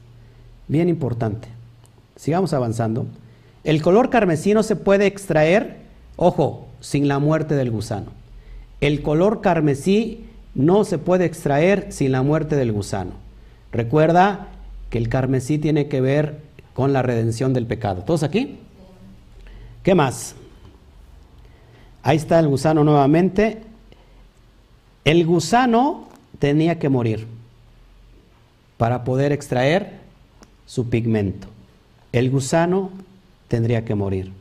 Bien 0.69 0.89
importante. 0.89 1.49
Sigamos 2.17 2.53
avanzando. 2.53 3.07
El 3.65 3.83
color 3.83 4.11
carmesí 4.11 4.55
se 4.63 4.77
puede 4.77 5.07
extraer, 5.07 5.79
ojo, 6.17 6.69
sin 6.81 7.09
la 7.09 7.19
muerte 7.19 7.55
del 7.55 7.71
gusano. 7.71 8.13
El 8.81 9.03
color 9.03 9.41
carmesí 9.41 10.25
no 10.55 10.85
se 10.85 10.99
puede 10.99 11.25
extraer 11.25 11.87
sin 11.91 12.13
la 12.13 12.23
muerte 12.23 12.57
del 12.57 12.73
gusano. 12.73 13.13
Recuerda 13.73 14.49
que 14.91 14.99
el 14.99 15.09
carmesí 15.09 15.59
tiene 15.59 15.89
que 15.89 16.01
ver 16.01 16.41
con 16.75 16.93
la 16.93 17.03
redención 17.03 17.53
del 17.53 17.67
pecado. 17.67 18.03
¿Todos 18.03 18.23
aquí? 18.23 18.59
¿Qué 19.83 19.95
más? 19.95 20.35
Ahí 22.03 22.17
está 22.17 22.39
el 22.39 22.49
gusano 22.49 22.85
nuevamente. 22.85 23.63
El 25.05 25.25
gusano 25.25 26.09
tenía 26.39 26.79
que 26.79 26.89
morir 26.89 27.27
para 28.77 29.05
poder 29.05 29.33
extraer 29.33 30.01
su 30.67 30.89
pigmento. 30.89 31.49
El 32.13 32.31
gusano 32.31 32.91
tendría 33.49 33.85
que 33.85 33.95
morir. 33.95 34.33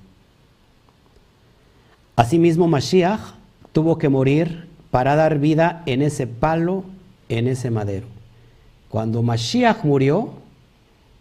Asimismo, 2.15 2.67
Mashiach 2.67 3.19
tuvo 3.71 3.97
que 3.97 4.09
morir 4.09 4.67
para 4.91 5.15
dar 5.15 5.39
vida 5.39 5.83
en 5.85 6.01
ese 6.01 6.27
palo, 6.27 6.83
en 7.29 7.47
ese 7.47 7.69
madero. 7.69 8.18
Cuando 8.89 9.21
Mashiach 9.21 9.83
murió, 9.83 10.33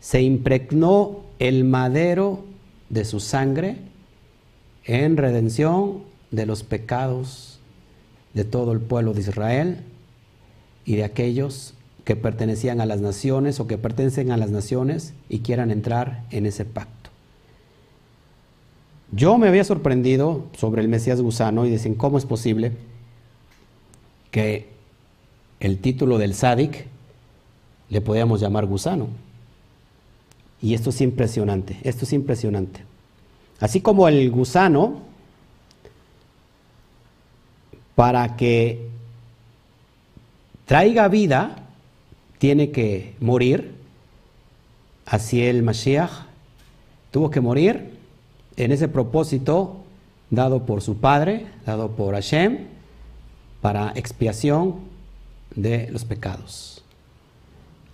se 0.01 0.23
impregnó 0.23 1.21
el 1.39 1.65
madero 1.65 2.45
de 2.89 3.05
su 3.05 3.21
sangre 3.21 3.77
en 4.85 5.17
redención 5.17 6.03
de 6.31 6.47
los 6.47 6.63
pecados 6.63 7.61
de 8.35 8.45
todo 8.45 8.73
el 8.73 8.81
pueblo 8.81 9.13
de 9.13 9.21
Israel 9.21 9.81
y 10.85 10.97
de 10.97 11.05
aquellos 11.05 11.75
que 12.05 12.17
pertenecían 12.17 12.81
a 12.81 12.87
las 12.87 13.01
naciones 13.01 13.61
o 13.61 13.67
que 13.67 13.77
pertenecen 13.77 14.31
a 14.31 14.39
las 14.39 14.51
naciones 14.51 15.13
y 15.29 15.41
quieran 15.41 15.71
entrar 15.71 16.25
en 16.31 16.47
ese 16.47 16.65
pacto. 16.65 17.11
Yo 19.13 19.37
me 19.37 19.49
había 19.49 19.65
sorprendido 19.65 20.47
sobre 20.57 20.81
el 20.81 20.89
Mesías 20.89 21.21
gusano 21.21 21.67
y 21.67 21.71
dicen, 21.71 21.95
¿cómo 21.95 22.17
es 22.17 22.25
posible 22.25 22.73
que 24.31 24.69
el 25.61 25.79
título 25.79 26.19
del 26.19 26.35
Sadik 26.35 26.87
le 27.91 28.01
podíamos 28.01 28.41
llamar 28.41 28.67
gusano? 28.67 29.09
Y 30.61 30.75
esto 30.75 30.91
es 30.91 31.01
impresionante, 31.01 31.79
esto 31.83 32.05
es 32.05 32.13
impresionante. 32.13 32.85
Así 33.61 33.81
como 33.81 34.09
el 34.09 34.31
gusano, 34.31 35.03
para 37.95 38.37
que 38.37 38.89
traiga 40.67 41.09
vida, 41.09 41.57
tiene 42.39 42.71
que 42.71 43.15
morir. 43.21 43.75
Así 45.07 45.43
el 45.43 45.63
Mashiach 45.63 46.11
tuvo 47.11 47.31
que 47.31 47.41
morir 47.41 47.99
en 48.57 48.73
ese 48.73 48.89
propósito 48.89 49.79
dado 50.31 50.67
por 50.67 50.83
su 50.83 50.99
Padre, 50.99 51.47
dado 51.65 51.93
por 51.93 52.15
Hashem, 52.15 52.67
para 53.61 53.93
expiación 53.97 54.77
de 55.55 55.91
los 55.91 56.05
pecados. 56.05 56.78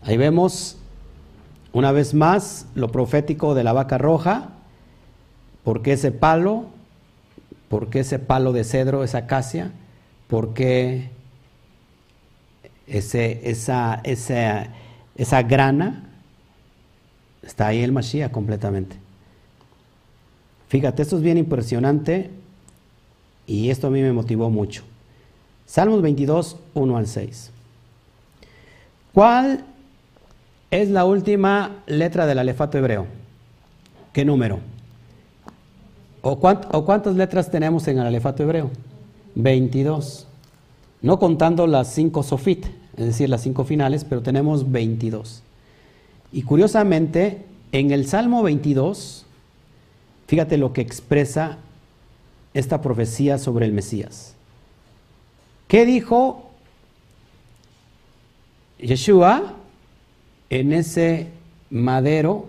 Ahí 0.04 0.18
vemos 0.18 0.76
una 1.72 1.90
vez 1.90 2.12
más, 2.12 2.66
lo 2.74 2.92
profético 2.92 3.54
de 3.54 3.64
la 3.64 3.72
vaca 3.72 3.96
roja, 3.96 4.50
¿por 5.64 5.80
qué 5.80 5.94
ese 5.94 6.12
palo? 6.12 6.66
¿Por 7.68 7.88
qué 7.88 8.00
ese 8.00 8.18
palo 8.18 8.52
de 8.52 8.64
cedro, 8.64 9.02
esa 9.02 9.18
acacia? 9.18 9.72
¿Por 10.28 10.52
qué 10.52 11.08
ese, 12.86 13.50
esa, 13.50 14.00
esa, 14.04 14.68
esa 15.16 15.42
grana? 15.42 16.04
Está 17.42 17.68
ahí 17.68 17.82
el 17.82 17.92
Mashiach 17.92 18.30
completamente. 18.30 18.96
Fíjate, 20.68 21.02
esto 21.02 21.16
es 21.16 21.22
bien 21.22 21.38
impresionante 21.38 22.30
y 23.46 23.70
esto 23.70 23.86
a 23.86 23.90
mí 23.90 24.02
me 24.02 24.12
motivó 24.12 24.50
mucho. 24.50 24.84
Salmos 25.66 26.02
22, 26.02 26.58
1 26.74 26.96
al 26.96 27.06
6. 27.06 27.50
¿Cuál 29.14 29.64
es 30.74 30.90
la 30.90 31.04
última 31.04 31.84
letra 31.86 32.26
del 32.26 32.40
alefato 32.40 32.78
hebreo. 32.78 33.06
¿Qué 34.12 34.24
número? 34.24 34.58
¿O, 36.20 36.40
cuántas 36.40 37.14
letras 37.14 37.48
tenemos 37.48 37.86
en 37.86 38.00
el 38.00 38.06
alefato 38.06 38.42
hebreo? 38.42 38.72
22. 39.36 40.26
No 41.00 41.20
contando 41.20 41.68
las 41.68 41.94
cinco 41.94 42.24
sofit, 42.24 42.66
es 42.96 43.06
decir, 43.06 43.28
las 43.28 43.42
cinco 43.42 43.62
finales, 43.62 44.04
pero 44.04 44.20
tenemos 44.20 44.72
22. 44.72 45.44
Y 46.32 46.42
curiosamente, 46.42 47.44
en 47.70 47.92
el 47.92 48.08
Salmo 48.08 48.42
22, 48.42 49.26
fíjate 50.26 50.58
lo 50.58 50.72
que 50.72 50.80
expresa 50.80 51.58
esta 52.52 52.82
profecía 52.82 53.38
sobre 53.38 53.66
el 53.66 53.72
Mesías. 53.72 54.34
¿Qué 55.68 55.86
dijo 55.86 56.50
Yeshua 58.80 59.54
en 60.54 60.72
ese 60.72 61.26
madero, 61.68 62.46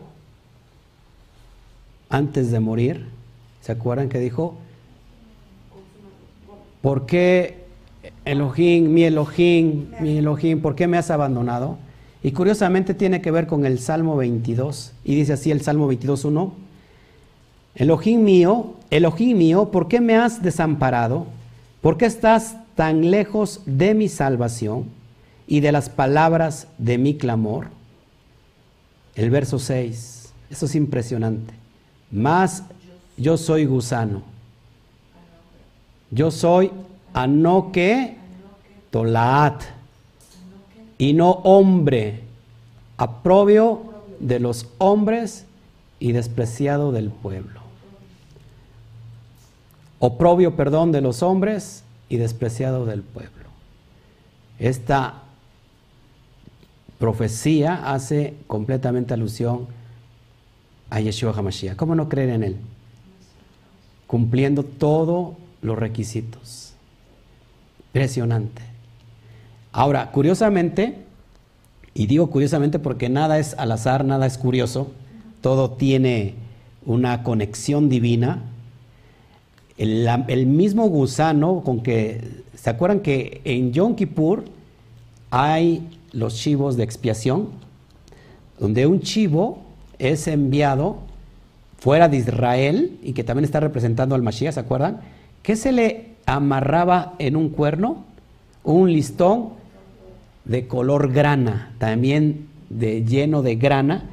antes 2.07 2.51
de 2.51 2.59
morir, 2.59 3.07
¿se 3.61 3.71
acuerdan 3.71 4.09
que 4.09 4.19
dijo? 4.19 4.53
¿Por 6.83 7.07
qué 7.07 7.63
Elohim, 8.23 8.93
mi 8.93 9.05
Elohim, 9.05 9.87
mi 10.01 10.19
Elohim, 10.19 10.61
por 10.61 10.75
qué 10.75 10.85
me 10.85 10.99
has 10.99 11.09
abandonado? 11.09 11.79
Y 12.21 12.31
curiosamente 12.31 12.93
tiene 12.93 13.23
que 13.23 13.31
ver 13.31 13.47
con 13.47 13.65
el 13.65 13.79
Salmo 13.79 14.15
22, 14.17 14.93
y 15.03 15.15
dice 15.15 15.33
así 15.33 15.49
el 15.49 15.61
Salmo 15.61 15.91
22.1, 15.91 16.51
Elohim 17.73 18.23
mío, 18.23 18.75
Elohim 18.91 19.35
mío, 19.35 19.71
¿por 19.71 19.87
qué 19.87 19.99
me 19.99 20.15
has 20.15 20.43
desamparado? 20.43 21.25
¿Por 21.81 21.97
qué 21.97 22.05
estás 22.05 22.55
tan 22.75 23.09
lejos 23.09 23.61
de 23.65 23.95
mi 23.95 24.09
salvación 24.09 24.85
y 25.47 25.61
de 25.61 25.71
las 25.71 25.89
palabras 25.89 26.67
de 26.77 26.99
mi 26.99 27.15
clamor? 27.15 27.74
El 29.15 29.29
verso 29.29 29.59
6, 29.59 30.33
eso 30.49 30.65
es 30.65 30.75
impresionante. 30.75 31.53
Más 32.11 32.63
yo 33.17 33.37
soy 33.37 33.65
gusano. 33.65 34.23
Yo 36.11 36.31
soy 36.31 36.71
anoque 37.13 38.17
tolaat 38.91 39.63
y 40.97 41.13
no 41.13 41.31
hombre, 41.31 42.21
aprobio 42.97 43.81
de 44.19 44.39
los 44.39 44.67
hombres 44.77 45.45
y 45.99 46.11
despreciado 46.11 46.91
del 46.91 47.09
pueblo. 47.09 47.61
Oprobio, 49.99 50.55
perdón, 50.55 50.91
de 50.91 51.01
los 51.01 51.23
hombres 51.23 51.83
y 52.09 52.17
despreciado 52.17 52.85
del 52.85 53.01
pueblo. 53.01 53.31
Esta 54.59 55.24
profecía 56.99 57.93
hace 57.93 58.35
completamente 58.47 59.13
alusión 59.13 59.67
a 60.89 60.99
Yeshua 60.99 61.33
HaMashiach. 61.35 61.75
¿Cómo 61.75 61.95
no 61.95 62.09
creer 62.09 62.29
en 62.29 62.43
él? 62.43 62.57
Cumpliendo 64.07 64.63
todos 64.63 65.35
los 65.61 65.77
requisitos. 65.77 66.73
Impresionante. 67.87 68.61
Ahora, 69.71 70.11
curiosamente, 70.11 70.95
y 71.93 72.07
digo 72.07 72.29
curiosamente 72.29 72.79
porque 72.79 73.09
nada 73.09 73.39
es 73.39 73.55
al 73.57 73.71
azar, 73.71 74.05
nada 74.05 74.25
es 74.25 74.37
curioso, 74.37 74.91
todo 75.41 75.71
tiene 75.71 76.35
una 76.85 77.23
conexión 77.23 77.89
divina. 77.89 78.43
El, 79.77 80.47
mismo 80.47 80.87
gusano 80.87 81.61
con 81.65 81.81
que, 81.81 82.43
¿se 82.53 82.69
acuerdan 82.69 83.01
que 83.01 83.41
en 83.43 83.73
Yom 83.73 83.95
Kippur 83.95 84.45
hay 85.31 85.85
los 86.15 86.35
chivos 86.35 86.77
de 86.77 86.83
expiación, 86.83 87.49
donde 88.57 88.87
un 88.87 89.01
chivo 89.01 89.59
es 89.99 90.27
enviado 90.27 90.99
fuera 91.77 92.07
de 92.07 92.17
Israel 92.17 92.97
y 93.03 93.13
que 93.13 93.23
también 93.23 93.43
está 93.43 93.59
representando 93.59 94.15
al 94.15 94.23
Mashiach, 94.23 94.53
¿se 94.53 94.59
acuerdan? 94.59 95.01
Que 95.43 95.55
se 95.55 95.71
le 95.71 96.15
amarraba 96.25 97.13
en 97.19 97.35
un 97.35 97.49
cuerno 97.49 98.05
un 98.63 98.91
listón 98.91 99.49
de 100.45 100.67
color 100.67 101.11
grana, 101.11 101.73
también 101.77 102.47
de 102.69 103.03
lleno 103.03 103.41
de 103.41 103.55
grana, 103.55 104.05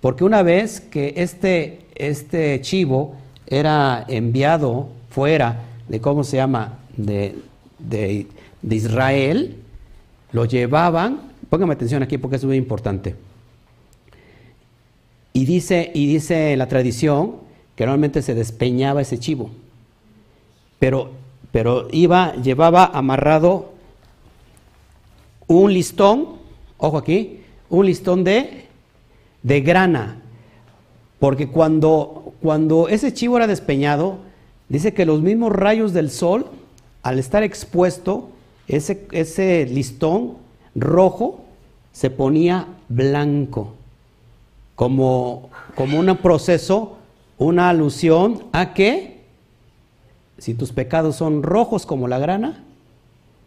porque 0.00 0.24
una 0.24 0.42
vez 0.42 0.80
que 0.80 1.14
este, 1.16 1.86
este 1.94 2.60
chivo 2.60 3.14
era 3.46 4.04
enviado 4.08 4.88
fuera 5.10 5.62
de, 5.88 6.00
¿cómo 6.00 6.22
se 6.22 6.36
llama?, 6.36 6.78
de, 6.96 7.34
de, 7.78 8.26
de 8.62 8.76
Israel, 8.76 9.56
lo 10.32 10.44
llevaban 10.44 11.20
Póngame 11.48 11.74
atención 11.74 12.02
aquí 12.02 12.18
porque 12.18 12.36
es 12.36 12.44
muy 12.44 12.56
importante. 12.56 13.14
Y 15.32 15.44
dice, 15.44 15.90
y 15.94 16.06
dice 16.06 16.56
la 16.56 16.66
tradición 16.66 17.36
que 17.74 17.84
normalmente 17.84 18.22
se 18.22 18.34
despeñaba 18.34 19.02
ese 19.02 19.18
chivo, 19.18 19.50
pero, 20.78 21.10
pero 21.52 21.88
iba, 21.92 22.34
llevaba 22.36 22.86
amarrado 22.86 23.72
un 25.46 25.72
listón, 25.72 26.36
ojo 26.78 26.96
aquí, 26.96 27.40
un 27.68 27.86
listón 27.86 28.24
de, 28.24 28.64
de 29.42 29.60
grana, 29.60 30.22
porque 31.18 31.48
cuando, 31.48 32.32
cuando 32.40 32.88
ese 32.88 33.12
chivo 33.12 33.36
era 33.36 33.46
despeñado, 33.46 34.18
dice 34.68 34.94
que 34.94 35.06
los 35.06 35.20
mismos 35.20 35.52
rayos 35.52 35.92
del 35.92 36.10
sol, 36.10 36.46
al 37.02 37.18
estar 37.18 37.42
expuesto, 37.42 38.30
ese, 38.68 39.06
ese 39.12 39.66
listón 39.66 40.45
rojo 40.76 41.40
se 41.92 42.10
ponía 42.10 42.68
blanco, 42.88 43.74
como, 44.74 45.50
como 45.74 45.98
un 45.98 46.16
proceso, 46.18 46.98
una 47.38 47.70
alusión 47.70 48.44
a 48.52 48.74
que 48.74 49.16
si 50.38 50.54
tus 50.54 50.72
pecados 50.72 51.16
son 51.16 51.42
rojos 51.42 51.86
como 51.86 52.08
la 52.08 52.18
grana, 52.18 52.62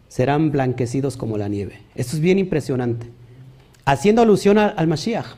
serán 0.08 0.50
blanquecidos 0.50 1.16
como 1.16 1.38
la 1.38 1.48
nieve. 1.48 1.80
Esto 1.94 2.16
es 2.16 2.20
bien 2.20 2.38
impresionante. 2.38 3.06
Haciendo 3.84 4.22
alusión 4.22 4.58
al 4.58 4.86
Mashiach. 4.88 5.36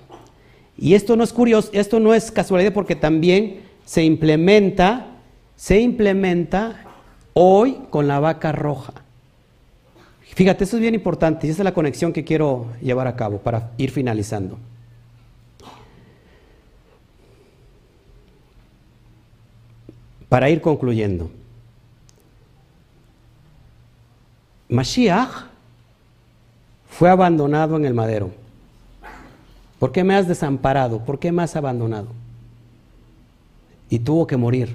Y 0.78 0.94
esto 0.94 1.16
no 1.16 1.24
es 1.24 1.32
curioso, 1.32 1.68
esto 1.74 2.00
no 2.00 2.14
es 2.14 2.32
casualidad 2.32 2.72
porque 2.72 2.96
también 2.96 3.60
se 3.84 4.02
implementa, 4.02 5.06
se 5.54 5.80
implementa 5.80 6.84
hoy 7.34 7.78
con 7.90 8.08
la 8.08 8.18
vaca 8.18 8.52
roja. 8.52 8.94
Fíjate, 10.34 10.64
eso 10.64 10.76
es 10.76 10.80
bien 10.80 10.94
importante 10.94 11.46
y 11.46 11.50
esa 11.50 11.60
es 11.60 11.64
la 11.64 11.74
conexión 11.74 12.12
que 12.12 12.24
quiero 12.24 12.66
llevar 12.80 13.06
a 13.06 13.16
cabo 13.16 13.38
para 13.38 13.70
ir 13.76 13.90
finalizando. 13.90 14.58
Para 20.28 20.48
ir 20.48 20.62
concluyendo. 20.62 21.30
Mashiach 24.70 25.48
fue 26.88 27.10
abandonado 27.10 27.76
en 27.76 27.84
el 27.84 27.92
madero. 27.92 28.30
¿Por 29.78 29.92
qué 29.92 30.02
me 30.02 30.14
has 30.14 30.26
desamparado? 30.26 31.04
¿Por 31.04 31.18
qué 31.18 31.30
me 31.30 31.42
has 31.42 31.56
abandonado? 31.56 32.08
Y 33.90 33.98
tuvo 33.98 34.26
que 34.26 34.38
morir. 34.38 34.74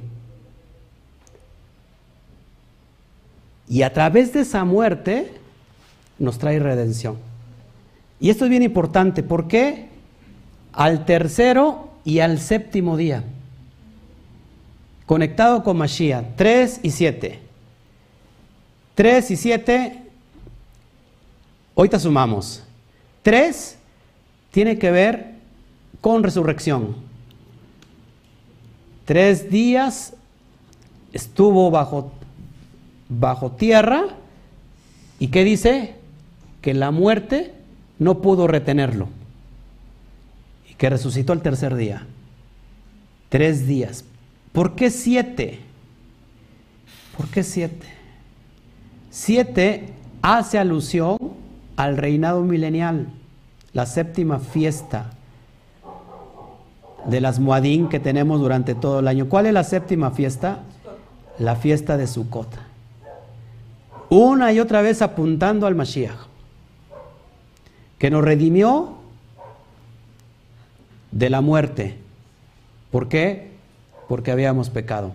Y 3.68 3.82
a 3.82 3.92
través 3.92 4.34
de 4.34 4.42
esa 4.42 4.64
muerte, 4.64 5.34
nos 6.20 6.38
trae 6.38 6.60
redención. 6.60 7.18
Y 8.20 8.30
esto 8.30 8.46
es 8.46 8.50
bien 8.50 8.64
importante, 8.64 9.24
¿por 9.24 9.48
qué? 9.48 9.88
Al 10.74 11.06
tercero 11.06 11.90
y 12.04 12.20
al 12.20 12.40
séptimo 12.40 12.98
día. 12.98 13.24
Conectado 15.06 15.64
con 15.64 15.78
Mashiach, 15.78 16.36
3 16.36 16.80
y 16.84 16.92
7. 16.92 17.40
3 18.96 19.32
y 19.32 19.36
7, 19.36 20.04
ahorita 21.76 22.00
sumamos. 22.00 22.64
3 23.24 23.78
tiene 24.52 24.78
que 24.78 24.92
ver 24.92 25.36
con 26.02 26.24
resurrección. 26.24 26.96
Tres 29.06 29.50
días 29.50 30.14
estuvo 31.14 31.72
bajo, 31.72 32.12
bajo 33.08 33.52
tierra 33.52 34.04
y 35.20 35.28
¿qué 35.28 35.44
dice? 35.44 35.96
Que 36.68 36.74
la 36.74 36.92
muerte 36.92 37.54
no 37.98 38.22
pudo 38.22 38.46
retenerlo 38.46 39.08
y 40.70 40.74
que 40.74 40.90
resucitó 40.90 41.32
el 41.32 41.42
tercer 41.42 41.76
día. 41.76 42.06
Tres 43.30 43.68
días. 43.68 44.04
¿Por 44.52 44.76
qué 44.76 44.90
siete? 44.90 45.62
¿Por 47.16 47.30
qué 47.30 47.44
siete? 47.44 47.88
Siete 49.10 49.94
hace 50.22 50.60
alusión 50.60 51.18
al 51.78 51.96
reinado 51.96 52.44
milenial, 52.44 53.08
la 53.72 53.86
séptima 53.86 54.40
fiesta 54.40 55.12
de 57.06 57.22
las 57.22 57.40
Muadín 57.40 57.88
que 57.88 58.02
tenemos 58.02 58.42
durante 58.42 58.76
todo 58.76 59.00
el 59.00 59.08
año. 59.08 59.30
¿Cuál 59.30 59.46
es 59.46 59.54
la 59.54 59.64
séptima 59.64 60.12
fiesta? 60.12 60.64
La 61.40 61.56
fiesta 61.56 61.96
de 61.96 62.08
Sukkot. 62.08 62.50
Una 64.10 64.52
y 64.52 64.60
otra 64.60 64.82
vez 64.82 65.02
apuntando 65.02 65.66
al 65.66 65.74
Mashiach 65.74 66.28
que 67.98 68.10
nos 68.12 68.24
redimió 68.24 68.96
de 71.12 71.30
la 71.30 71.42
muerte. 71.42 71.98
¿Por 72.92 73.08
qué? 73.10 73.52
Porque 74.08 74.32
habíamos 74.32 74.70
pecado. 74.70 75.14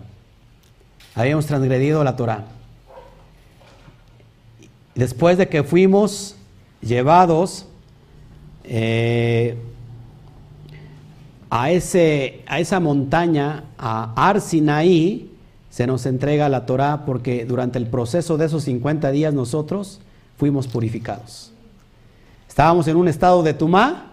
Habíamos 1.15 1.45
transgredido 1.45 2.03
la 2.03 2.15
Torah. 2.15 2.45
Después 4.95 5.37
de 5.37 5.47
que 5.47 5.63
fuimos 5.63 6.35
llevados 6.81 7.65
eh, 8.63 9.57
a, 11.49 11.71
ese, 11.71 12.43
a 12.47 12.59
esa 12.59 12.79
montaña, 12.79 13.63
a 13.77 14.13
Arsinaí, 14.15 15.31
se 15.69 15.87
nos 15.87 16.05
entrega 16.05 16.49
la 16.49 16.65
Torah 16.65 17.05
porque 17.05 17.45
durante 17.45 17.79
el 17.79 17.87
proceso 17.87 18.37
de 18.37 18.45
esos 18.45 18.63
50 18.65 19.09
días 19.11 19.33
nosotros 19.33 19.99
fuimos 20.37 20.67
purificados. 20.67 21.52
Estábamos 22.53 22.87
en 22.87 22.97
un 22.97 23.07
estado 23.07 23.41
de 23.41 23.55
tumá 23.55 24.11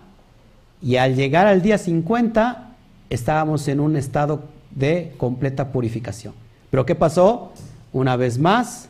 y 0.81 0.97
al 0.97 1.15
llegar 1.15 1.47
al 1.47 1.61
día 1.61 1.77
50 1.77 2.71
estábamos 3.11 3.69
en 3.69 3.81
un 3.81 3.97
estado 3.97 4.45
de 4.71 5.13
completa 5.19 5.73
purificación. 5.73 6.33
Pero 6.71 6.87
¿qué 6.87 6.95
pasó? 6.95 7.53
Una 7.93 8.17
vez 8.17 8.39
más 8.39 8.89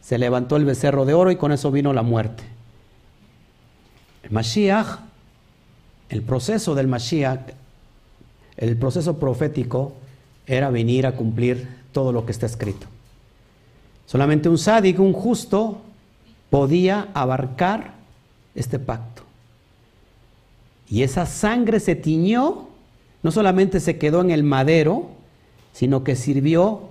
se 0.00 0.18
levantó 0.18 0.56
el 0.56 0.64
becerro 0.64 1.04
de 1.04 1.14
oro 1.14 1.30
y 1.30 1.36
con 1.36 1.52
eso 1.52 1.70
vino 1.70 1.92
la 1.92 2.02
muerte. 2.02 2.42
El 4.24 4.32
Mashiach, 4.32 4.98
el 6.08 6.22
proceso 6.22 6.74
del 6.74 6.88
Mashiach, 6.88 7.52
el 8.56 8.76
proceso 8.76 9.16
profético 9.20 9.92
era 10.44 10.70
venir 10.70 11.06
a 11.06 11.12
cumplir 11.12 11.68
todo 11.92 12.10
lo 12.10 12.26
que 12.26 12.32
está 12.32 12.46
escrito. 12.46 12.88
Solamente 14.06 14.48
un 14.48 14.58
sádico, 14.58 15.04
un 15.04 15.12
justo, 15.12 15.82
podía 16.50 17.06
abarcar 17.14 17.97
este 18.58 18.78
pacto. 18.78 19.22
Y 20.88 21.02
esa 21.02 21.26
sangre 21.26 21.80
se 21.80 21.94
tiñó, 21.94 22.68
no 23.22 23.30
solamente 23.30 23.80
se 23.80 23.98
quedó 23.98 24.20
en 24.20 24.30
el 24.30 24.42
madero, 24.42 25.10
sino 25.72 26.02
que 26.04 26.16
sirvió 26.16 26.88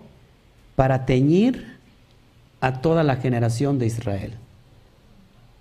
para 0.76 1.05
teñir 1.05 1.78
a 2.61 2.82
toda 2.82 3.03
la 3.03 3.18
generación 3.18 3.80
de 3.80 3.88
Israel. 3.88 4.34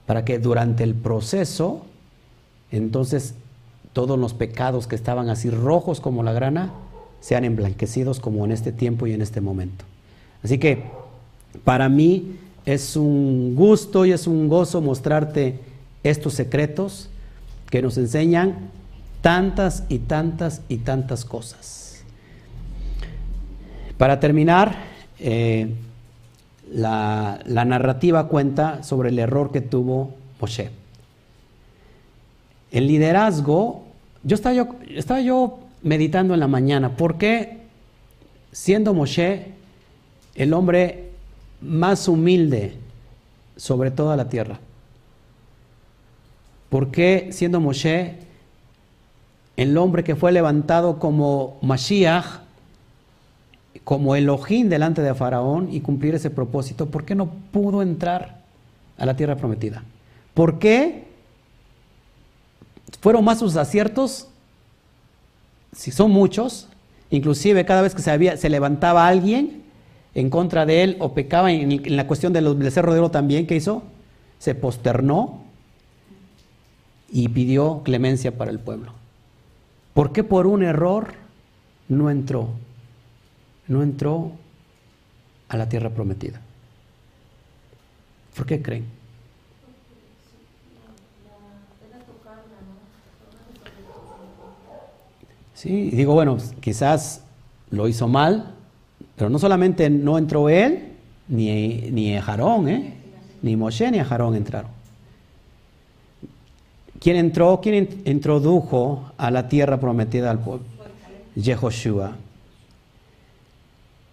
Para 0.06 0.24
que 0.24 0.38
durante 0.38 0.84
el 0.84 0.94
proceso, 0.94 1.86
entonces 2.70 3.34
todos 3.92 4.18
los 4.18 4.34
pecados 4.34 4.86
que 4.86 4.94
estaban 4.94 5.30
así 5.30 5.48
rojos 5.50 6.00
como 6.00 6.22
la 6.22 6.32
grana, 6.32 6.72
sean 7.20 7.44
emblanquecidos 7.44 8.20
como 8.20 8.44
en 8.44 8.52
este 8.52 8.70
tiempo 8.70 9.06
y 9.06 9.12
en 9.12 9.22
este 9.22 9.40
momento. 9.40 9.84
Así 10.44 10.58
que 10.58 10.84
para 11.64 11.88
mí 11.88 12.36
es 12.66 12.96
un 12.96 13.54
gusto 13.54 14.04
y 14.04 14.12
es 14.12 14.26
un 14.26 14.48
gozo 14.48 14.80
mostrarte 14.80 15.58
estos 16.10 16.34
secretos 16.34 17.08
que 17.70 17.82
nos 17.82 17.98
enseñan 17.98 18.70
tantas 19.20 19.84
y 19.88 19.98
tantas 19.98 20.62
y 20.68 20.78
tantas 20.78 21.24
cosas. 21.24 22.04
Para 23.98 24.20
terminar, 24.20 24.76
eh, 25.18 25.72
la, 26.72 27.40
narrativa 27.46 28.28
cuenta 28.28 28.82
sobre 28.82 29.08
el 29.08 29.18
error 29.18 29.50
que 29.50 29.60
tuvo 29.60 30.14
Moshe. 30.40 30.70
El 32.70 32.86
liderazgo, 32.86 33.84
yo 34.22 34.34
estaba 34.34 34.54
yo, 34.54 34.68
estaba 34.88 35.20
yo 35.20 35.60
meditando 35.82 36.34
en 36.34 36.40
la 36.40 36.48
mañana, 36.48 36.96
¿por 36.96 37.16
qué 37.16 37.60
siendo 38.52 38.92
Moshe 38.92 39.52
el 40.34 40.52
hombre 40.52 41.10
más 41.62 42.08
humilde 42.08 42.74
sobre 43.56 43.90
toda 43.90 44.16
la 44.16 44.28
tierra? 44.28 44.58
¿Por 46.68 46.90
qué 46.90 47.28
siendo 47.30 47.60
Moshe 47.60 48.26
el 49.56 49.76
hombre 49.78 50.04
que 50.04 50.16
fue 50.16 50.32
levantado 50.32 50.98
como 50.98 51.58
Mashiach, 51.62 52.40
como 53.84 54.16
Elohim 54.16 54.68
delante 54.68 55.00
de 55.00 55.14
Faraón 55.14 55.68
y 55.72 55.80
cumplir 55.80 56.14
ese 56.14 56.30
propósito, 56.30 56.86
¿por 56.86 57.04
qué 57.04 57.14
no 57.14 57.30
pudo 57.52 57.82
entrar 57.82 58.42
a 58.98 59.06
la 59.06 59.16
tierra 59.16 59.36
prometida? 59.36 59.84
¿Por 60.34 60.58
qué 60.58 61.04
fueron 63.00 63.24
más 63.24 63.38
sus 63.38 63.56
aciertos? 63.56 64.28
Si 65.72 65.90
son 65.90 66.10
muchos, 66.10 66.68
inclusive 67.10 67.64
cada 67.64 67.82
vez 67.82 67.94
que 67.94 68.02
se, 68.02 68.48
levantaba 68.48 69.06
alguien 69.06 69.62
en 70.14 70.30
contra 70.30 70.66
de 70.66 70.82
él 70.82 70.96
o 70.98 71.14
pecaba 71.14 71.52
en, 71.52 71.96
la 71.96 72.06
cuestión 72.06 72.32
del 72.32 72.72
cerro 72.72 72.92
de 72.92 72.98
oro 72.98 73.10
también, 73.10 73.46
¿qué 73.46 73.56
hizo? 73.56 73.82
Se 74.38 74.54
posternó 74.54 75.45
y 77.10 77.28
pidió 77.28 77.82
clemencia 77.84 78.36
para 78.36 78.50
el 78.50 78.58
pueblo. 78.58 78.92
¿Por 79.94 80.12
qué 80.12 80.24
por 80.24 80.46
un 80.46 80.62
error 80.62 81.14
no 81.88 82.10
entró? 82.10 82.50
No 83.68 83.82
entró 83.82 84.32
a 85.48 85.56
la 85.56 85.68
tierra 85.68 85.90
prometida. 85.90 86.40
¿Por 88.36 88.46
qué 88.46 88.60
creen? 88.60 88.84
Sí, 95.54 95.90
digo, 95.90 96.12
bueno, 96.12 96.36
quizás 96.60 97.22
lo 97.70 97.88
hizo 97.88 98.08
mal, 98.08 98.54
pero 99.16 99.30
no 99.30 99.38
solamente 99.38 99.88
no 99.88 100.18
entró 100.18 100.50
él, 100.50 100.92
ni, 101.28 101.90
ni 101.90 102.20
Jarón, 102.20 102.68
¿eh? 102.68 102.94
ni 103.40 103.56
Moshe 103.56 103.90
ni 103.90 103.98
Jarón 104.00 104.34
entraron. 104.34 104.75
¿Quién 107.00 107.16
entró? 107.16 107.60
¿Quién 107.62 108.02
introdujo 108.04 109.12
a 109.16 109.30
la 109.30 109.48
tierra 109.48 109.78
prometida 109.78 110.30
al 110.30 110.38
pueblo? 110.40 110.66
Yehoshua. 111.34 112.16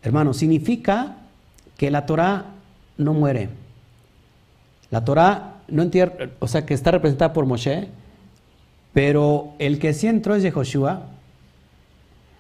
Hermano, 0.02 0.34
significa 0.34 1.18
que 1.78 1.90
la 1.90 2.06
Torah 2.06 2.46
no 2.98 3.14
muere. 3.14 3.50
La 4.92 5.04
Torah 5.04 5.54
no 5.68 5.90
o 6.40 6.48
sea, 6.48 6.66
que 6.66 6.74
está 6.74 6.92
representada 6.92 7.34
por 7.34 7.46
Moshe, 7.46 7.88
pero 8.94 9.54
el 9.60 9.80
que 9.80 9.94
sí 9.94 10.08
entró 10.08 10.36
es 10.36 10.44
Yehoshua 10.44 11.04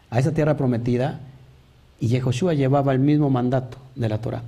a 0.10 0.20
esa 0.20 0.34
tierra 0.34 0.56
prometida 0.56 1.20
y 2.00 2.08
Yehoshua 2.08 2.54
llevaba 2.54 2.91
el 2.91 3.00
mismo 3.00 3.30
mandato 3.30 3.78
de 3.96 4.10
la 4.10 4.20
Torah. 4.20 4.44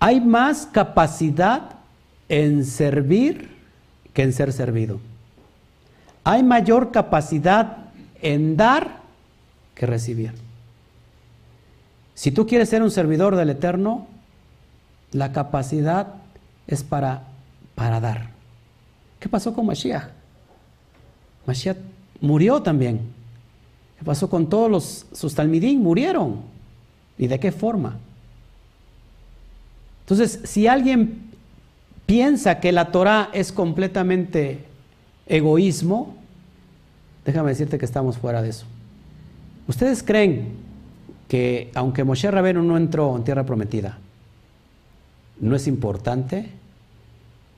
Hay 0.00 0.20
más 0.20 0.66
capacidad 0.66 1.77
en 2.28 2.64
servir 2.64 3.50
que 4.12 4.22
en 4.22 4.32
ser 4.32 4.52
servido. 4.52 5.00
Hay 6.24 6.42
mayor 6.42 6.92
capacidad 6.92 7.88
en 8.20 8.56
dar 8.56 9.00
que 9.74 9.86
recibir. 9.86 10.32
Si 12.14 12.32
tú 12.32 12.46
quieres 12.46 12.68
ser 12.68 12.82
un 12.82 12.90
servidor 12.90 13.36
del 13.36 13.50
Eterno, 13.50 14.06
la 15.12 15.32
capacidad 15.32 16.14
es 16.66 16.82
para, 16.82 17.22
para 17.74 18.00
dar. 18.00 18.30
¿Qué 19.20 19.28
pasó 19.28 19.54
con 19.54 19.66
Mashiach? 19.66 20.08
Mashiach 21.46 21.78
murió 22.20 22.60
también. 22.60 23.00
¿Qué 23.98 24.04
pasó 24.04 24.28
con 24.28 24.48
todos 24.48 24.70
los, 24.70 25.06
sus 25.12 25.34
talmidín? 25.34 25.82
Murieron. 25.82 26.42
¿Y 27.16 27.26
de 27.26 27.40
qué 27.40 27.52
forma? 27.52 27.96
Entonces, 30.00 30.40
si 30.44 30.66
alguien 30.66 31.27
piensa 32.08 32.58
que 32.58 32.72
la 32.72 32.90
Torah 32.90 33.28
es 33.34 33.52
completamente 33.52 34.64
egoísmo, 35.26 36.16
déjame 37.26 37.50
decirte 37.50 37.76
que 37.76 37.84
estamos 37.84 38.16
fuera 38.16 38.40
de 38.40 38.48
eso. 38.48 38.64
¿Ustedes 39.66 40.02
creen 40.02 40.54
que 41.28 41.70
aunque 41.74 42.04
Moshe 42.04 42.30
Rabenu 42.30 42.62
no 42.62 42.78
entró 42.78 43.14
en 43.14 43.24
tierra 43.24 43.44
prometida, 43.44 43.98
no 45.38 45.54
es 45.54 45.66
importante? 45.66 46.48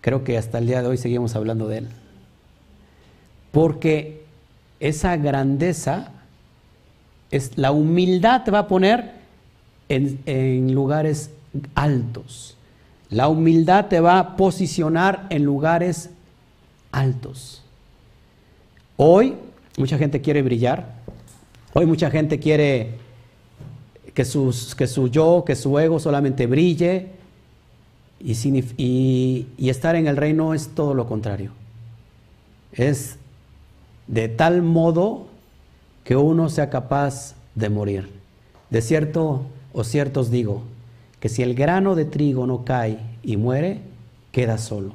Creo 0.01 0.25
que 0.25 0.37
hasta 0.37 0.59
el 0.59 0.67
día 0.67 0.83
de 0.83 0.89
hoy 0.89 0.97
seguimos 0.97 1.37
hablando 1.37 1.69
de 1.69 1.79
él. 1.79 1.89
Porque 3.53 4.25
esa 4.81 5.17
grandeza, 5.17 6.11
es, 7.31 7.57
la 7.57 7.71
humildad 7.71 8.43
te 8.43 8.51
va 8.51 8.61
a 8.61 8.67
poner 8.67 9.13
en, 9.89 10.19
en 10.27 10.75
lugares 10.75 11.31
altos. 11.77 12.57
La 13.11 13.29
humildad 13.29 13.87
te 13.87 14.01
va 14.01 14.19
a 14.19 14.37
posicionar 14.37 15.27
en 15.31 15.45
lugares 15.45 16.11
altos. 16.93 17.63
Hoy 18.97 19.35
mucha 19.77 19.99
gente 19.99 20.21
quiere 20.21 20.43
brillar. 20.43 20.95
Hoy 21.73 21.87
mucha 21.87 22.11
gente 22.11 22.39
quiere 22.39 22.99
que, 24.15 24.25
sus, 24.25 24.75
que 24.75 24.87
su 24.87 25.09
yo, 25.09 25.45
que 25.45 25.57
su 25.57 25.79
ego 25.79 25.99
solamente 25.99 26.47
brille. 26.47 27.09
Y, 28.21 28.35
y, 28.77 29.71
estar 29.71 29.97
en 29.97 30.07
el 30.07 30.17
reino 30.17 30.53
es 30.53 30.69
todo 30.69 30.95
lo 30.95 31.07
contrario. 31.07 31.53
Es 32.73 33.17
de 34.07 34.29
tal 34.29 34.63
modo 34.63 35.27
que 36.05 36.17
uno 36.17 36.49
sea 36.51 36.69
capaz 36.69 37.35
de 37.55 37.71
morir. 37.71 38.11
De 38.69 38.83
cierto 38.83 39.47
o 39.73 39.85
cierto 39.85 40.21
os 40.21 40.31
digo, 40.31 40.63
que 41.21 41.29
si 41.29 41.43
el 41.43 41.55
grano 41.55 41.95
de 41.95 42.07
trigo 42.07 42.47
no 42.47 42.65
cae 42.65 42.99
y 43.23 43.37
muere, 43.37 43.83
queda 44.33 44.59
solo. 44.59 44.95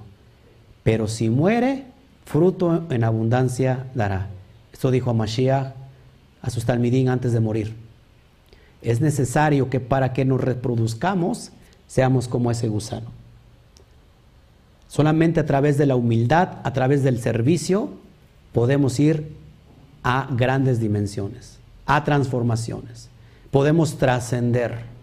Pero 0.83 1.07
si 1.07 1.29
muere, 1.29 1.85
fruto 2.25 2.83
en 2.89 3.03
abundancia 3.03 3.87
dará. 3.93 4.27
Esto 4.73 4.91
dijo 4.91 5.11
a 5.11 5.13
Mashiach, 5.13 5.73
a 6.41 6.49
sus 6.49 6.65
talmidín 6.65 7.09
antes 7.09 7.31
de 7.31 7.39
morir. 7.39 7.75
Es 8.81 9.01
necesario 9.01 9.69
que 9.69 9.79
para 9.79 10.13
que 10.13 10.25
nos 10.25 10.41
reproduzcamos, 10.41 11.51
seamos 11.87 12.27
como 12.27 12.51
ese 12.51 12.67
gusano. 12.67 13.07
Solamente 14.87 15.39
a 15.39 15.45
través 15.45 15.77
de 15.77 15.85
la 15.85 15.95
humildad, 15.95 16.59
a 16.63 16.73
través 16.73 17.03
del 17.03 17.19
servicio, 17.19 17.89
podemos 18.53 18.99
ir 18.99 19.35
a 20.03 20.29
grandes 20.31 20.79
dimensiones, 20.79 21.57
a 21.85 22.03
transformaciones. 22.03 23.09
Podemos 23.49 23.97
trascender. 23.97 24.94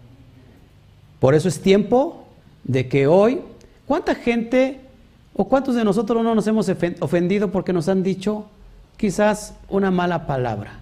Por 1.23 1.35
eso 1.35 1.47
es 1.47 1.61
tiempo 1.61 2.25
de 2.65 2.89
que 2.89 3.07
hoy, 3.07 3.39
¿cuánta 3.87 4.13
gente 4.13 4.81
o 5.33 5.45
cuántos 5.45 5.73
de 5.73 5.85
nosotros 5.85 6.21
no 6.21 6.35
nos 6.35 6.45
hemos 6.47 6.69
ofendido 6.99 7.49
porque 7.49 7.71
nos 7.71 7.87
han 7.87 8.03
dicho 8.03 8.47
quizás 8.97 9.55
una 9.69 9.89
mala 9.89 10.27
palabra? 10.27 10.81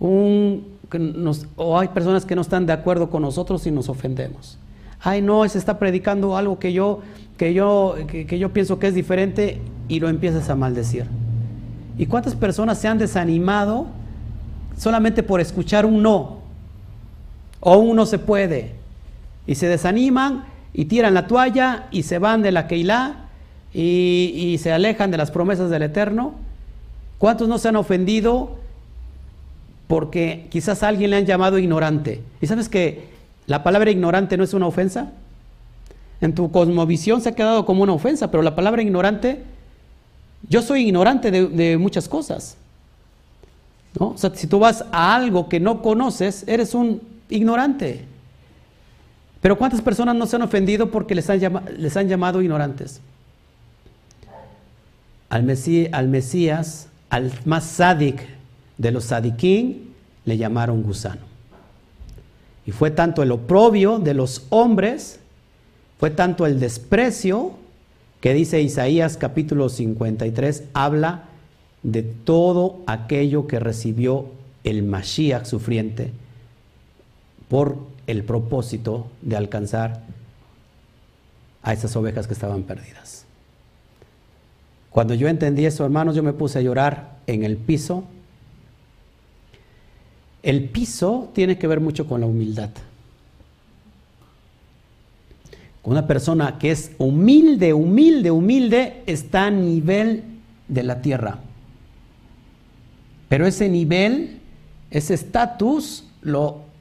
o 0.00 1.78
hay 1.78 1.86
personas 1.94 2.24
que 2.24 2.34
no 2.34 2.40
están 2.40 2.66
de 2.66 2.72
acuerdo 2.72 3.10
con 3.10 3.22
nosotros 3.22 3.64
y 3.64 3.70
nos 3.70 3.88
ofendemos. 3.88 4.58
Ay, 4.98 5.22
no, 5.22 5.48
se 5.48 5.58
está 5.58 5.78
predicando 5.78 6.36
algo 6.36 6.58
que 6.58 6.72
yo, 6.72 7.02
que 7.36 7.54
yo, 7.54 7.94
que 8.08 8.38
yo 8.40 8.52
pienso 8.52 8.80
que 8.80 8.88
es 8.88 8.94
diferente 8.96 9.60
y 9.86 10.00
lo 10.00 10.08
empiezas 10.08 10.50
a 10.50 10.56
maldecir. 10.56 11.06
¿Y 11.96 12.06
cuántas 12.06 12.34
personas 12.34 12.78
se 12.78 12.88
han 12.88 12.98
desanimado 12.98 13.86
solamente 14.76 15.22
por 15.22 15.40
escuchar 15.40 15.86
un 15.86 16.02
no? 16.02 16.38
O 17.60 17.76
un 17.76 17.94
no 17.94 18.04
se 18.04 18.18
puede 18.18 18.81
y 19.46 19.54
se 19.54 19.68
desaniman 19.68 20.44
y 20.72 20.86
tiran 20.86 21.14
la 21.14 21.26
toalla 21.26 21.86
y 21.90 22.04
se 22.04 22.18
van 22.18 22.42
de 22.42 22.52
la 22.52 22.66
Keilah 22.66 23.16
y, 23.74 24.32
y 24.34 24.58
se 24.58 24.72
alejan 24.72 25.10
de 25.10 25.16
las 25.16 25.30
promesas 25.30 25.70
del 25.70 25.82
Eterno. 25.82 26.34
¿Cuántos 27.18 27.48
no 27.48 27.58
se 27.58 27.68
han 27.68 27.76
ofendido 27.76 28.56
porque 29.86 30.46
quizás 30.50 30.82
a 30.82 30.88
alguien 30.88 31.10
le 31.10 31.16
han 31.16 31.26
llamado 31.26 31.58
ignorante? 31.58 32.22
¿Y 32.40 32.46
sabes 32.46 32.68
que 32.68 33.08
la 33.46 33.62
palabra 33.62 33.90
ignorante 33.90 34.36
no 34.36 34.44
es 34.44 34.54
una 34.54 34.66
ofensa? 34.66 35.12
En 36.20 36.34
tu 36.34 36.50
cosmovisión 36.50 37.20
se 37.20 37.30
ha 37.30 37.34
quedado 37.34 37.66
como 37.66 37.82
una 37.82 37.92
ofensa, 37.92 38.30
pero 38.30 38.42
la 38.42 38.54
palabra 38.54 38.82
ignorante, 38.82 39.42
yo 40.48 40.62
soy 40.62 40.86
ignorante 40.86 41.30
de, 41.30 41.48
de 41.48 41.78
muchas 41.78 42.08
cosas. 42.08 42.56
¿no? 43.98 44.10
O 44.10 44.18
sea, 44.18 44.30
si 44.34 44.46
tú 44.46 44.58
vas 44.58 44.84
a 44.92 45.14
algo 45.14 45.48
que 45.48 45.60
no 45.60 45.82
conoces, 45.82 46.44
eres 46.46 46.74
un 46.74 47.02
ignorante. 47.28 48.06
Pero 49.42 49.58
¿cuántas 49.58 49.82
personas 49.82 50.14
no 50.14 50.24
se 50.26 50.36
han 50.36 50.42
ofendido 50.42 50.90
porque 50.90 51.16
les 51.16 51.28
han, 51.28 52.08
llamado 52.08 52.40
ignorantes? 52.40 53.00
Al, 55.28 55.58
al 55.92 56.08
Mesías, 56.08 56.88
al 57.10 57.32
más 57.44 57.64
sádic 57.64 58.24
de 58.78 58.92
los 58.92 59.04
sadiquín, 59.04 59.92
le 60.24 60.38
llamaron 60.38 60.84
gusano. 60.84 61.22
Y 62.64 62.70
fue 62.70 62.92
tanto 62.92 63.24
el 63.24 63.32
oprobio 63.32 63.98
de 63.98 64.14
los 64.14 64.46
hombres, 64.50 65.18
fue 65.98 66.10
tanto 66.10 66.46
el 66.46 66.60
desprecio, 66.60 67.54
que 68.20 68.34
dice 68.34 68.62
Isaías 68.62 69.16
capítulo 69.16 69.68
53, 69.68 70.62
habla 70.72 71.24
de 71.82 72.04
todo 72.04 72.78
aquello 72.86 73.48
que 73.48 73.58
recibió 73.58 74.26
el 74.62 74.84
Mashiach 74.84 75.46
sufriente 75.46 76.12
por 77.48 77.91
el 78.12 78.24
propósito 78.24 79.08
de 79.22 79.36
alcanzar 79.36 80.02
a 81.62 81.72
esas 81.72 81.96
ovejas 81.96 82.26
que 82.26 82.34
estaban 82.34 82.62
perdidas. 82.62 83.24
Cuando 84.90 85.14
yo 85.14 85.28
entendí 85.28 85.64
eso, 85.64 85.84
hermanos, 85.84 86.14
yo 86.14 86.22
me 86.22 86.34
puse 86.34 86.58
a 86.58 86.62
llorar 86.62 87.16
en 87.26 87.42
el 87.42 87.56
piso. 87.56 88.04
El 90.42 90.68
piso 90.68 91.30
tiene 91.34 91.58
que 91.58 91.66
ver 91.66 91.80
mucho 91.80 92.06
con 92.06 92.20
la 92.20 92.26
humildad. 92.26 92.70
Una 95.84 96.06
persona 96.06 96.58
que 96.58 96.70
es 96.70 96.92
humilde, 96.98 97.72
humilde, 97.72 98.30
humilde, 98.30 99.02
está 99.06 99.46
a 99.46 99.50
nivel 99.50 100.24
de 100.68 100.82
la 100.82 101.00
tierra. 101.00 101.38
Pero 103.28 103.46
ese 103.46 103.68
nivel, 103.68 104.40
ese 104.90 105.14
estatus, 105.14 106.04
lo 106.20 106.71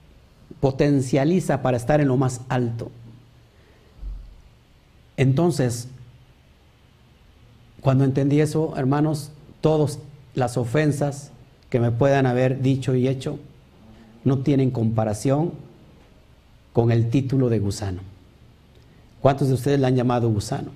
potencializa 0.61 1.61
para 1.61 1.75
estar 1.75 1.99
en 1.99 2.07
lo 2.07 2.15
más 2.15 2.41
alto. 2.47 2.91
Entonces, 5.17 5.87
cuando 7.81 8.05
entendí 8.05 8.39
eso, 8.39 8.73
hermanos, 8.77 9.31
todas 9.59 9.99
las 10.35 10.55
ofensas 10.55 11.31
que 11.69 11.79
me 11.79 11.91
puedan 11.91 12.25
haber 12.25 12.61
dicho 12.61 12.95
y 12.95 13.07
hecho 13.07 13.39
no 14.23 14.39
tienen 14.39 14.71
comparación 14.71 15.51
con 16.73 16.91
el 16.91 17.09
título 17.09 17.49
de 17.49 17.59
gusano. 17.59 18.01
¿Cuántos 19.19 19.47
de 19.47 19.55
ustedes 19.55 19.79
le 19.79 19.87
han 19.87 19.95
llamado 19.95 20.29
gusano? 20.29 20.71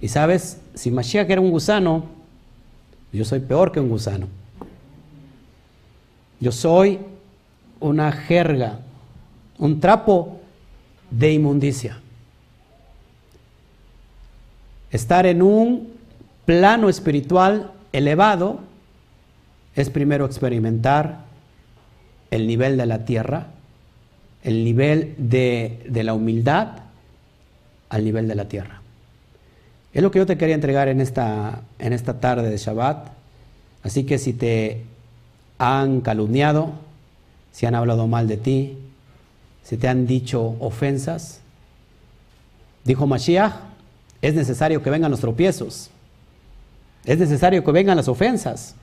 Y 0.00 0.08
sabes, 0.08 0.58
si 0.74 0.90
Mashiach 0.90 1.28
era 1.28 1.40
un 1.40 1.50
gusano, 1.50 2.04
yo 3.12 3.24
soy 3.24 3.40
peor 3.40 3.72
que 3.72 3.80
un 3.80 3.88
gusano. 3.88 4.26
Yo 6.40 6.52
soy 6.52 6.98
una 7.84 8.12
jerga, 8.12 8.78
un 9.58 9.78
trapo 9.78 10.40
de 11.10 11.34
inmundicia. 11.34 12.00
Estar 14.90 15.26
en 15.26 15.42
un 15.42 15.92
plano 16.46 16.88
espiritual 16.88 17.72
elevado 17.92 18.60
es 19.74 19.90
primero 19.90 20.24
experimentar 20.24 21.24
el 22.30 22.46
nivel 22.46 22.78
de 22.78 22.86
la 22.86 23.04
tierra, 23.04 23.48
el 24.42 24.64
nivel 24.64 25.14
de, 25.18 25.84
de, 25.86 26.04
la 26.04 26.14
humildad 26.14 26.78
al 27.90 28.02
nivel 28.02 28.28
de 28.28 28.34
la 28.34 28.46
tierra. 28.46 28.80
Es 29.92 30.02
lo 30.02 30.10
que 30.10 30.20
yo 30.20 30.26
te 30.26 30.38
quería 30.38 30.54
entregar 30.54 30.88
en 30.88 31.02
esta, 31.02 31.60
en 31.78 31.92
esta 31.92 32.18
tarde 32.18 32.48
de 32.48 32.56
Shabbat. 32.56 33.08
Así 33.82 34.04
que 34.04 34.16
si 34.16 34.32
te 34.32 34.84
han 35.58 36.00
calumniado, 36.00 36.83
si 37.54 37.66
han 37.66 37.76
hablado 37.76 38.08
mal 38.08 38.26
de 38.26 38.36
ti, 38.36 38.76
si 39.62 39.76
te 39.76 39.86
han 39.86 40.08
dicho 40.08 40.56
ofensas. 40.58 41.38
Dijo 42.82 43.06
Mashiach, 43.06 43.54
es 44.20 44.34
necesario 44.34 44.82
que 44.82 44.90
vengan 44.90 45.12
los 45.12 45.20
tropiezos, 45.20 45.88
es 47.04 47.16
necesario 47.16 47.62
que 47.62 47.70
vengan 47.70 47.96
las 47.96 48.08
ofensas. 48.08 48.74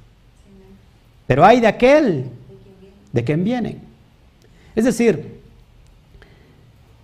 Pero 1.28 1.45
hay 1.45 1.59
de 1.59 1.67
aquel 1.67 2.26
de 3.11 3.24
quien 3.26 3.43
vienen. 3.43 3.82
Es 4.74 4.86
decir, 4.86 5.41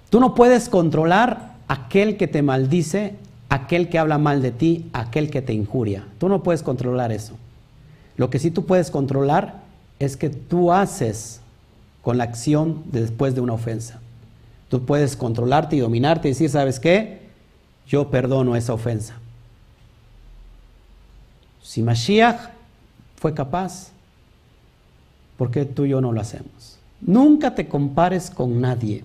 tú 0.10 0.22
no 0.22 0.36
puedes 0.36 0.70
controlar 0.70 1.56
aquel 1.68 2.16
que 2.16 2.28
te 2.28 2.42
maldice, 2.42 3.16
aquel 3.50 3.90
que 3.90 4.00
habla 4.00 4.18
mal 4.18 4.42
de 4.42 4.52
ti, 4.52 4.90
aquel 4.94 5.30
que 5.30 5.42
te 5.42 5.52
injuria. 5.52 6.08
Tú 6.18 6.30
no 6.30 6.44
puedes 6.44 6.64
controlar 6.64 7.12
eso. 7.12 7.36
Lo 8.16 8.30
que 8.30 8.40
sí 8.40 8.52
tú 8.52 8.66
puedes 8.66 8.90
controlar 8.90 9.64
es 10.00 10.16
que 10.16 10.30
tú 10.30 10.72
haces 10.72 11.42
con 12.08 12.18
la 12.18 12.24
acción 12.24 12.84
después 12.86 13.36
de 13.36 13.42
una 13.42 13.52
ofensa. 13.52 14.00
Tú 14.70 14.86
puedes 14.86 15.18
controlarte 15.18 15.76
y 15.76 15.80
dominarte 15.80 16.30
y 16.30 16.32
decir, 16.32 16.50
¿sabes 16.50 16.80
qué? 16.80 17.20
Yo 17.86 18.10
perdono 18.10 18.56
esa 18.56 18.74
ofensa. 18.74 19.16
Si 21.62 21.84
Mashiach 21.84 22.40
fue 23.18 23.34
capaz, 23.34 23.90
¿por 25.36 25.52
qué 25.52 25.66
tú 25.66 25.84
y 25.84 25.90
yo 25.90 26.00
no 26.00 26.14
lo 26.14 26.22
hacemos? 26.22 26.80
Nunca 27.02 27.54
te 27.56 27.68
compares 27.68 28.30
con 28.30 28.62
nadie. 28.62 29.04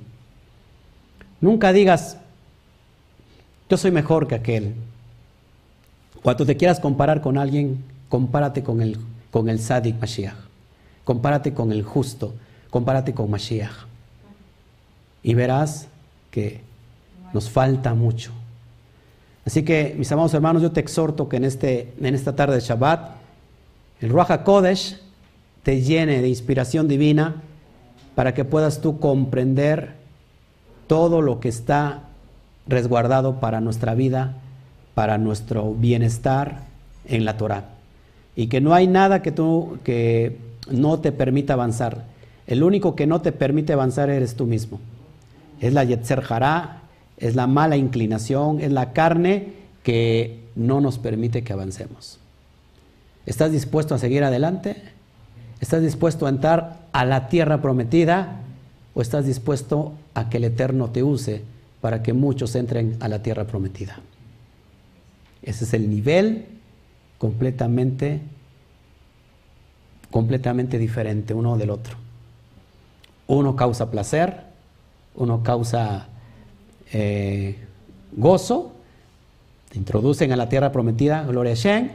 Nunca 1.40 1.72
digas, 1.72 2.18
yo 3.68 3.78
soy 3.78 3.90
mejor 3.90 4.28
que 4.28 4.36
aquel. 4.36 4.74
Cuando 6.22 6.46
te 6.46 6.56
quieras 6.56 6.78
comparar 6.78 7.20
con 7.20 7.36
alguien, 7.36 7.82
compárate 8.08 8.62
con 8.62 8.80
el, 8.80 8.96
con 9.32 9.48
el 9.48 9.58
Sadik 9.58 10.00
Mashiach. 10.00 10.36
Compárate 11.02 11.52
con 11.52 11.72
el 11.72 11.82
justo. 11.82 12.32
Compárate 12.72 13.12
con 13.12 13.30
Mashiach. 13.30 13.84
Y 15.22 15.34
verás 15.34 15.88
que 16.30 16.62
nos 17.34 17.50
falta 17.50 17.92
mucho. 17.92 18.32
Así 19.44 19.62
que, 19.62 19.94
mis 19.98 20.10
amados 20.10 20.32
hermanos, 20.32 20.62
yo 20.62 20.72
te 20.72 20.80
exhorto 20.80 21.28
que 21.28 21.36
en, 21.36 21.44
este, 21.44 21.92
en 22.00 22.14
esta 22.14 22.34
tarde 22.34 22.54
de 22.54 22.62
Shabbat, 22.62 23.10
el 24.00 24.08
Ruach 24.08 24.42
Kodesh 24.42 24.98
te 25.62 25.82
llene 25.82 26.22
de 26.22 26.28
inspiración 26.30 26.88
divina 26.88 27.42
para 28.14 28.32
que 28.32 28.46
puedas 28.46 28.80
tú 28.80 28.98
comprender 28.98 29.92
todo 30.86 31.20
lo 31.20 31.40
que 31.40 31.50
está 31.50 32.04
resguardado 32.66 33.38
para 33.38 33.60
nuestra 33.60 33.94
vida, 33.94 34.38
para 34.94 35.18
nuestro 35.18 35.74
bienestar 35.74 36.62
en 37.04 37.26
la 37.26 37.36
Torah. 37.36 37.66
Y 38.34 38.46
que 38.46 38.62
no 38.62 38.72
hay 38.72 38.86
nada 38.86 39.20
que 39.20 39.30
tú 39.30 39.78
que 39.84 40.38
no 40.70 41.00
te 41.00 41.12
permita 41.12 41.52
avanzar. 41.52 42.11
El 42.46 42.62
único 42.62 42.94
que 42.96 43.06
no 43.06 43.20
te 43.20 43.32
permite 43.32 43.72
avanzar 43.72 44.10
eres 44.10 44.34
tú 44.34 44.46
mismo. 44.46 44.80
Es 45.60 45.72
la 45.72 45.84
Yetzer 45.84 46.22
Hará, 46.28 46.82
es 47.16 47.36
la 47.36 47.46
mala 47.46 47.76
inclinación, 47.76 48.60
es 48.60 48.72
la 48.72 48.92
carne 48.92 49.52
que 49.82 50.40
no 50.56 50.80
nos 50.80 50.98
permite 50.98 51.44
que 51.44 51.52
avancemos. 51.52 52.18
¿Estás 53.26 53.52
dispuesto 53.52 53.94
a 53.94 53.98
seguir 53.98 54.24
adelante? 54.24 54.82
¿Estás 55.60 55.82
dispuesto 55.82 56.26
a 56.26 56.30
entrar 56.30 56.80
a 56.92 57.04
la 57.04 57.28
tierra 57.28 57.62
prometida? 57.62 58.40
¿O 58.94 59.00
estás 59.00 59.26
dispuesto 59.26 59.92
a 60.14 60.28
que 60.28 60.38
el 60.38 60.44
Eterno 60.44 60.90
te 60.90 61.02
use 61.02 61.42
para 61.80 62.02
que 62.02 62.12
muchos 62.12 62.56
entren 62.56 62.96
a 63.00 63.08
la 63.08 63.22
tierra 63.22 63.44
prometida? 63.44 64.00
Ese 65.42 65.64
es 65.64 65.74
el 65.74 65.88
nivel 65.88 66.46
completamente, 67.18 68.20
completamente 70.10 70.78
diferente 70.78 71.34
uno 71.34 71.56
del 71.56 71.70
otro. 71.70 72.01
Uno 73.32 73.56
causa 73.56 73.90
placer, 73.90 74.42
uno 75.14 75.42
causa 75.42 76.06
eh, 76.92 77.56
gozo, 78.14 78.74
te 79.70 79.78
introducen 79.78 80.32
a 80.32 80.36
la 80.36 80.50
tierra 80.50 80.70
prometida, 80.70 81.22
gloria 81.22 81.52
a 81.52 81.56
Shem, 81.56 81.88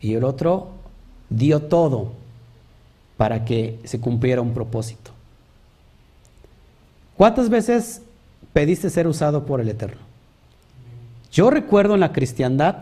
y 0.00 0.14
el 0.14 0.24
otro 0.24 0.70
dio 1.30 1.62
todo 1.62 2.10
para 3.16 3.44
que 3.44 3.78
se 3.84 4.00
cumpliera 4.00 4.42
un 4.42 4.52
propósito. 4.52 5.12
¿Cuántas 7.16 7.50
veces 7.50 8.02
pediste 8.52 8.90
ser 8.90 9.06
usado 9.06 9.46
por 9.46 9.60
el 9.60 9.68
Eterno? 9.68 10.00
Yo 11.30 11.50
recuerdo 11.50 11.94
en 11.94 12.00
la 12.00 12.12
cristiandad 12.12 12.78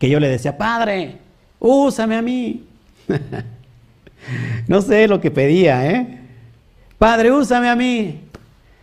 que 0.00 0.10
yo 0.10 0.18
le 0.18 0.26
decía, 0.26 0.58
Padre, 0.58 1.18
úsame 1.60 2.16
a 2.16 2.22
mí. 2.22 2.64
no 4.66 4.82
sé 4.82 5.06
lo 5.06 5.20
que 5.20 5.30
pedía, 5.30 5.88
¿eh? 5.88 6.18
Padre, 6.98 7.30
úsame 7.30 7.68
a 7.68 7.76
mí. 7.76 8.20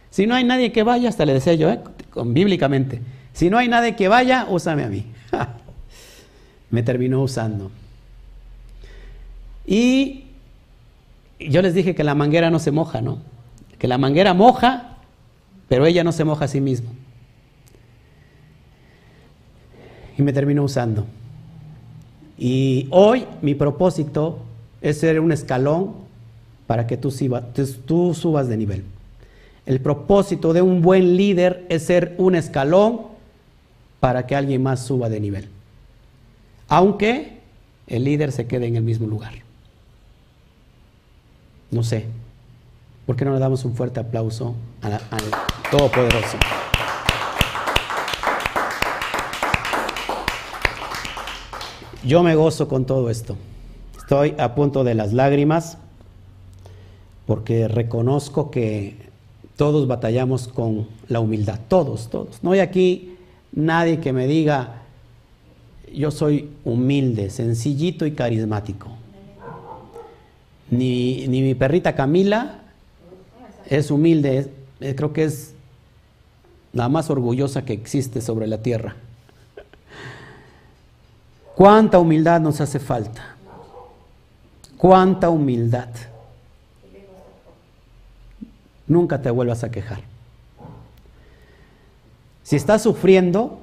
Si 0.09 0.25
no 0.25 0.35
hay 0.35 0.45
nadie 0.45 0.71
que 0.71 0.83
vaya, 0.83 1.09
hasta 1.09 1.25
le 1.25 1.33
decía 1.33 1.53
yo, 1.55 1.69
¿eh? 1.69 1.81
Con, 2.09 2.33
bíblicamente, 2.33 3.01
si 3.33 3.49
no 3.49 3.57
hay 3.57 3.67
nadie 3.67 3.95
que 3.95 4.07
vaya, 4.07 4.47
úsame 4.49 4.83
a 4.83 4.87
mí. 4.87 5.05
Me 6.69 6.81
terminó 6.81 7.21
usando. 7.21 7.69
Y 9.65 10.23
yo 11.39 11.61
les 11.61 11.73
dije 11.73 11.95
que 11.95 12.03
la 12.05 12.15
manguera 12.15 12.49
no 12.49 12.59
se 12.59 12.71
moja, 12.71 13.01
¿no? 13.01 13.19
Que 13.77 13.89
la 13.89 13.97
manguera 13.97 14.33
moja, 14.33 14.97
pero 15.67 15.85
ella 15.85 16.03
no 16.05 16.13
se 16.13 16.23
moja 16.23 16.45
a 16.45 16.47
sí 16.47 16.61
misma. 16.61 16.91
Y 20.17 20.21
me 20.21 20.31
terminó 20.31 20.63
usando. 20.63 21.05
Y 22.37 22.87
hoy 22.91 23.25
mi 23.41 23.53
propósito 23.55 24.39
es 24.81 24.99
ser 24.99 25.19
un 25.19 25.33
escalón 25.33 26.04
para 26.67 26.87
que 26.87 26.97
tú, 26.97 27.11
subas 27.11 28.47
de 28.47 28.57
nivel. 28.57 28.83
El 29.65 29.79
propósito 29.79 30.53
de 30.53 30.61
un 30.61 30.81
buen 30.81 31.17
líder 31.17 31.65
es 31.69 31.83
ser 31.83 32.15
un 32.17 32.35
escalón 32.35 33.01
para 33.99 34.27
que 34.27 34.35
alguien 34.35 34.61
más 34.63 34.85
suba 34.85 35.09
de 35.09 35.19
nivel. 35.19 35.49
Aunque 36.67 37.39
el 37.87 38.03
líder 38.03 38.31
se 38.31 38.47
quede 38.47 38.67
en 38.67 38.75
el 38.75 38.83
mismo 38.83 39.07
lugar. 39.07 39.33
No 41.71 41.83
sé. 41.83 42.05
¿Por 43.05 43.15
qué 43.15 43.25
no 43.25 43.33
le 43.33 43.39
damos 43.39 43.65
un 43.65 43.75
fuerte 43.75 43.99
aplauso 43.99 44.55
al 44.81 44.99
Todopoderoso? 45.69 46.37
Yo 52.03 52.21
me 52.21 52.35
gozo 52.35 52.67
con 52.67 52.85
todo 52.85 53.09
esto. 53.09 53.35
Estoy 53.97 54.35
a 54.37 54.53
punto 54.53 54.83
de 54.83 54.93
las 54.93 55.13
lágrimas 55.13 55.79
porque 57.25 57.67
reconozco 57.67 58.51
que 58.51 58.95
todos 59.55 59.87
batallamos 59.87 60.47
con 60.47 60.87
la 61.07 61.19
humildad, 61.19 61.59
todos, 61.67 62.09
todos. 62.09 62.43
No 62.43 62.51
hay 62.51 62.59
aquí 62.59 63.15
nadie 63.51 63.99
que 63.99 64.13
me 64.13 64.27
diga, 64.27 64.81
yo 65.93 66.11
soy 66.11 66.49
humilde, 66.63 67.29
sencillito 67.29 68.05
y 68.05 68.11
carismático. 68.11 68.89
Ni, 70.69 71.25
mi 71.27 71.55
perrita 71.55 71.95
Camila 71.95 72.59
es 73.67 73.91
humilde, 73.91 74.51
creo 74.79 75.13
que 75.13 75.23
es 75.23 75.53
la 76.73 76.89
más 76.89 77.09
orgullosa 77.09 77.63
que 77.63 77.73
existe 77.73 78.19
sobre 78.19 78.47
la 78.47 78.57
tierra. 78.57 78.95
¿Cuánta 81.55 81.99
humildad 81.99 82.41
nos 82.41 82.59
hace 82.59 82.79
falta? 82.79 83.35
¿Cuánta 84.77 85.29
humildad? 85.29 85.87
Nunca 88.87 89.21
te 89.21 89.29
vuelvas 89.31 89.63
a 89.63 89.71
quejar. 89.71 90.01
Si 92.43 92.55
estás 92.55 92.83
sufriendo, 92.83 93.59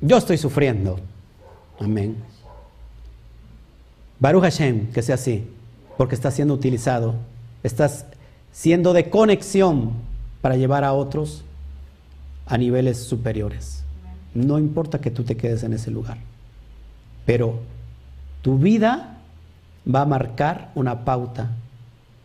yo 0.00 0.16
estoy 0.16 0.38
sufriendo. 0.38 0.98
Amén. 1.78 2.16
Baruch 4.18 4.42
Hashem, 4.42 4.92
que 4.92 5.02
sea 5.02 5.16
así, 5.16 5.46
porque 5.98 6.14
estás 6.14 6.34
siendo 6.34 6.54
utilizado, 6.54 7.14
estás 7.62 8.06
siendo 8.52 8.92
de 8.92 9.10
conexión 9.10 9.92
para 10.40 10.56
llevar 10.56 10.84
a 10.84 10.92
otros 10.92 11.44
a 12.46 12.56
niveles 12.56 12.98
superiores. 12.98 13.82
No 14.34 14.58
importa 14.58 15.00
que 15.00 15.10
tú 15.10 15.24
te 15.24 15.36
quedes 15.36 15.62
en 15.62 15.72
ese 15.72 15.90
lugar, 15.90 16.18
pero 17.26 17.60
tu 18.42 18.58
vida 18.58 19.18
va 19.86 20.02
a 20.02 20.06
marcar 20.06 20.70
una 20.74 21.04
pauta 21.04 21.50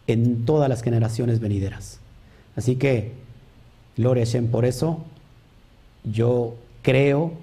en 0.07 0.45
todas 0.45 0.69
las 0.69 0.81
generaciones 0.81 1.39
venideras. 1.39 1.99
Así 2.55 2.75
que, 2.77 3.13
gloria 3.97 4.23
a 4.23 4.41
por 4.51 4.65
eso, 4.65 4.99
yo 6.03 6.55
creo 6.81 7.33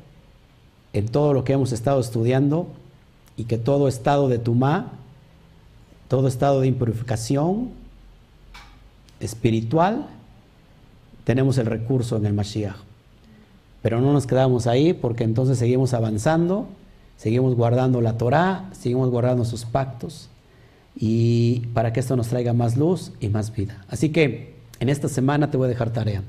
en 0.92 1.08
todo 1.08 1.34
lo 1.34 1.44
que 1.44 1.52
hemos 1.52 1.72
estado 1.72 2.00
estudiando 2.00 2.66
y 3.36 3.44
que 3.44 3.58
todo 3.58 3.86
estado 3.86 4.28
de 4.28 4.38
tumá, 4.38 4.92
todo 6.08 6.26
estado 6.26 6.60
de 6.60 6.68
impurificación 6.68 7.70
espiritual, 9.20 10.08
tenemos 11.24 11.58
el 11.58 11.66
recurso 11.66 12.16
en 12.16 12.26
el 12.26 12.32
Mashiach. 12.32 12.76
Pero 13.82 14.00
no 14.00 14.12
nos 14.12 14.26
quedamos 14.26 14.66
ahí 14.66 14.94
porque 14.94 15.24
entonces 15.24 15.58
seguimos 15.58 15.92
avanzando, 15.92 16.66
seguimos 17.18 17.54
guardando 17.54 18.00
la 18.00 18.16
Torah, 18.16 18.70
seguimos 18.72 19.10
guardando 19.10 19.44
sus 19.44 19.64
pactos 19.64 20.30
y 20.96 21.60
para 21.74 21.92
que 21.92 22.00
esto 22.00 22.16
nos 22.16 22.28
traiga 22.28 22.52
más 22.52 22.76
luz 22.76 23.12
y 23.20 23.28
más 23.28 23.52
vida. 23.54 23.84
Así 23.88 24.10
que 24.10 24.54
en 24.80 24.88
esta 24.88 25.08
semana 25.08 25.50
te 25.50 25.56
voy 25.56 25.66
a 25.66 25.68
dejar 25.68 25.90
tarea. 25.90 26.22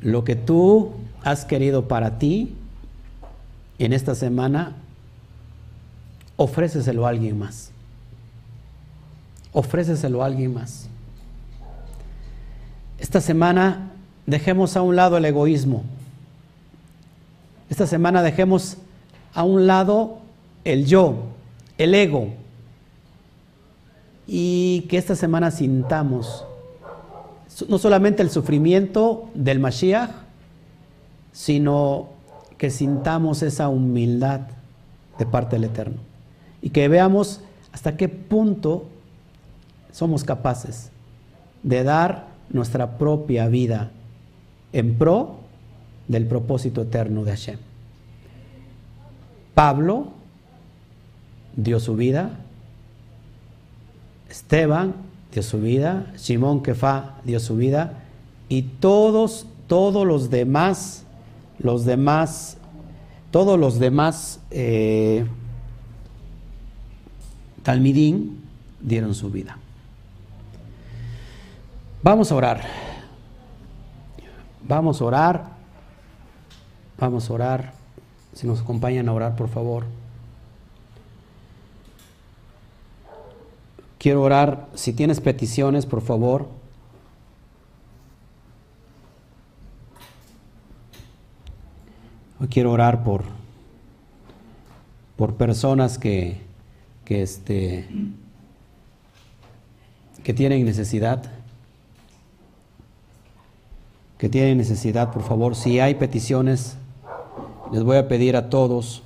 Lo 0.00 0.24
que 0.24 0.36
tú 0.36 0.92
has 1.22 1.44
querido 1.44 1.88
para 1.88 2.18
ti, 2.18 2.54
en 3.78 3.92
esta 3.92 4.14
semana, 4.14 4.76
ofréceselo 6.36 7.06
a 7.06 7.10
alguien 7.10 7.38
más. 7.38 7.70
ofréceselo 9.54 10.22
a 10.22 10.26
alguien 10.26 10.52
más. 10.52 10.88
Esta 12.98 13.20
semana 13.20 13.92
dejemos 14.26 14.76
a 14.76 14.82
un 14.82 14.96
lado 14.96 15.16
el 15.16 15.24
egoísmo. 15.24 15.84
Esta 17.70 17.86
semana 17.86 18.22
dejemos 18.22 18.76
a 19.32 19.44
un 19.44 19.66
lado 19.66 20.18
el 20.64 20.86
yo, 20.86 21.28
el 21.78 21.94
ego. 21.94 22.28
Y 24.26 24.86
que 24.88 24.96
esta 24.96 25.14
semana 25.14 25.50
sintamos 25.50 26.44
no 27.68 27.78
solamente 27.78 28.22
el 28.22 28.30
sufrimiento 28.30 29.28
del 29.34 29.60
Mashiach, 29.60 30.10
sino 31.32 32.08
que 32.58 32.70
sintamos 32.70 33.42
esa 33.42 33.68
humildad 33.68 34.40
de 35.18 35.26
parte 35.26 35.56
del 35.56 35.64
Eterno. 35.64 35.98
Y 36.62 36.70
que 36.70 36.88
veamos 36.88 37.40
hasta 37.72 37.96
qué 37.96 38.08
punto 38.08 38.86
somos 39.92 40.24
capaces 40.24 40.90
de 41.62 41.84
dar 41.84 42.26
nuestra 42.50 42.98
propia 42.98 43.48
vida 43.48 43.90
en 44.72 44.96
pro 44.96 45.36
del 46.08 46.26
propósito 46.26 46.82
eterno 46.82 47.24
de 47.24 47.30
Hashem. 47.30 47.58
Pablo 49.54 50.08
dio 51.56 51.80
su 51.80 51.96
vida, 51.96 52.38
Esteban 54.30 54.94
dio 55.32 55.42
su 55.42 55.60
vida, 55.60 56.12
Simón 56.16 56.62
Kefa 56.62 57.16
dio 57.24 57.40
su 57.40 57.56
vida 57.56 58.02
y 58.48 58.62
todos, 58.62 59.46
todos 59.66 60.06
los 60.06 60.30
demás, 60.30 61.04
los 61.58 61.84
demás, 61.84 62.56
todos 63.30 63.58
los 63.58 63.78
demás 63.78 64.40
eh, 64.50 65.26
Talmidín 67.62 68.42
dieron 68.80 69.14
su 69.14 69.30
vida. 69.30 69.56
Vamos 72.02 72.30
a 72.30 72.34
orar. 72.34 72.60
Vamos 74.68 75.00
a 75.00 75.04
orar. 75.04 75.44
Vamos 76.98 77.30
a 77.30 77.32
orar. 77.32 77.72
Si 78.34 78.46
nos 78.46 78.60
acompañan 78.60 79.08
a 79.08 79.12
orar, 79.14 79.36
por 79.36 79.48
favor. 79.48 79.84
Quiero 84.04 84.20
orar. 84.20 84.68
Si 84.74 84.92
tienes 84.92 85.18
peticiones, 85.18 85.86
por 85.86 86.02
favor. 86.02 86.46
Quiero 92.50 92.72
orar 92.72 93.02
por, 93.02 93.22
por 95.16 95.36
personas 95.36 95.96
que, 95.96 96.36
que, 97.06 97.22
este, 97.22 97.88
que 100.22 100.34
tienen 100.34 100.66
necesidad 100.66 101.32
que 104.18 104.28
tienen 104.28 104.58
necesidad, 104.58 105.14
por 105.14 105.22
favor, 105.22 105.56
si 105.56 105.80
hay 105.80 105.94
peticiones, 105.94 106.76
les 107.72 107.82
voy 107.82 107.96
a 107.96 108.06
pedir 108.06 108.36
a 108.36 108.50
todos 108.50 109.02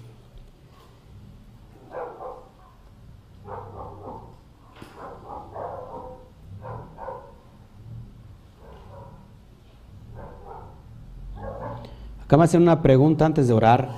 Acá 12.29 12.37
me 12.37 12.59
una 12.59 12.83
pregunta 12.83 13.25
antes 13.25 13.49
de 13.49 13.55
orar. 13.55 13.89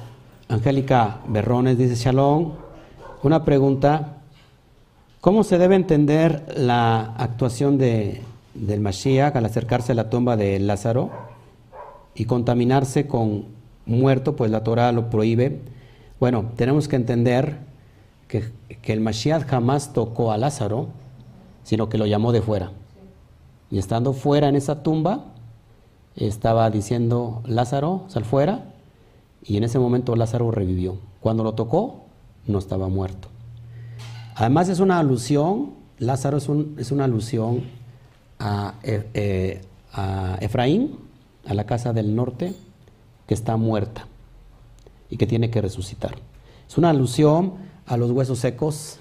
Angélica 0.48 1.18
Berrones 1.26 1.76
dice, 1.76 1.96
Shalom, 1.96 2.52
una 3.24 3.44
pregunta. 3.44 4.18
¿Cómo 5.20 5.42
se 5.42 5.58
debe 5.58 5.74
entender 5.74 6.44
la 6.56 7.16
actuación 7.16 7.76
de 7.76 8.22
del 8.54 8.78
Mashiach 8.78 9.34
al 9.34 9.46
acercarse 9.46 9.90
a 9.90 9.94
la 9.96 10.10
tumba 10.10 10.36
de 10.36 10.60
Lázaro 10.60 11.10
y 12.14 12.26
contaminarse 12.26 13.08
con 13.08 13.46
muerto, 13.84 14.36
pues 14.36 14.52
la 14.52 14.62
Torah 14.62 14.92
lo 14.92 15.10
prohíbe. 15.10 15.62
Bueno, 16.20 16.52
tenemos 16.54 16.86
que 16.86 16.94
entender 16.94 17.56
que, 18.28 18.44
que 18.80 18.92
el 18.92 19.00
Mashiach 19.00 19.44
jamás 19.44 19.92
tocó 19.92 20.30
a 20.30 20.38
Lázaro, 20.38 20.86
sino 21.64 21.88
que 21.88 21.98
lo 21.98 22.06
llamó 22.06 22.30
de 22.30 22.42
fuera. 22.42 22.70
Y 23.72 23.78
estando 23.80 24.12
fuera 24.12 24.48
en 24.48 24.54
esa 24.54 24.84
tumba, 24.84 25.24
estaba 26.16 26.70
diciendo 26.70 27.42
Lázaro, 27.46 28.04
sal 28.08 28.24
fuera, 28.24 28.72
y 29.42 29.56
en 29.56 29.64
ese 29.64 29.78
momento 29.78 30.16
Lázaro 30.16 30.50
revivió. 30.50 30.98
Cuando 31.20 31.44
lo 31.44 31.54
tocó, 31.54 32.04
no 32.46 32.58
estaba 32.58 32.88
muerto. 32.88 33.28
Además 34.34 34.68
es 34.68 34.80
una 34.80 34.98
alusión, 34.98 35.74
Lázaro 35.98 36.38
es, 36.38 36.48
un, 36.48 36.76
es 36.78 36.92
una 36.92 37.04
alusión 37.04 37.64
e, 38.82 39.08
eh, 39.14 39.60
a, 39.92 40.38
Efraín, 40.40 40.98
a 41.46 41.54
la 41.54 41.64
casa 41.64 41.92
del 41.92 42.14
norte, 42.14 42.54
que 43.26 43.34
está 43.34 43.56
muerta 43.56 44.06
y 45.08 45.16
que 45.16 45.26
tiene 45.26 45.50
que 45.50 45.60
resucitar. 45.60 46.14
Es 46.68 46.78
una 46.78 46.90
alusión 46.90 47.54
a 47.86 47.96
los 47.96 48.12
huesos 48.12 48.38
secos 48.38 48.99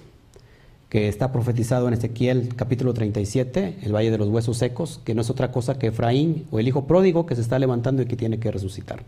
que 0.90 1.08
está 1.08 1.32
profetizado 1.32 1.88
en 1.88 1.94
Ezequiel 1.94 2.56
capítulo 2.56 2.96
37, 2.96 3.78
el 3.84 3.96
valle 3.96 4.10
de 4.10 4.18
los 4.18 4.28
huesos 4.28 4.58
secos, 4.58 5.00
que 5.06 5.14
no 5.14 5.22
es 5.22 5.30
otra 5.30 5.52
cosa 5.52 5.78
que 5.78 5.88
Efraín 5.88 6.48
o 6.50 6.60
el 6.60 6.68
hijo 6.68 6.86
pródigo 6.86 7.28
que 7.28 7.36
se 7.36 7.42
está 7.42 7.60
levantando 7.60 8.02
y 8.02 8.06
que 8.06 8.16
tiene 8.16 8.40
que 8.40 8.52
resucitar. 8.52 9.04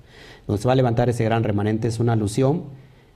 Donde 0.45 0.61
se 0.61 0.67
va 0.67 0.73
a 0.73 0.75
levantar 0.75 1.09
ese 1.09 1.23
gran 1.23 1.43
remanente 1.43 1.87
es 1.87 1.99
una 1.99 2.13
alusión 2.13 2.65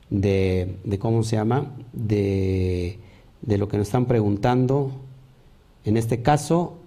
de, 0.10 0.78
de 0.84 0.98
¿cómo 0.98 1.22
se 1.22 1.36
llama? 1.36 1.74
De, 1.94 3.00
de 3.42 3.58
lo 3.60 3.68
que 3.68 3.78
nos 3.78 3.88
están 3.88 4.08
preguntando. 4.08 4.92
En 5.84 5.96
este 5.96 6.24
caso, 6.24 6.80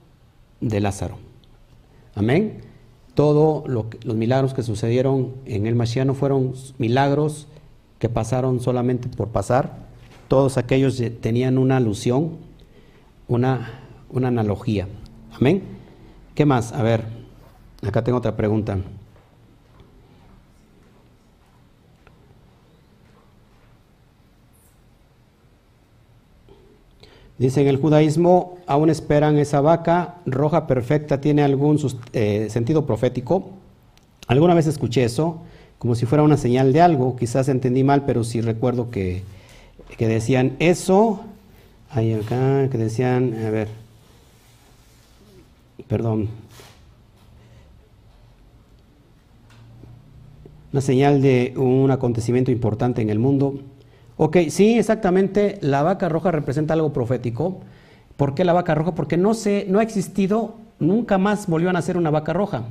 de 0.61 0.81
Lázaro. 0.81 1.19
Amén. 2.17 2.63
Todos 3.15 3.69
los 3.69 4.17
milagros 4.17 4.55
que 4.55 4.63
sucedieron 4.63 5.35
en 5.45 5.67
el 5.67 5.75
Mashiach 5.75 6.07
no 6.07 6.15
fueron 6.15 6.55
milagros 6.79 7.47
que 7.99 8.09
pasaron 8.09 8.61
solamente 8.61 9.09
por 9.09 9.29
pasar. 9.29 9.88
Todos 10.29 10.59
aquellos 10.59 11.03
tenían 11.21 11.57
una 11.57 11.79
alusión, 11.79 12.37
una, 13.27 13.81
una 14.11 14.29
analogía. 14.29 14.87
Amén. 15.33 15.63
¿Qué 16.35 16.45
más? 16.45 16.73
A 16.73 16.83
ver, 16.83 17.05
acá 17.83 18.05
tengo 18.05 18.19
otra 18.19 18.37
pregunta. 18.37 18.79
Dice, 27.39 27.61
en 27.63 27.69
el 27.69 27.77
judaísmo 27.77 28.59
aún 28.67 28.91
esperan 28.91 29.39
esa 29.39 29.61
vaca 29.61 30.17
roja 30.27 30.67
perfecta, 30.67 31.21
tiene 31.21 31.43
algún 31.43 31.79
eh, 32.13 32.49
sentido 32.51 32.85
profético. 32.85 33.51
Alguna 34.27 34.55
vez 34.55 34.67
escuché 34.67 35.05
eso, 35.05 35.39
como 35.79 35.95
si 35.95 36.05
fuera 36.05 36.25
una 36.25 36.37
señal 36.37 36.73
de 36.73 36.83
algo, 36.83 37.17
quizás 37.17 37.49
entendí 37.49 37.85
mal, 37.85 38.05
pero 38.05 38.25
sí 38.25 38.41
recuerdo 38.41 38.91
que, 38.91 39.23
que 39.97 40.09
decían 40.09 40.57
eso, 40.59 41.21
hay 41.91 42.13
acá, 42.13 42.69
que 42.71 42.79
decían, 42.79 43.35
a 43.47 43.51
ver, 43.51 43.69
perdón, 45.89 46.29
una 50.73 50.81
señal 50.83 51.23
de 51.23 51.55
un 51.57 51.91
acontecimiento 51.91 52.51
importante 52.51 53.01
en 53.01 53.11
el 53.11 53.19
mundo. 53.19 53.61
Ok, 54.17 54.37
sí, 54.51 54.79
exactamente, 54.79 55.59
la 55.63 55.83
vaca 55.83 56.09
roja 56.09 56.31
representa 56.31 56.75
algo 56.75 56.93
profético. 56.93 57.61
¿Por 58.17 58.35
qué 58.35 58.45
la 58.45 58.53
vaca 58.53 58.75
roja? 58.75 58.95
Porque 58.95 59.17
no, 59.17 59.33
se, 59.33 59.65
no 59.69 59.79
ha 59.79 59.83
existido, 59.83 60.57
nunca 60.79 61.19
más 61.19 61.47
volvió 61.47 61.71
a 61.71 61.73
nacer 61.73 61.97
una 61.97 62.11
vaca 62.11 62.33
roja. 62.33 62.65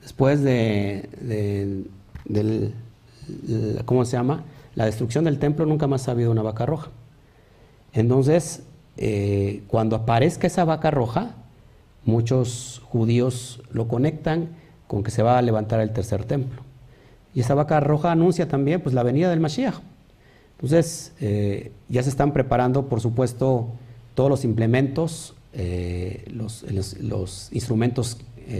Después 0.00 0.42
de, 0.42 1.84
¿cómo 3.84 4.04
se 4.04 4.16
llama? 4.16 4.42
La 4.74 4.86
destrucción 4.86 5.24
del 5.24 5.38
templo, 5.38 5.66
nunca 5.66 5.86
más 5.86 6.08
ha 6.08 6.12
habido 6.12 6.30
una 6.30 6.42
vaca 6.42 6.66
roja. 6.66 6.90
Entonces, 7.92 8.62
eh, 8.96 9.62
cuando 9.68 9.96
aparezca 9.96 10.46
esa 10.46 10.64
vaca 10.64 10.90
roja, 10.90 11.34
muchos 12.04 12.82
judíos 12.86 13.62
lo 13.70 13.88
conectan 13.88 14.50
con 14.86 15.02
que 15.02 15.10
se 15.10 15.22
va 15.22 15.38
a 15.38 15.42
levantar 15.42 15.80
el 15.80 15.92
tercer 15.92 16.24
templo. 16.24 16.62
Y 17.34 17.40
esa 17.40 17.54
vaca 17.54 17.80
roja 17.80 18.12
anuncia 18.12 18.48
también 18.48 18.80
pues, 18.80 18.94
la 18.94 19.02
venida 19.02 19.30
del 19.30 19.40
Mashiach. 19.40 19.76
Entonces, 20.56 21.12
eh, 21.20 21.72
ya 21.88 22.02
se 22.02 22.10
están 22.10 22.32
preparando, 22.32 22.86
por 22.88 23.00
supuesto, 23.00 23.68
todos 24.14 24.30
los 24.30 24.44
implementos, 24.44 25.34
eh, 25.54 26.24
los, 26.32 26.64
instrumentos 27.52 28.18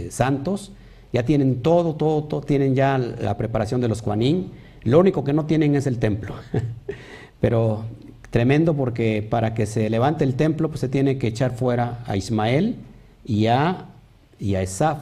santos, 0.09 0.71
ya 1.11 1.23
tienen 1.23 1.61
todo, 1.61 1.95
todo, 1.95 2.23
todo, 2.23 2.41
tienen 2.41 2.73
ya 2.73 2.97
la 2.97 3.37
preparación 3.37 3.79
de 3.81 3.87
los 3.87 4.01
Juanín. 4.01 4.51
Lo 4.83 4.99
único 4.99 5.23
que 5.23 5.33
no 5.33 5.45
tienen 5.45 5.75
es 5.75 5.87
el 5.87 5.99
templo. 5.99 6.35
Pero 7.41 7.85
tremendo 8.29 8.73
porque 8.73 9.25
para 9.27 9.53
que 9.53 9.65
se 9.65 9.89
levante 9.89 10.23
el 10.23 10.35
templo, 10.35 10.69
pues 10.69 10.79
se 10.79 10.89
tiene 10.89 11.17
que 11.17 11.27
echar 11.27 11.55
fuera 11.55 12.03
a 12.07 12.17
Ismael 12.17 12.77
y 13.25 13.47
a, 13.47 13.85
y 14.39 14.55
a 14.55 14.61
Esaf. 14.61 14.99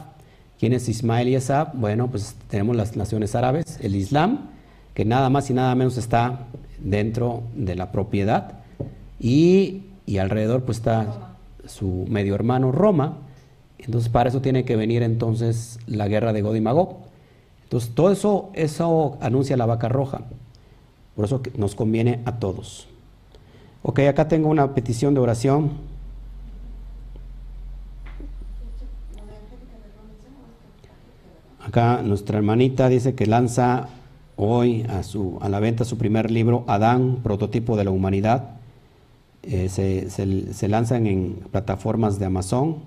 ¿Quién 0.60 0.74
es 0.74 0.90
Ismael 0.90 1.30
y 1.30 1.36
Esaf? 1.36 1.70
Bueno, 1.74 2.08
pues 2.08 2.36
tenemos 2.50 2.76
las 2.76 2.96
naciones 2.96 3.34
árabes, 3.36 3.80
el 3.82 3.96
Islam, 3.96 4.50
que 4.94 5.06
nada 5.06 5.30
más 5.30 5.50
y 5.50 5.54
nada 5.54 5.74
menos 5.76 5.98
está 5.98 6.48
dentro 6.80 7.44
de 7.56 7.76
la 7.76 7.92
propiedad 7.92 8.60
y, 9.20 9.84
y 10.06 10.18
alrededor 10.18 10.64
pues 10.64 10.80
está 10.80 11.36
su 11.66 12.06
medio 12.10 12.36
hermano 12.36 12.72
Roma. 12.72 13.18
Entonces 13.80 14.10
para 14.10 14.30
eso 14.30 14.42
tiene 14.42 14.66
que 14.66 14.76
venir 14.76 15.04
entonces 15.04 15.80
la 15.88 16.08
guerra 16.08 16.34
de 16.34 16.42
God 16.42 16.56
y 16.56 16.62
Magog. 16.62 16.98
Entonces 17.72 17.96
todo 17.96 18.12
eso, 18.12 18.50
eso 18.54 19.18
anuncia 19.22 19.56
la 19.56 19.66
vaca 19.66 19.88
roja. 19.88 20.24
Por 21.16 21.24
eso 21.24 21.42
nos 21.56 21.74
conviene 21.74 22.20
a 22.26 22.38
todos. 22.38 22.90
Ok, 23.82 24.00
acá 24.00 24.28
tengo 24.28 24.50
una 24.50 24.76
petición 24.76 25.14
de 25.14 25.22
oración. 25.22 25.72
Acá 31.66 32.02
nuestra 32.04 32.40
hermanita 32.40 32.90
dice 32.90 33.16
que 33.16 33.26
lanza 33.26 33.88
hoy 34.36 34.86
a, 34.90 35.02
su, 35.04 35.38
a 35.40 35.48
la 35.48 35.62
venta 35.62 35.86
su 35.86 35.98
primer 35.98 36.30
libro, 36.30 36.66
Adán, 36.68 37.20
prototipo 37.24 37.78
de 37.78 37.86
la 37.86 37.92
humanidad. 37.92 38.50
Eh, 39.44 39.70
se, 39.70 40.10
se, 40.10 40.68
lanzan 40.68 41.08
en 41.08 41.36
plataformas 41.52 42.20
de 42.20 42.26
Amazon. 42.26 42.80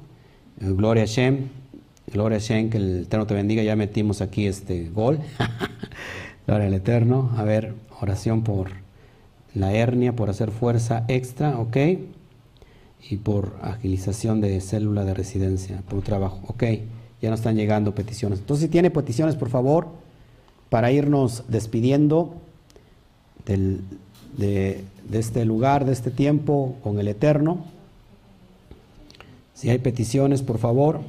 Eh, 0.61 0.67
Gloria 0.77 1.07
Shem, 1.07 1.49
Gloria 2.13 2.37
a 2.37 2.41
Shem, 2.41 2.71
que 2.71 2.77
el 2.77 3.03
Eterno 3.03 3.27
te 3.27 3.35
bendiga. 3.35 3.63
Ya 3.63 3.77
metimos 3.77 4.21
aquí 4.21 4.47
este 4.47 4.89
gol. 4.91 5.19
Gloria 6.47 6.67
al 6.67 6.75
Eterno. 6.75 7.33
A 7.37 7.45
ver, 7.45 7.75
oración 8.01 8.43
por 8.43 8.71
la 9.55 9.73
hernia, 9.73 10.15
por 10.15 10.31
hacer 10.31 10.51
fuerza 10.51 11.05
extra, 11.09 11.59
ok. 11.59 11.77
Y 13.11 13.17
por 13.17 13.57
agilización 13.63 14.41
de 14.41 14.61
célula 14.61 15.05
de 15.05 15.15
residencia, 15.15 15.83
por 15.89 16.03
trabajo, 16.03 16.41
ok. 16.47 16.65
Ya 17.23 17.31
nos 17.31 17.41
están 17.41 17.57
llegando 17.57 17.95
peticiones. 17.95 18.41
Entonces, 18.41 18.67
si 18.67 18.71
tiene 18.71 18.91
peticiones, 18.91 19.35
por 19.35 19.49
favor, 19.49 19.89
para 20.69 20.93
irnos 20.93 21.45
despidiendo 21.49 22.35
de, 23.47 23.81
de 24.37 25.19
este 25.19 25.45
lugar, 25.45 25.85
de 25.85 25.93
este 25.93 26.11
tiempo 26.11 26.77
con 26.83 26.99
el 26.99 27.09
Eterno. 27.09 27.65
Si 29.55 29.71
hay 29.71 29.79
peticiones, 29.79 30.43
por 30.43 30.59
favor. 30.59 31.01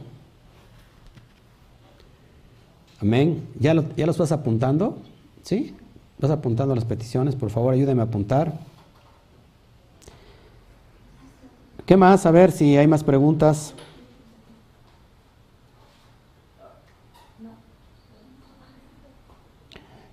Amén. 2.99 3.47
¿Ya, 3.59 3.73
lo, 3.73 3.83
¿Ya 3.95 4.05
los 4.05 4.17
vas 4.17 4.31
apuntando? 4.31 4.97
¿Sí? 5.43 5.75
¿Vas 6.19 6.31
apuntando 6.31 6.73
las 6.75 6.85
peticiones? 6.85 7.35
Por 7.35 7.49
favor, 7.49 7.73
ayúdeme 7.73 8.01
a 8.01 8.05
apuntar. 8.05 8.53
¿Qué 11.85 11.97
más? 11.97 12.25
A 12.25 12.31
ver 12.31 12.51
si 12.51 12.77
hay 12.77 12.87
más 12.87 13.03
preguntas. 13.03 13.73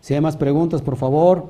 Si 0.02 0.12
hay 0.12 0.20
más 0.20 0.36
preguntas, 0.36 0.82
por 0.82 0.96
favor. 0.96 1.46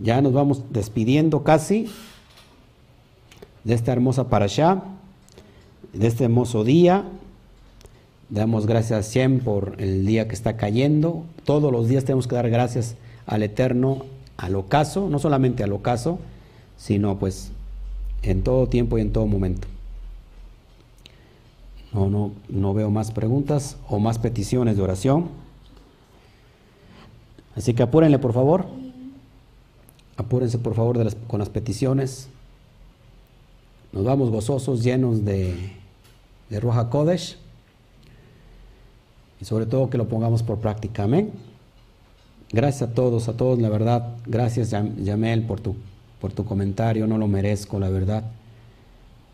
Ya 0.00 0.22
nos 0.22 0.32
vamos 0.32 0.62
despidiendo 0.70 1.42
casi 1.42 1.90
de 3.64 3.74
esta 3.74 3.92
hermosa 3.92 4.28
parasha, 4.28 4.80
de 5.92 6.06
este 6.06 6.24
hermoso 6.24 6.62
día. 6.62 7.04
Damos 8.30 8.66
gracias 8.66 9.16
a 9.16 9.28
por 9.42 9.76
el 9.78 10.04
día 10.04 10.28
que 10.28 10.34
está 10.34 10.58
cayendo. 10.58 11.24
Todos 11.44 11.72
los 11.72 11.88
días 11.88 12.04
tenemos 12.04 12.26
que 12.26 12.34
dar 12.34 12.50
gracias 12.50 12.96
al 13.26 13.42
Eterno, 13.42 14.04
al 14.36 14.54
ocaso, 14.54 15.08
no 15.08 15.18
solamente 15.18 15.64
al 15.64 15.72
ocaso, 15.72 16.18
sino 16.76 17.18
pues 17.18 17.52
en 18.22 18.42
todo 18.42 18.68
tiempo 18.68 18.98
y 18.98 19.00
en 19.00 19.12
todo 19.12 19.26
momento. 19.26 19.66
No, 21.94 22.10
no, 22.10 22.32
no 22.50 22.74
veo 22.74 22.90
más 22.90 23.12
preguntas 23.12 23.78
o 23.88 23.98
más 23.98 24.18
peticiones 24.18 24.76
de 24.76 24.82
oración. 24.82 25.28
Así 27.56 27.72
que 27.72 27.82
apúrenle, 27.82 28.18
por 28.18 28.34
favor. 28.34 28.66
Apúrense, 30.18 30.58
por 30.58 30.74
favor, 30.74 30.98
con 31.26 31.38
las 31.38 31.48
peticiones. 31.48 32.28
Nos 33.92 34.04
vamos 34.04 34.30
gozosos, 34.30 34.82
llenos 34.84 35.24
de, 35.24 35.72
de 36.50 36.60
Roja 36.60 36.90
Kodesh. 36.90 37.38
Y 39.40 39.44
sobre 39.44 39.66
todo 39.66 39.90
que 39.90 39.98
lo 39.98 40.08
pongamos 40.08 40.42
por 40.42 40.58
práctica. 40.58 41.04
Amén. 41.04 41.30
Gracias 42.50 42.90
a 42.90 42.94
todos, 42.94 43.28
a 43.28 43.36
todos, 43.36 43.58
la 43.60 43.68
verdad. 43.68 44.16
Gracias, 44.26 44.70
Yamel, 44.70 45.44
por 45.44 45.60
tu, 45.60 45.76
por 46.20 46.32
tu 46.32 46.44
comentario. 46.44 47.06
No 47.06 47.18
lo 47.18 47.28
merezco, 47.28 47.78
la 47.78 47.88
verdad. 47.88 48.24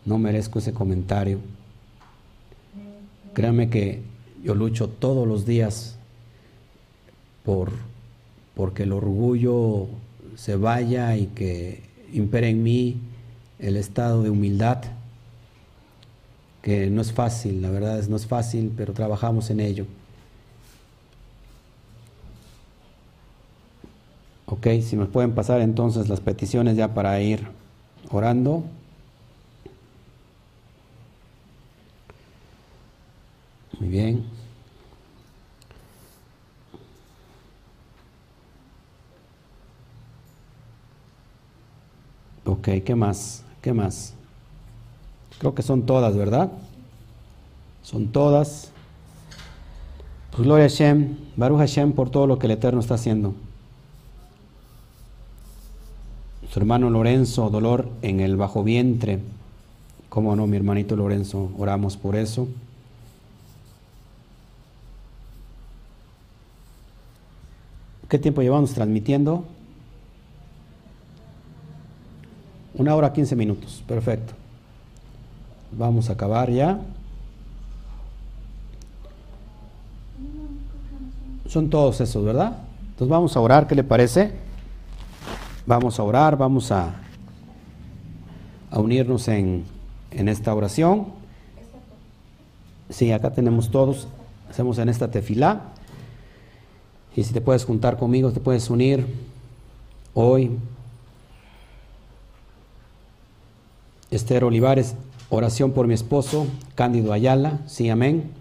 No 0.05 0.17
merezco 0.17 0.59
ese 0.59 0.73
comentario. 0.73 1.39
Créame 3.33 3.69
que 3.69 4.01
yo 4.43 4.53
lucho 4.53 4.89
todos 4.89 5.27
los 5.27 5.45
días 5.45 5.97
por 7.43 7.71
porque 8.55 8.83
el 8.83 8.93
orgullo 8.93 9.87
se 10.35 10.55
vaya 10.55 11.15
y 11.17 11.27
que 11.27 11.83
impere 12.13 12.49
en 12.49 12.63
mí 12.63 12.97
el 13.59 13.75
estado 13.77 14.23
de 14.23 14.29
humildad, 14.29 14.81
que 16.65 16.89
no 16.89 17.01
es 17.01 17.13
fácil, 17.13 17.61
la 17.61 17.69
verdad 17.69 17.99
es 17.99 18.09
no 18.09 18.15
es 18.15 18.25
fácil, 18.25 18.73
pero 18.75 18.91
trabajamos 18.91 19.51
en 19.51 19.59
ello. 19.59 19.85
Ok, 24.47 24.67
si 24.81 24.95
me 24.95 25.05
pueden 25.05 25.33
pasar 25.35 25.61
entonces 25.61 26.09
las 26.09 26.21
peticiones 26.21 26.75
ya 26.75 26.93
para 26.95 27.19
ir 27.21 27.47
orando. 28.11 28.63
Muy 33.79 33.89
bien. 33.89 34.25
Ok, 42.45 42.69
¿qué 42.85 42.95
más? 42.95 43.43
¿Qué 43.61 43.73
más? 43.73 44.14
Creo 45.45 45.53
que 45.53 45.61
son 45.61 45.83
todas, 45.83 46.17
¿verdad? 46.17 46.51
Son 47.83 48.07
todas. 48.07 48.71
Pues 50.31 50.41
gloria 50.41 50.65
a 50.65 50.69
Hashem, 50.69 51.17
Baruch 51.35 51.59
Hashem 51.59 51.91
por 51.91 52.09
todo 52.09 52.25
lo 52.25 52.39
que 52.39 52.47
el 52.47 52.53
Eterno 52.53 52.79
está 52.79 52.95
haciendo. 52.95 53.35
Su 56.51 56.57
hermano 56.57 56.89
Lorenzo, 56.89 57.51
dolor 57.51 57.87
en 58.01 58.21
el 58.21 58.37
bajo 58.37 58.63
vientre. 58.63 59.19
¿Cómo 60.09 60.35
no, 60.35 60.47
mi 60.47 60.57
hermanito 60.57 60.95
Lorenzo? 60.95 61.51
Oramos 61.59 61.95
por 61.95 62.15
eso. 62.15 62.47
¿Qué 68.09 68.17
tiempo 68.17 68.41
llevamos 68.41 68.73
transmitiendo? 68.73 69.45
Una 72.73 72.95
hora 72.95 73.13
quince 73.13 73.35
minutos, 73.35 73.83
perfecto. 73.87 74.33
Vamos 75.77 76.09
a 76.09 76.13
acabar 76.13 76.49
ya. 76.49 76.79
Son 81.47 81.69
todos 81.69 81.99
esos, 82.01 82.23
¿verdad? 82.23 82.57
Entonces 82.91 83.09
vamos 83.09 83.35
a 83.35 83.39
orar, 83.41 83.67
¿qué 83.67 83.75
le 83.75 83.83
parece? 83.83 84.31
Vamos 85.65 85.99
a 85.99 86.03
orar, 86.03 86.37
vamos 86.37 86.71
a, 86.71 86.95
a 88.71 88.79
unirnos 88.79 89.27
en, 89.27 89.65
en 90.11 90.29
esta 90.29 90.53
oración. 90.53 91.07
Sí, 92.89 93.11
acá 93.11 93.31
tenemos 93.31 93.69
todos, 93.69 94.07
hacemos 94.49 94.77
en 94.77 94.89
esta 94.89 95.11
tefilá. 95.11 95.61
Y 97.15 97.23
si 97.23 97.33
te 97.33 97.41
puedes 97.41 97.65
juntar 97.65 97.97
conmigo, 97.97 98.31
te 98.31 98.39
puedes 98.39 98.69
unir 98.69 99.05
hoy 100.13 100.57
Esther 104.11 104.43
Olivares, 104.43 104.95
oración 105.35 105.71
por 105.71 105.87
mi 105.87 105.93
esposo, 105.93 106.47
Cándido 106.75 107.13
Ayala, 107.13 107.59
sí, 107.67 107.89
amén. 107.89 108.31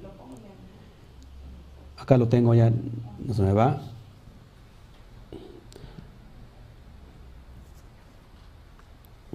Acá 1.99 2.17
lo 2.17 2.29
tengo 2.29 2.55
ya, 2.55 2.71
no 3.25 3.35
se 3.35 3.43
me 3.43 3.53
va. 3.53 3.81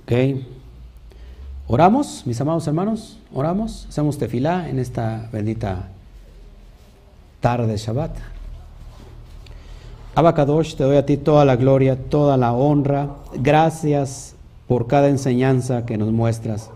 Ok. 0.04 0.12
Oramos, 1.68 2.24
mis 2.26 2.42
amados 2.42 2.66
hermanos, 2.66 3.20
oramos, 3.32 3.86
hacemos 3.90 4.18
tefilá 4.18 4.68
en 4.70 4.80
esta 4.80 5.30
bendita 5.32 5.90
tarde 7.42 7.68
de 7.68 7.78
Shabbat. 7.78 8.18
Abacadosh, 10.16 10.76
te 10.76 10.84
doy 10.84 10.98
a 10.98 11.06
ti 11.06 11.18
toda 11.18 11.46
la 11.46 11.56
gloria, 11.56 11.96
toda 12.10 12.38
la 12.38 12.54
honra. 12.54 13.18
Gracias 13.36 14.36
por 14.68 14.88
cada 14.88 15.10
enseñanza 15.10 15.86
que 15.86 15.98
nos 15.98 16.12
muestras, 16.12 16.72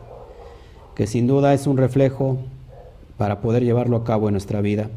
que 0.95 1.07
sin 1.07 1.28
duda 1.28 1.53
es 1.53 1.68
un 1.68 1.78
reflejo 1.78 2.38
para 3.18 3.41
poder 3.41 3.64
llevarlo 3.64 3.98
a 3.98 4.03
cabo 4.03 4.28
en 4.28 4.34
nuestra 4.34 4.61
vida. 4.61 4.90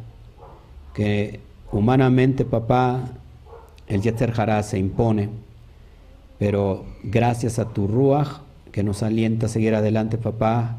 Que 0.94 1.40
humanamente, 1.72 2.44
papá, 2.44 3.04
el 3.86 4.02
Yetzer 4.02 4.32
Hará 4.36 4.62
se 4.62 4.78
impone, 4.78 5.28
pero 6.38 6.84
gracias 7.02 7.58
a 7.58 7.68
tu 7.68 7.86
Ruach 7.86 8.40
que 8.72 8.82
nos 8.82 9.02
alienta 9.02 9.46
a 9.46 9.48
seguir 9.48 9.74
adelante, 9.74 10.18
papá, 10.18 10.76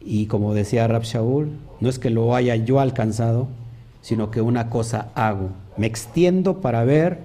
y 0.00 0.26
como 0.26 0.54
decía 0.54 0.88
Rab 0.88 1.02
Shaul, 1.02 1.50
no 1.80 1.88
es 1.88 1.98
que 1.98 2.10
lo 2.10 2.34
haya 2.34 2.56
yo 2.56 2.80
alcanzado, 2.80 3.48
sino 4.02 4.30
que 4.30 4.40
una 4.40 4.70
cosa 4.70 5.10
hago, 5.14 5.50
me 5.76 5.86
extiendo 5.86 6.60
para 6.60 6.84
ver 6.84 7.18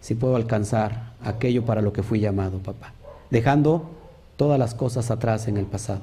si 0.00 0.14
puedo 0.14 0.36
alcanzar 0.36 1.14
aquello 1.22 1.64
para 1.64 1.80
lo 1.80 1.92
que 1.92 2.02
fui 2.02 2.20
llamado, 2.20 2.58
papá 2.58 2.92
dejando 3.30 3.90
todas 4.36 4.58
las 4.58 4.74
cosas 4.74 5.10
atrás 5.10 5.48
en 5.48 5.56
el 5.56 5.66
pasado. 5.66 6.00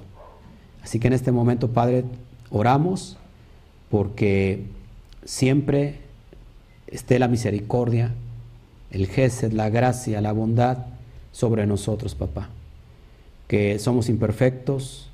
Así 0.84 1.00
que 1.00 1.08
en 1.08 1.14
este 1.14 1.32
momento, 1.32 1.70
Padre, 1.70 2.04
oramos 2.52 3.18
porque 3.90 4.66
siempre 5.26 6.00
esté 6.88 7.18
la 7.20 7.28
misericordia, 7.28 8.12
el 8.92 9.08
gesed, 9.08 9.54
la 9.54 9.70
gracia, 9.70 10.22
la 10.22 10.34
bondad 10.34 10.86
sobre 11.32 11.66
nosotros, 11.66 12.16
papá. 12.16 12.50
Que 13.48 13.80
somos 13.80 14.10
imperfectos, 14.10 15.10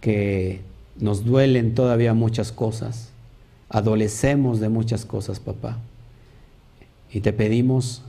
que 0.00 0.60
nos 0.98 1.24
duelen 1.24 1.74
todavía 1.74 2.14
muchas 2.14 2.52
cosas, 2.52 3.10
adolecemos 3.68 4.60
de 4.60 4.68
muchas 4.68 5.04
cosas, 5.04 5.40
papá. 5.40 5.78
Y 7.10 7.20
te 7.20 7.32
pedimos 7.32 8.02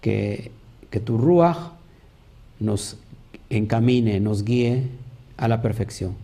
que, 0.00 0.50
que 0.90 1.00
tu 1.00 1.18
Ruach 1.18 1.72
nos 2.58 2.96
encamine, 3.50 4.20
nos 4.20 4.44
guíe 4.44 4.84
a 5.36 5.48
la 5.48 5.60
perfección, 5.60 6.14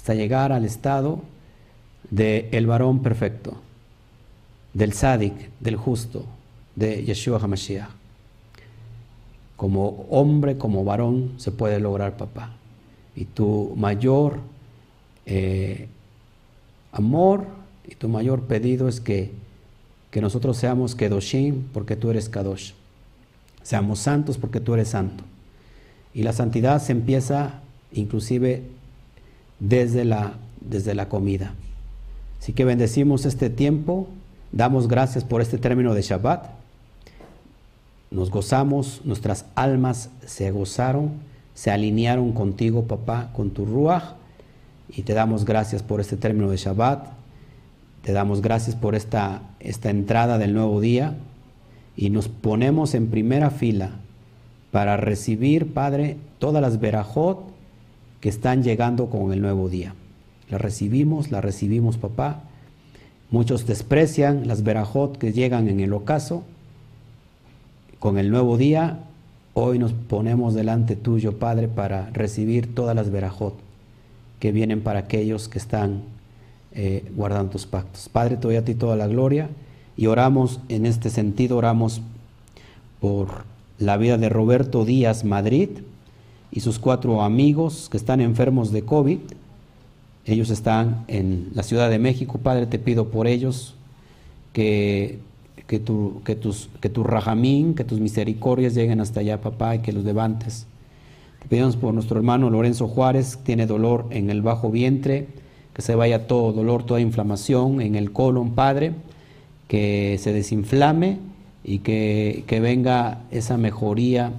hasta 0.00 0.14
llegar 0.14 0.50
al 0.50 0.64
estado 0.64 1.20
del 2.08 2.46
el 2.52 2.66
varón 2.66 3.02
perfecto, 3.02 3.58
del 4.72 4.94
sádic, 4.94 5.34
del 5.60 5.76
justo, 5.76 6.24
de 6.74 7.04
Yeshua 7.04 7.38
HaMashiach. 7.38 7.90
Como 9.56 10.06
hombre, 10.08 10.56
como 10.56 10.84
varón, 10.84 11.34
se 11.36 11.52
puede 11.52 11.78
lograr, 11.80 12.16
papá. 12.16 12.56
Y 13.14 13.26
tu 13.26 13.74
mayor 13.76 14.38
eh, 15.26 15.86
amor 16.92 17.44
y 17.86 17.94
tu 17.94 18.08
mayor 18.08 18.44
pedido 18.44 18.88
es 18.88 19.02
que, 19.02 19.32
que 20.10 20.22
nosotros 20.22 20.56
seamos 20.56 20.94
Kedoshim 20.94 21.64
porque 21.74 21.94
tú 21.94 22.10
eres 22.10 22.30
Kadosh. 22.30 22.72
Seamos 23.62 23.98
santos 23.98 24.38
porque 24.38 24.60
tú 24.60 24.72
eres 24.72 24.88
santo. 24.88 25.24
Y 26.14 26.22
la 26.22 26.32
santidad 26.32 26.80
se 26.82 26.92
empieza 26.92 27.60
inclusive 27.92 28.79
desde 29.60 30.04
la, 30.04 30.34
desde 30.60 30.94
la 30.94 31.08
comida. 31.08 31.54
Así 32.40 32.52
que 32.52 32.64
bendecimos 32.64 33.26
este 33.26 33.50
tiempo, 33.50 34.08
damos 34.50 34.88
gracias 34.88 35.24
por 35.24 35.42
este 35.42 35.58
término 35.58 35.94
de 35.94 36.02
Shabbat. 36.02 36.46
Nos 38.10 38.30
gozamos, 38.30 39.02
nuestras 39.04 39.44
almas 39.54 40.10
se 40.26 40.50
gozaron, 40.50 41.10
se 41.54 41.70
alinearon 41.70 42.32
contigo, 42.32 42.84
papá, 42.84 43.30
con 43.34 43.50
tu 43.50 43.66
Ruach. 43.66 44.14
Y 44.88 45.02
te 45.02 45.14
damos 45.14 45.44
gracias 45.44 45.82
por 45.82 46.00
este 46.00 46.16
término 46.16 46.50
de 46.50 46.56
Shabbat. 46.56 47.06
Te 48.02 48.12
damos 48.12 48.40
gracias 48.40 48.74
por 48.74 48.94
esta, 48.94 49.42
esta 49.60 49.90
entrada 49.90 50.38
del 50.38 50.54
nuevo 50.54 50.80
día. 50.80 51.16
Y 51.96 52.10
nos 52.10 52.28
ponemos 52.28 52.94
en 52.94 53.08
primera 53.08 53.50
fila 53.50 53.90
para 54.72 54.96
recibir, 54.96 55.74
Padre, 55.74 56.16
todas 56.38 56.62
las 56.62 56.80
verajot 56.80 57.50
que 58.20 58.28
están 58.28 58.62
llegando 58.62 59.06
con 59.06 59.32
el 59.32 59.40
nuevo 59.40 59.68
día. 59.68 59.94
Las 60.48 60.60
recibimos, 60.60 61.30
las 61.30 61.42
recibimos, 61.42 61.96
papá. 61.96 62.42
Muchos 63.30 63.66
desprecian 63.66 64.46
las 64.46 64.62
verajot 64.62 65.16
que 65.16 65.32
llegan 65.32 65.68
en 65.68 65.80
el 65.80 65.92
ocaso. 65.92 66.42
Con 67.98 68.18
el 68.18 68.30
nuevo 68.30 68.56
día, 68.56 69.00
hoy 69.54 69.78
nos 69.78 69.92
ponemos 69.92 70.54
delante 70.54 70.96
tuyo, 70.96 71.38
Padre, 71.38 71.68
para 71.68 72.10
recibir 72.10 72.74
todas 72.74 72.96
las 72.96 73.10
verajot 73.10 73.54
que 74.38 74.52
vienen 74.52 74.80
para 74.80 75.00
aquellos 75.00 75.48
que 75.48 75.58
están 75.58 76.02
eh, 76.72 77.04
guardando 77.14 77.52
tus 77.52 77.66
pactos. 77.66 78.08
Padre, 78.08 78.36
te 78.36 78.42
doy 78.42 78.56
a 78.56 78.64
ti 78.64 78.74
toda 78.74 78.96
la 78.96 79.06
gloria 79.06 79.48
y 79.96 80.06
oramos 80.06 80.60
en 80.68 80.86
este 80.86 81.10
sentido, 81.10 81.58
oramos 81.58 82.00
por 83.00 83.44
la 83.78 83.96
vida 83.96 84.18
de 84.18 84.28
Roberto 84.28 84.84
Díaz 84.84 85.24
Madrid 85.24 85.70
y 86.52 86.60
sus 86.60 86.78
cuatro 86.78 87.22
amigos 87.22 87.88
que 87.90 87.96
están 87.96 88.20
enfermos 88.20 88.72
de 88.72 88.82
COVID. 88.82 89.18
Ellos 90.24 90.50
están 90.50 91.04
en 91.08 91.48
la 91.54 91.62
Ciudad 91.62 91.90
de 91.90 91.98
México. 91.98 92.38
Padre, 92.38 92.66
te 92.66 92.78
pido 92.78 93.08
por 93.08 93.26
ellos 93.26 93.74
que, 94.52 95.18
que, 95.66 95.78
tu, 95.78 96.22
que, 96.24 96.34
tus, 96.34 96.68
que 96.80 96.88
tu 96.88 97.04
rajamín, 97.04 97.74
que 97.74 97.84
tus 97.84 98.00
misericordias 98.00 98.74
lleguen 98.74 99.00
hasta 99.00 99.20
allá, 99.20 99.40
papá, 99.40 99.76
y 99.76 99.78
que 99.80 99.92
los 99.92 100.04
levantes. 100.04 100.66
Te 101.40 101.48
pedimos 101.48 101.76
por 101.76 101.94
nuestro 101.94 102.18
hermano 102.18 102.50
Lorenzo 102.50 102.86
Juárez, 102.86 103.38
tiene 103.44 103.66
dolor 103.66 104.06
en 104.10 104.30
el 104.30 104.42
bajo 104.42 104.70
vientre, 104.70 105.28
que 105.72 105.82
se 105.82 105.94
vaya 105.94 106.26
todo 106.26 106.52
dolor, 106.52 106.84
toda 106.84 107.00
inflamación 107.00 107.80
en 107.80 107.94
el 107.94 108.12
colon, 108.12 108.50
Padre, 108.50 108.92
que 109.68 110.18
se 110.20 110.32
desinflame 110.32 111.18
y 111.64 111.78
que, 111.78 112.58
venga 112.60 113.22
esa 113.30 113.56
mejoría, 113.56 114.32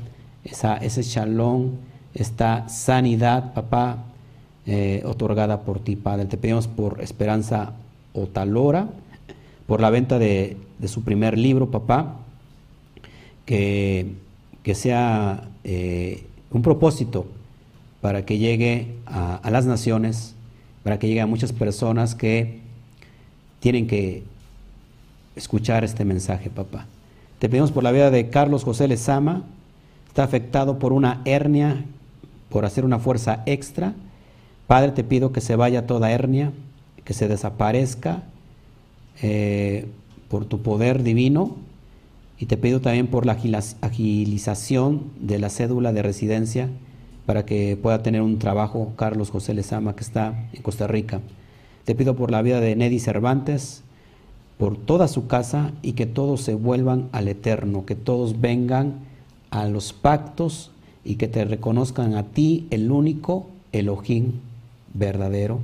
esa, 0.44 0.78
ese 0.78 1.04
shalom, 1.04 1.72
esta 2.14 2.68
sanidad, 2.70 3.54
papá, 3.54 4.06
eh, 4.66 5.02
otorgada 5.06 5.62
por 5.62 5.80
ti, 5.80 5.96
Padre. 5.96 6.26
Te 6.26 6.38
pedimos 6.38 6.68
por 6.68 7.02
Esperanza 7.02 7.74
Otalora, 8.14 8.90
por 9.68 9.82
la 9.82 9.90
venta 9.90 10.20
de, 10.20 10.58
su 10.86 11.04
primer 11.04 11.38
libro, 11.38 11.72
papá, 11.72 12.18
que, 13.46 14.14
que 14.64 14.76
sea 14.76 15.50
eh, 15.64 16.26
un 16.52 16.62
propósito 16.62 17.26
para 18.02 18.26
que 18.26 18.38
llegue 18.38 18.96
a, 19.06 19.36
a 19.36 19.52
las 19.52 19.66
naciones, 19.66 20.36
para 20.84 21.00
que 21.00 21.08
llegue 21.08 21.22
a 21.22 21.28
muchas 21.28 21.54
personas 21.54 22.16
que 22.16 22.60
tienen 23.60 23.88
que 23.88 24.24
escuchar 25.36 25.84
este 25.84 26.04
mensaje, 26.06 26.50
papá. 26.50 26.86
Te 27.40 27.50
pedimos 27.50 27.72
por 27.72 27.84
la 27.84 27.92
vida 27.92 28.12
de 28.12 28.30
Carlos 28.30 28.64
José 28.64 28.88
Lezama, 28.88 29.44
está 30.08 30.24
afectado 30.24 30.78
por 30.78 30.94
una 30.94 31.22
hernia, 31.26 31.86
por 32.52 32.66
hacer 32.66 32.86
una 32.86 33.00
fuerza 33.00 33.42
extra. 33.48 33.94
Padre, 34.68 34.92
te 34.92 35.04
pido 35.04 35.32
que 35.32 35.42
se 35.42 35.56
vaya 35.56 35.88
toda 35.88 36.12
hernia, 36.12 36.52
que 37.04 37.14
se 37.14 37.28
desaparezca 37.28 38.24
eh, 39.22 39.88
por 40.28 40.46
tu 40.46 40.62
poder 40.62 41.02
divino. 41.02 41.56
Y 42.38 42.46
te 42.46 42.58
pido 42.58 42.82
también 42.82 43.08
por 43.08 43.26
la 43.26 43.38
agilización 43.82 45.04
de 45.20 45.40
la 45.40 45.50
cédula 45.50 45.94
de 45.94 46.02
residencia 46.02 46.70
para 47.26 47.46
que 47.46 47.78
pueda 47.78 48.02
tener 48.02 48.22
un 48.22 48.40
trabajo 48.40 48.94
Carlos 48.96 49.30
José 49.30 49.54
Lezama, 49.54 49.96
que 49.96 50.04
está 50.04 50.50
en 50.54 50.62
Costa 50.62 50.88
Rica. 50.88 51.22
Te 51.86 51.96
pido 51.96 52.16
por 52.16 52.32
la 52.32 52.42
vida 52.42 52.60
de 52.60 52.76
Neddy 52.76 53.00
Cervantes, 53.00 53.84
por 54.58 54.78
toda 54.78 55.08
su 55.08 55.28
casa 55.28 55.72
y 55.82 55.94
que 55.94 56.06
todos 56.06 56.42
se 56.42 56.56
vuelvan 56.56 57.10
al 57.12 57.28
eterno, 57.28 57.86
que 57.86 57.96
todos 57.96 58.42
vengan 58.42 58.96
a 59.52 59.66
los 59.66 59.94
pactos 59.94 60.71
y 61.04 61.16
que 61.16 61.28
te 61.28 61.46
reconozcan 61.46 62.16
a 62.16 62.24
ti, 62.24 62.68
el 62.70 62.92
único 62.92 63.48
Elohim 63.72 64.34
verdadero. 64.94 65.60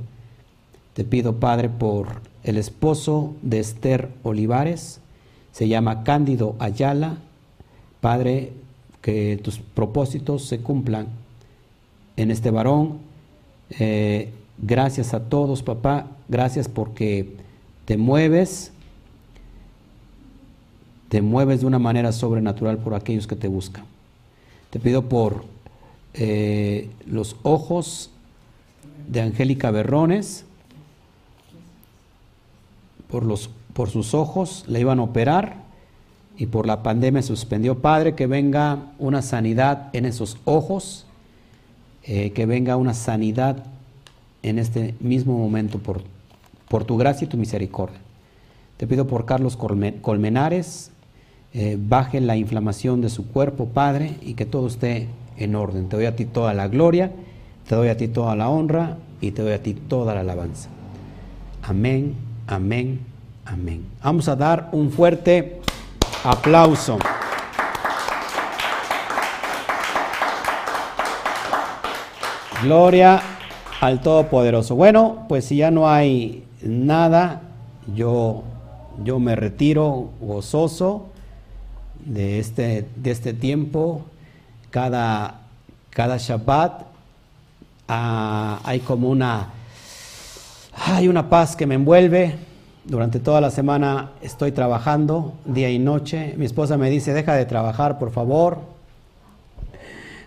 Te 0.94 1.04
pido, 1.04 1.36
Padre, 1.36 1.70
por 1.70 2.22
el 2.44 2.58
esposo 2.58 3.34
de 3.42 3.60
Esther 3.60 4.10
Olivares, 4.24 5.00
se 5.52 5.68
llama 5.68 6.04
Cándido 6.04 6.56
Ayala. 6.60 7.18
Padre, 8.02 8.54
que 9.02 9.40
tus 9.44 9.60
propósitos 9.60 10.46
se 10.46 10.60
cumplan 10.60 11.08
en 12.16 12.32
este 12.32 12.52
varón. 12.52 13.00
Eh, 13.80 14.32
gracias 14.58 15.14
a 15.14 15.30
todos, 15.30 15.64
papá. 15.64 16.08
Gracias 16.28 16.68
porque 16.68 17.36
te 17.86 17.98
mueves 17.98 18.72
te 21.10 21.22
mueves 21.22 21.62
de 21.62 21.68
una 21.68 21.80
manera 21.80 22.12
sobrenatural 22.12 22.78
por 22.80 22.94
aquellos 22.94 23.28
que 23.28 23.36
te 23.36 23.48
buscan. 23.48 23.86
Te 24.78 24.84
pido 24.84 25.10
por 25.10 25.44
eh, 26.14 26.92
los 27.08 27.36
ojos 27.42 28.12
de 29.08 29.22
Angélica 29.22 29.72
Berrones, 29.72 30.46
por, 33.10 33.26
los, 33.26 33.50
por 33.74 33.90
sus 33.90 34.14
ojos 34.14 34.66
le 34.68 34.80
iban 34.80 35.00
a 35.00 35.02
operar 35.02 35.64
y 36.38 36.46
por 36.46 36.68
la 36.68 36.84
pandemia 36.84 37.24
suspendió. 37.24 37.80
Padre, 37.80 38.14
que 38.14 38.28
venga 38.28 38.92
una 39.00 39.24
sanidad 39.24 39.90
en 39.94 40.06
esos 40.06 40.38
ojos, 40.46 41.08
eh, 42.04 42.32
que 42.34 42.46
venga 42.46 42.78
una 42.78 42.94
sanidad 42.94 43.66
en 44.44 44.60
este 44.60 44.94
mismo 45.00 45.40
momento 45.40 45.80
por, 45.80 46.04
por 46.70 46.86
tu 46.86 46.98
gracia 46.98 47.26
y 47.26 47.30
tu 47.30 47.38
misericordia. 47.38 47.98
Te 48.78 48.86
pido 48.86 49.08
por 49.08 49.26
Carlos 49.26 49.58
Colmenares, 49.58 50.92
eh, 51.54 51.78
baje 51.80 52.22
la 52.22 52.36
inflamación 52.36 53.02
de 53.02 53.10
su 53.10 53.28
cuerpo, 53.28 53.68
Padre, 53.68 54.16
y 54.22 54.34
que 54.34 54.46
todo 54.46 54.68
esté 54.68 55.08
en 55.38 55.56
orden. 55.56 55.90
Te 55.90 55.96
doy 55.96 56.06
a 56.06 56.16
ti 56.16 56.26
toda 56.26 56.54
la 56.54 56.68
gloria, 56.68 57.12
te 57.68 57.76
doy 57.76 57.90
a 57.90 57.98
ti 57.98 58.08
toda 58.08 58.36
la 58.36 58.50
honra 58.50 58.98
y 59.22 59.32
te 59.32 59.42
doy 59.42 59.54
a 59.54 59.64
ti 59.64 59.74
toda 59.74 60.14
la 60.14 60.22
alabanza. 60.22 60.70
Amén, 61.64 62.16
amén, 62.48 63.00
amén. 63.46 63.86
Vamos 64.04 64.28
a 64.28 64.36
dar 64.36 64.70
un 64.72 64.92
fuerte 64.92 65.62
aplauso. 66.24 66.98
Gloria 72.64 73.22
al 73.82 74.02
Todopoderoso. 74.02 74.76
Bueno, 74.76 75.26
pues 75.30 75.46
si 75.46 75.58
ya 75.58 75.72
no 75.72 75.90
hay 75.90 76.44
nada, 76.62 77.42
yo, 77.96 78.44
yo 79.04 79.20
me 79.20 79.36
retiro 79.36 80.10
gozoso 80.20 81.08
de 82.08 82.40
este, 82.40 82.88
de 82.96 83.12
este 83.12 83.34
tiempo, 83.34 84.02
cada, 84.72 85.42
cada 85.90 86.18
Shabbat 86.18 86.84
ah, 87.88 88.60
hay 88.64 88.80
como 88.80 89.10
una, 89.10 89.50
hay 90.74 91.08
una 91.08 91.30
paz 91.30 91.56
que 91.56 91.68
me 91.68 91.76
envuelve. 91.76 92.36
Durante 92.86 93.20
toda 93.20 93.42
la 93.42 93.52
semana 93.52 94.12
estoy 94.22 94.54
trabajando 94.54 95.34
día 95.44 95.70
y 95.70 95.78
noche. 95.78 96.34
Mi 96.38 96.46
esposa 96.46 96.78
me 96.78 96.90
dice, 96.90 97.14
deja 97.14 97.34
de 97.34 97.46
trabajar, 97.46 98.00
por 98.00 98.12
favor. 98.12 98.60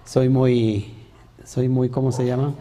Soy 0.05 0.29
muy, 0.29 0.93
soy 1.45 1.71
muy, 1.71 1.89
¿cómo 1.89 2.13
se 2.13 2.27
llama? 2.27 2.53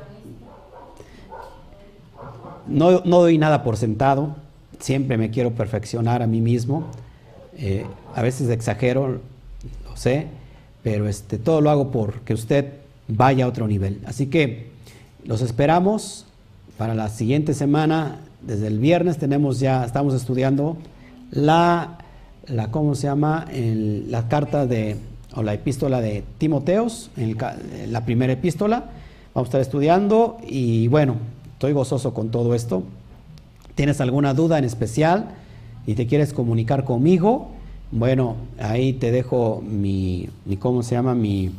No, 2.68 3.02
no 3.04 3.20
doy 3.20 3.38
nada 3.38 3.64
por 3.64 3.76
sentado. 3.76 4.38
Siempre 4.80 5.18
me 5.18 5.30
quiero 5.30 5.52
perfeccionar 5.52 6.22
a 6.22 6.28
mí 6.28 6.40
mismo. 6.40 6.86
Eh, 7.62 7.86
a 8.16 8.22
veces 8.22 8.50
exagero, 8.50 9.20
lo 9.86 9.98
sé, 9.98 10.28
pero 10.82 11.10
este, 11.10 11.38
todo 11.38 11.60
lo 11.60 11.70
hago 11.70 11.92
porque 11.92 12.34
usted 12.34 12.72
vaya 13.10 13.44
a 13.44 13.48
otro 13.50 13.68
nivel. 13.68 14.00
Así 14.06 14.28
que 14.28 14.70
los 15.26 15.42
esperamos 15.42 16.26
para 16.78 16.96
la 16.96 17.10
siguiente 17.10 17.54
semana. 17.54 18.20
Desde 18.42 18.68
el 18.68 18.80
viernes 18.80 19.18
tenemos 19.18 19.60
ya, 19.60 19.84
estamos 19.84 20.14
estudiando 20.14 20.78
la, 21.32 21.98
la 22.48 22.72
¿cómo 22.72 22.96
se 22.96 23.08
llama? 23.08 23.46
la 23.52 24.30
carta 24.30 24.66
de, 24.66 24.96
o 25.36 25.44
la 25.44 25.54
epístola 25.54 26.00
de 26.00 26.24
Timoteos, 26.38 27.12
la 27.90 28.06
primera 28.06 28.32
epístola. 28.32 28.86
Vamos 29.34 29.48
a 29.48 29.50
estar 29.50 29.62
estudiando 29.62 30.38
y 30.48 30.88
bueno, 30.88 31.16
estoy 31.52 31.74
gozoso 31.74 32.14
con 32.14 32.32
todo 32.32 32.56
esto. 32.56 32.84
¿Tienes 33.76 34.00
alguna 34.00 34.34
duda 34.34 34.58
en 34.58 34.64
especial 34.64 35.36
y 35.86 35.96
te 35.96 36.08
quieres 36.08 36.34
comunicar 36.34 36.84
conmigo? 36.84 37.50
Bueno, 37.92 38.36
ahí 38.60 38.94
te 38.94 39.12
dejo 39.12 39.64
mi, 39.68 40.30
¿cómo 40.60 40.84
se 40.84 40.94
llama? 40.96 41.16
Mi, 41.16 41.52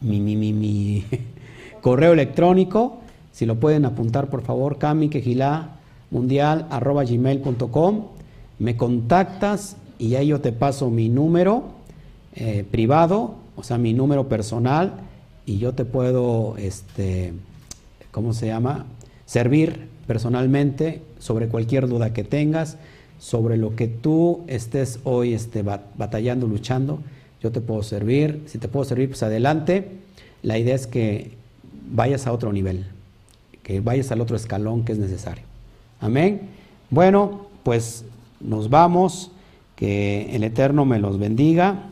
mi, 0.00 0.20
mi, 0.20 0.34
mi, 0.52 1.04
correo 1.82 2.14
electrónico. 2.14 2.98
Si 3.32 3.44
lo 3.44 3.60
pueden 3.60 3.84
apuntar, 3.84 4.30
por 4.30 4.40
favor, 4.42 4.78
gmail.com 6.10 8.04
Me 8.58 8.76
contactas 8.76 9.76
y 9.98 10.14
ahí 10.14 10.28
yo 10.28 10.40
te 10.40 10.52
paso 10.52 10.88
mi 10.88 11.10
número 11.10 11.64
eh, 12.34 12.64
privado, 12.70 13.34
o 13.56 13.62
sea, 13.62 13.76
mi 13.76 13.92
número 13.92 14.28
personal, 14.28 14.94
y 15.44 15.58
yo 15.58 15.74
te 15.74 15.84
puedo, 15.84 16.56
este, 16.56 17.34
¿cómo 18.10 18.32
se 18.32 18.46
llama? 18.46 18.86
Servir 19.26 19.88
personalmente 20.06 21.02
sobre 21.18 21.48
cualquier 21.48 21.88
duda 21.88 22.12
que 22.12 22.24
tengas 22.24 22.78
sobre 23.18 23.56
lo 23.56 23.74
que 23.74 23.88
tú 23.88 24.42
estés 24.46 25.00
hoy 25.04 25.34
este, 25.34 25.62
batallando, 25.62 26.46
luchando. 26.46 27.00
Yo 27.42 27.52
te 27.52 27.60
puedo 27.60 27.82
servir. 27.82 28.42
Si 28.46 28.58
te 28.58 28.68
puedo 28.68 28.84
servir, 28.84 29.08
pues 29.08 29.22
adelante. 29.22 29.88
La 30.42 30.58
idea 30.58 30.74
es 30.74 30.86
que 30.86 31.32
vayas 31.90 32.26
a 32.26 32.32
otro 32.32 32.52
nivel, 32.52 32.86
que 33.62 33.80
vayas 33.80 34.10
al 34.12 34.20
otro 34.20 34.36
escalón 34.36 34.84
que 34.84 34.92
es 34.92 34.98
necesario. 34.98 35.44
Amén. 36.00 36.42
Bueno, 36.90 37.46
pues 37.62 38.04
nos 38.40 38.70
vamos. 38.70 39.30
Que 39.76 40.34
el 40.34 40.42
Eterno 40.42 40.86
me 40.86 40.98
los 40.98 41.18
bendiga 41.18 41.90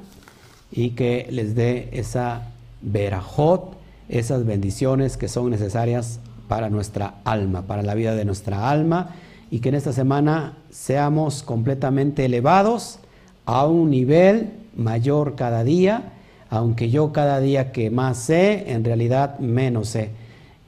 y 0.72 0.90
que 0.90 1.26
les 1.30 1.54
dé 1.54 1.90
esa 1.92 2.48
verajot, 2.80 3.76
esas 4.08 4.46
bendiciones 4.46 5.18
que 5.18 5.28
son 5.28 5.50
necesarias 5.50 6.18
para 6.48 6.70
nuestra 6.70 7.16
alma, 7.24 7.66
para 7.66 7.82
la 7.82 7.94
vida 7.94 8.14
de 8.14 8.24
nuestra 8.24 8.70
alma 8.70 9.14
y 9.54 9.60
que 9.60 9.68
en 9.68 9.76
esta 9.76 9.92
semana 9.92 10.56
seamos 10.68 11.44
completamente 11.44 12.24
elevados 12.24 12.98
a 13.46 13.68
un 13.68 13.88
nivel 13.88 14.50
mayor 14.74 15.36
cada 15.36 15.62
día, 15.62 16.12
aunque 16.50 16.90
yo 16.90 17.12
cada 17.12 17.38
día 17.38 17.70
que 17.70 17.88
más 17.88 18.18
sé, 18.18 18.72
en 18.72 18.82
realidad 18.82 19.38
menos 19.38 19.90
sé. 19.90 20.10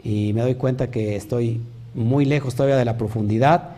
Y 0.04 0.32
me 0.34 0.42
doy 0.42 0.54
cuenta 0.54 0.88
que 0.92 1.16
estoy 1.16 1.60
muy 1.96 2.26
lejos 2.26 2.54
todavía 2.54 2.76
de 2.76 2.84
la 2.84 2.96
profundidad, 2.96 3.70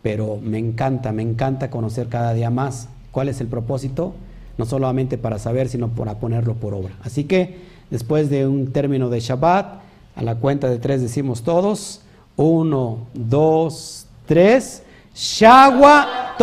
pero 0.00 0.38
me 0.42 0.56
encanta, 0.56 1.12
me 1.12 1.20
encanta 1.20 1.68
conocer 1.68 2.08
cada 2.08 2.32
día 2.32 2.48
más 2.48 2.88
cuál 3.10 3.28
es 3.28 3.42
el 3.42 3.48
propósito, 3.48 4.14
no 4.56 4.64
solamente 4.64 5.18
para 5.18 5.38
saber, 5.38 5.68
sino 5.68 5.88
para 5.88 6.14
ponerlo 6.14 6.54
por 6.54 6.72
obra. 6.72 6.94
Así 7.02 7.24
que 7.24 7.58
después 7.90 8.30
de 8.30 8.46
un 8.46 8.72
término 8.72 9.10
de 9.10 9.20
Shabbat, 9.20 9.82
a 10.16 10.22
la 10.22 10.36
cuenta 10.36 10.70
de 10.70 10.78
tres 10.78 11.02
decimos 11.02 11.42
todos, 11.42 12.00
uno, 12.36 13.08
dos, 13.12 14.03
tres. 14.26 14.82
Shagua. 15.14 16.34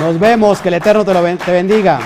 Nos 0.00 0.18
vemos, 0.18 0.60
que 0.60 0.68
el 0.68 0.74
Eterno 0.74 1.04
te, 1.04 1.14
lo 1.14 1.36
te 1.38 1.52
bendiga. 1.52 2.00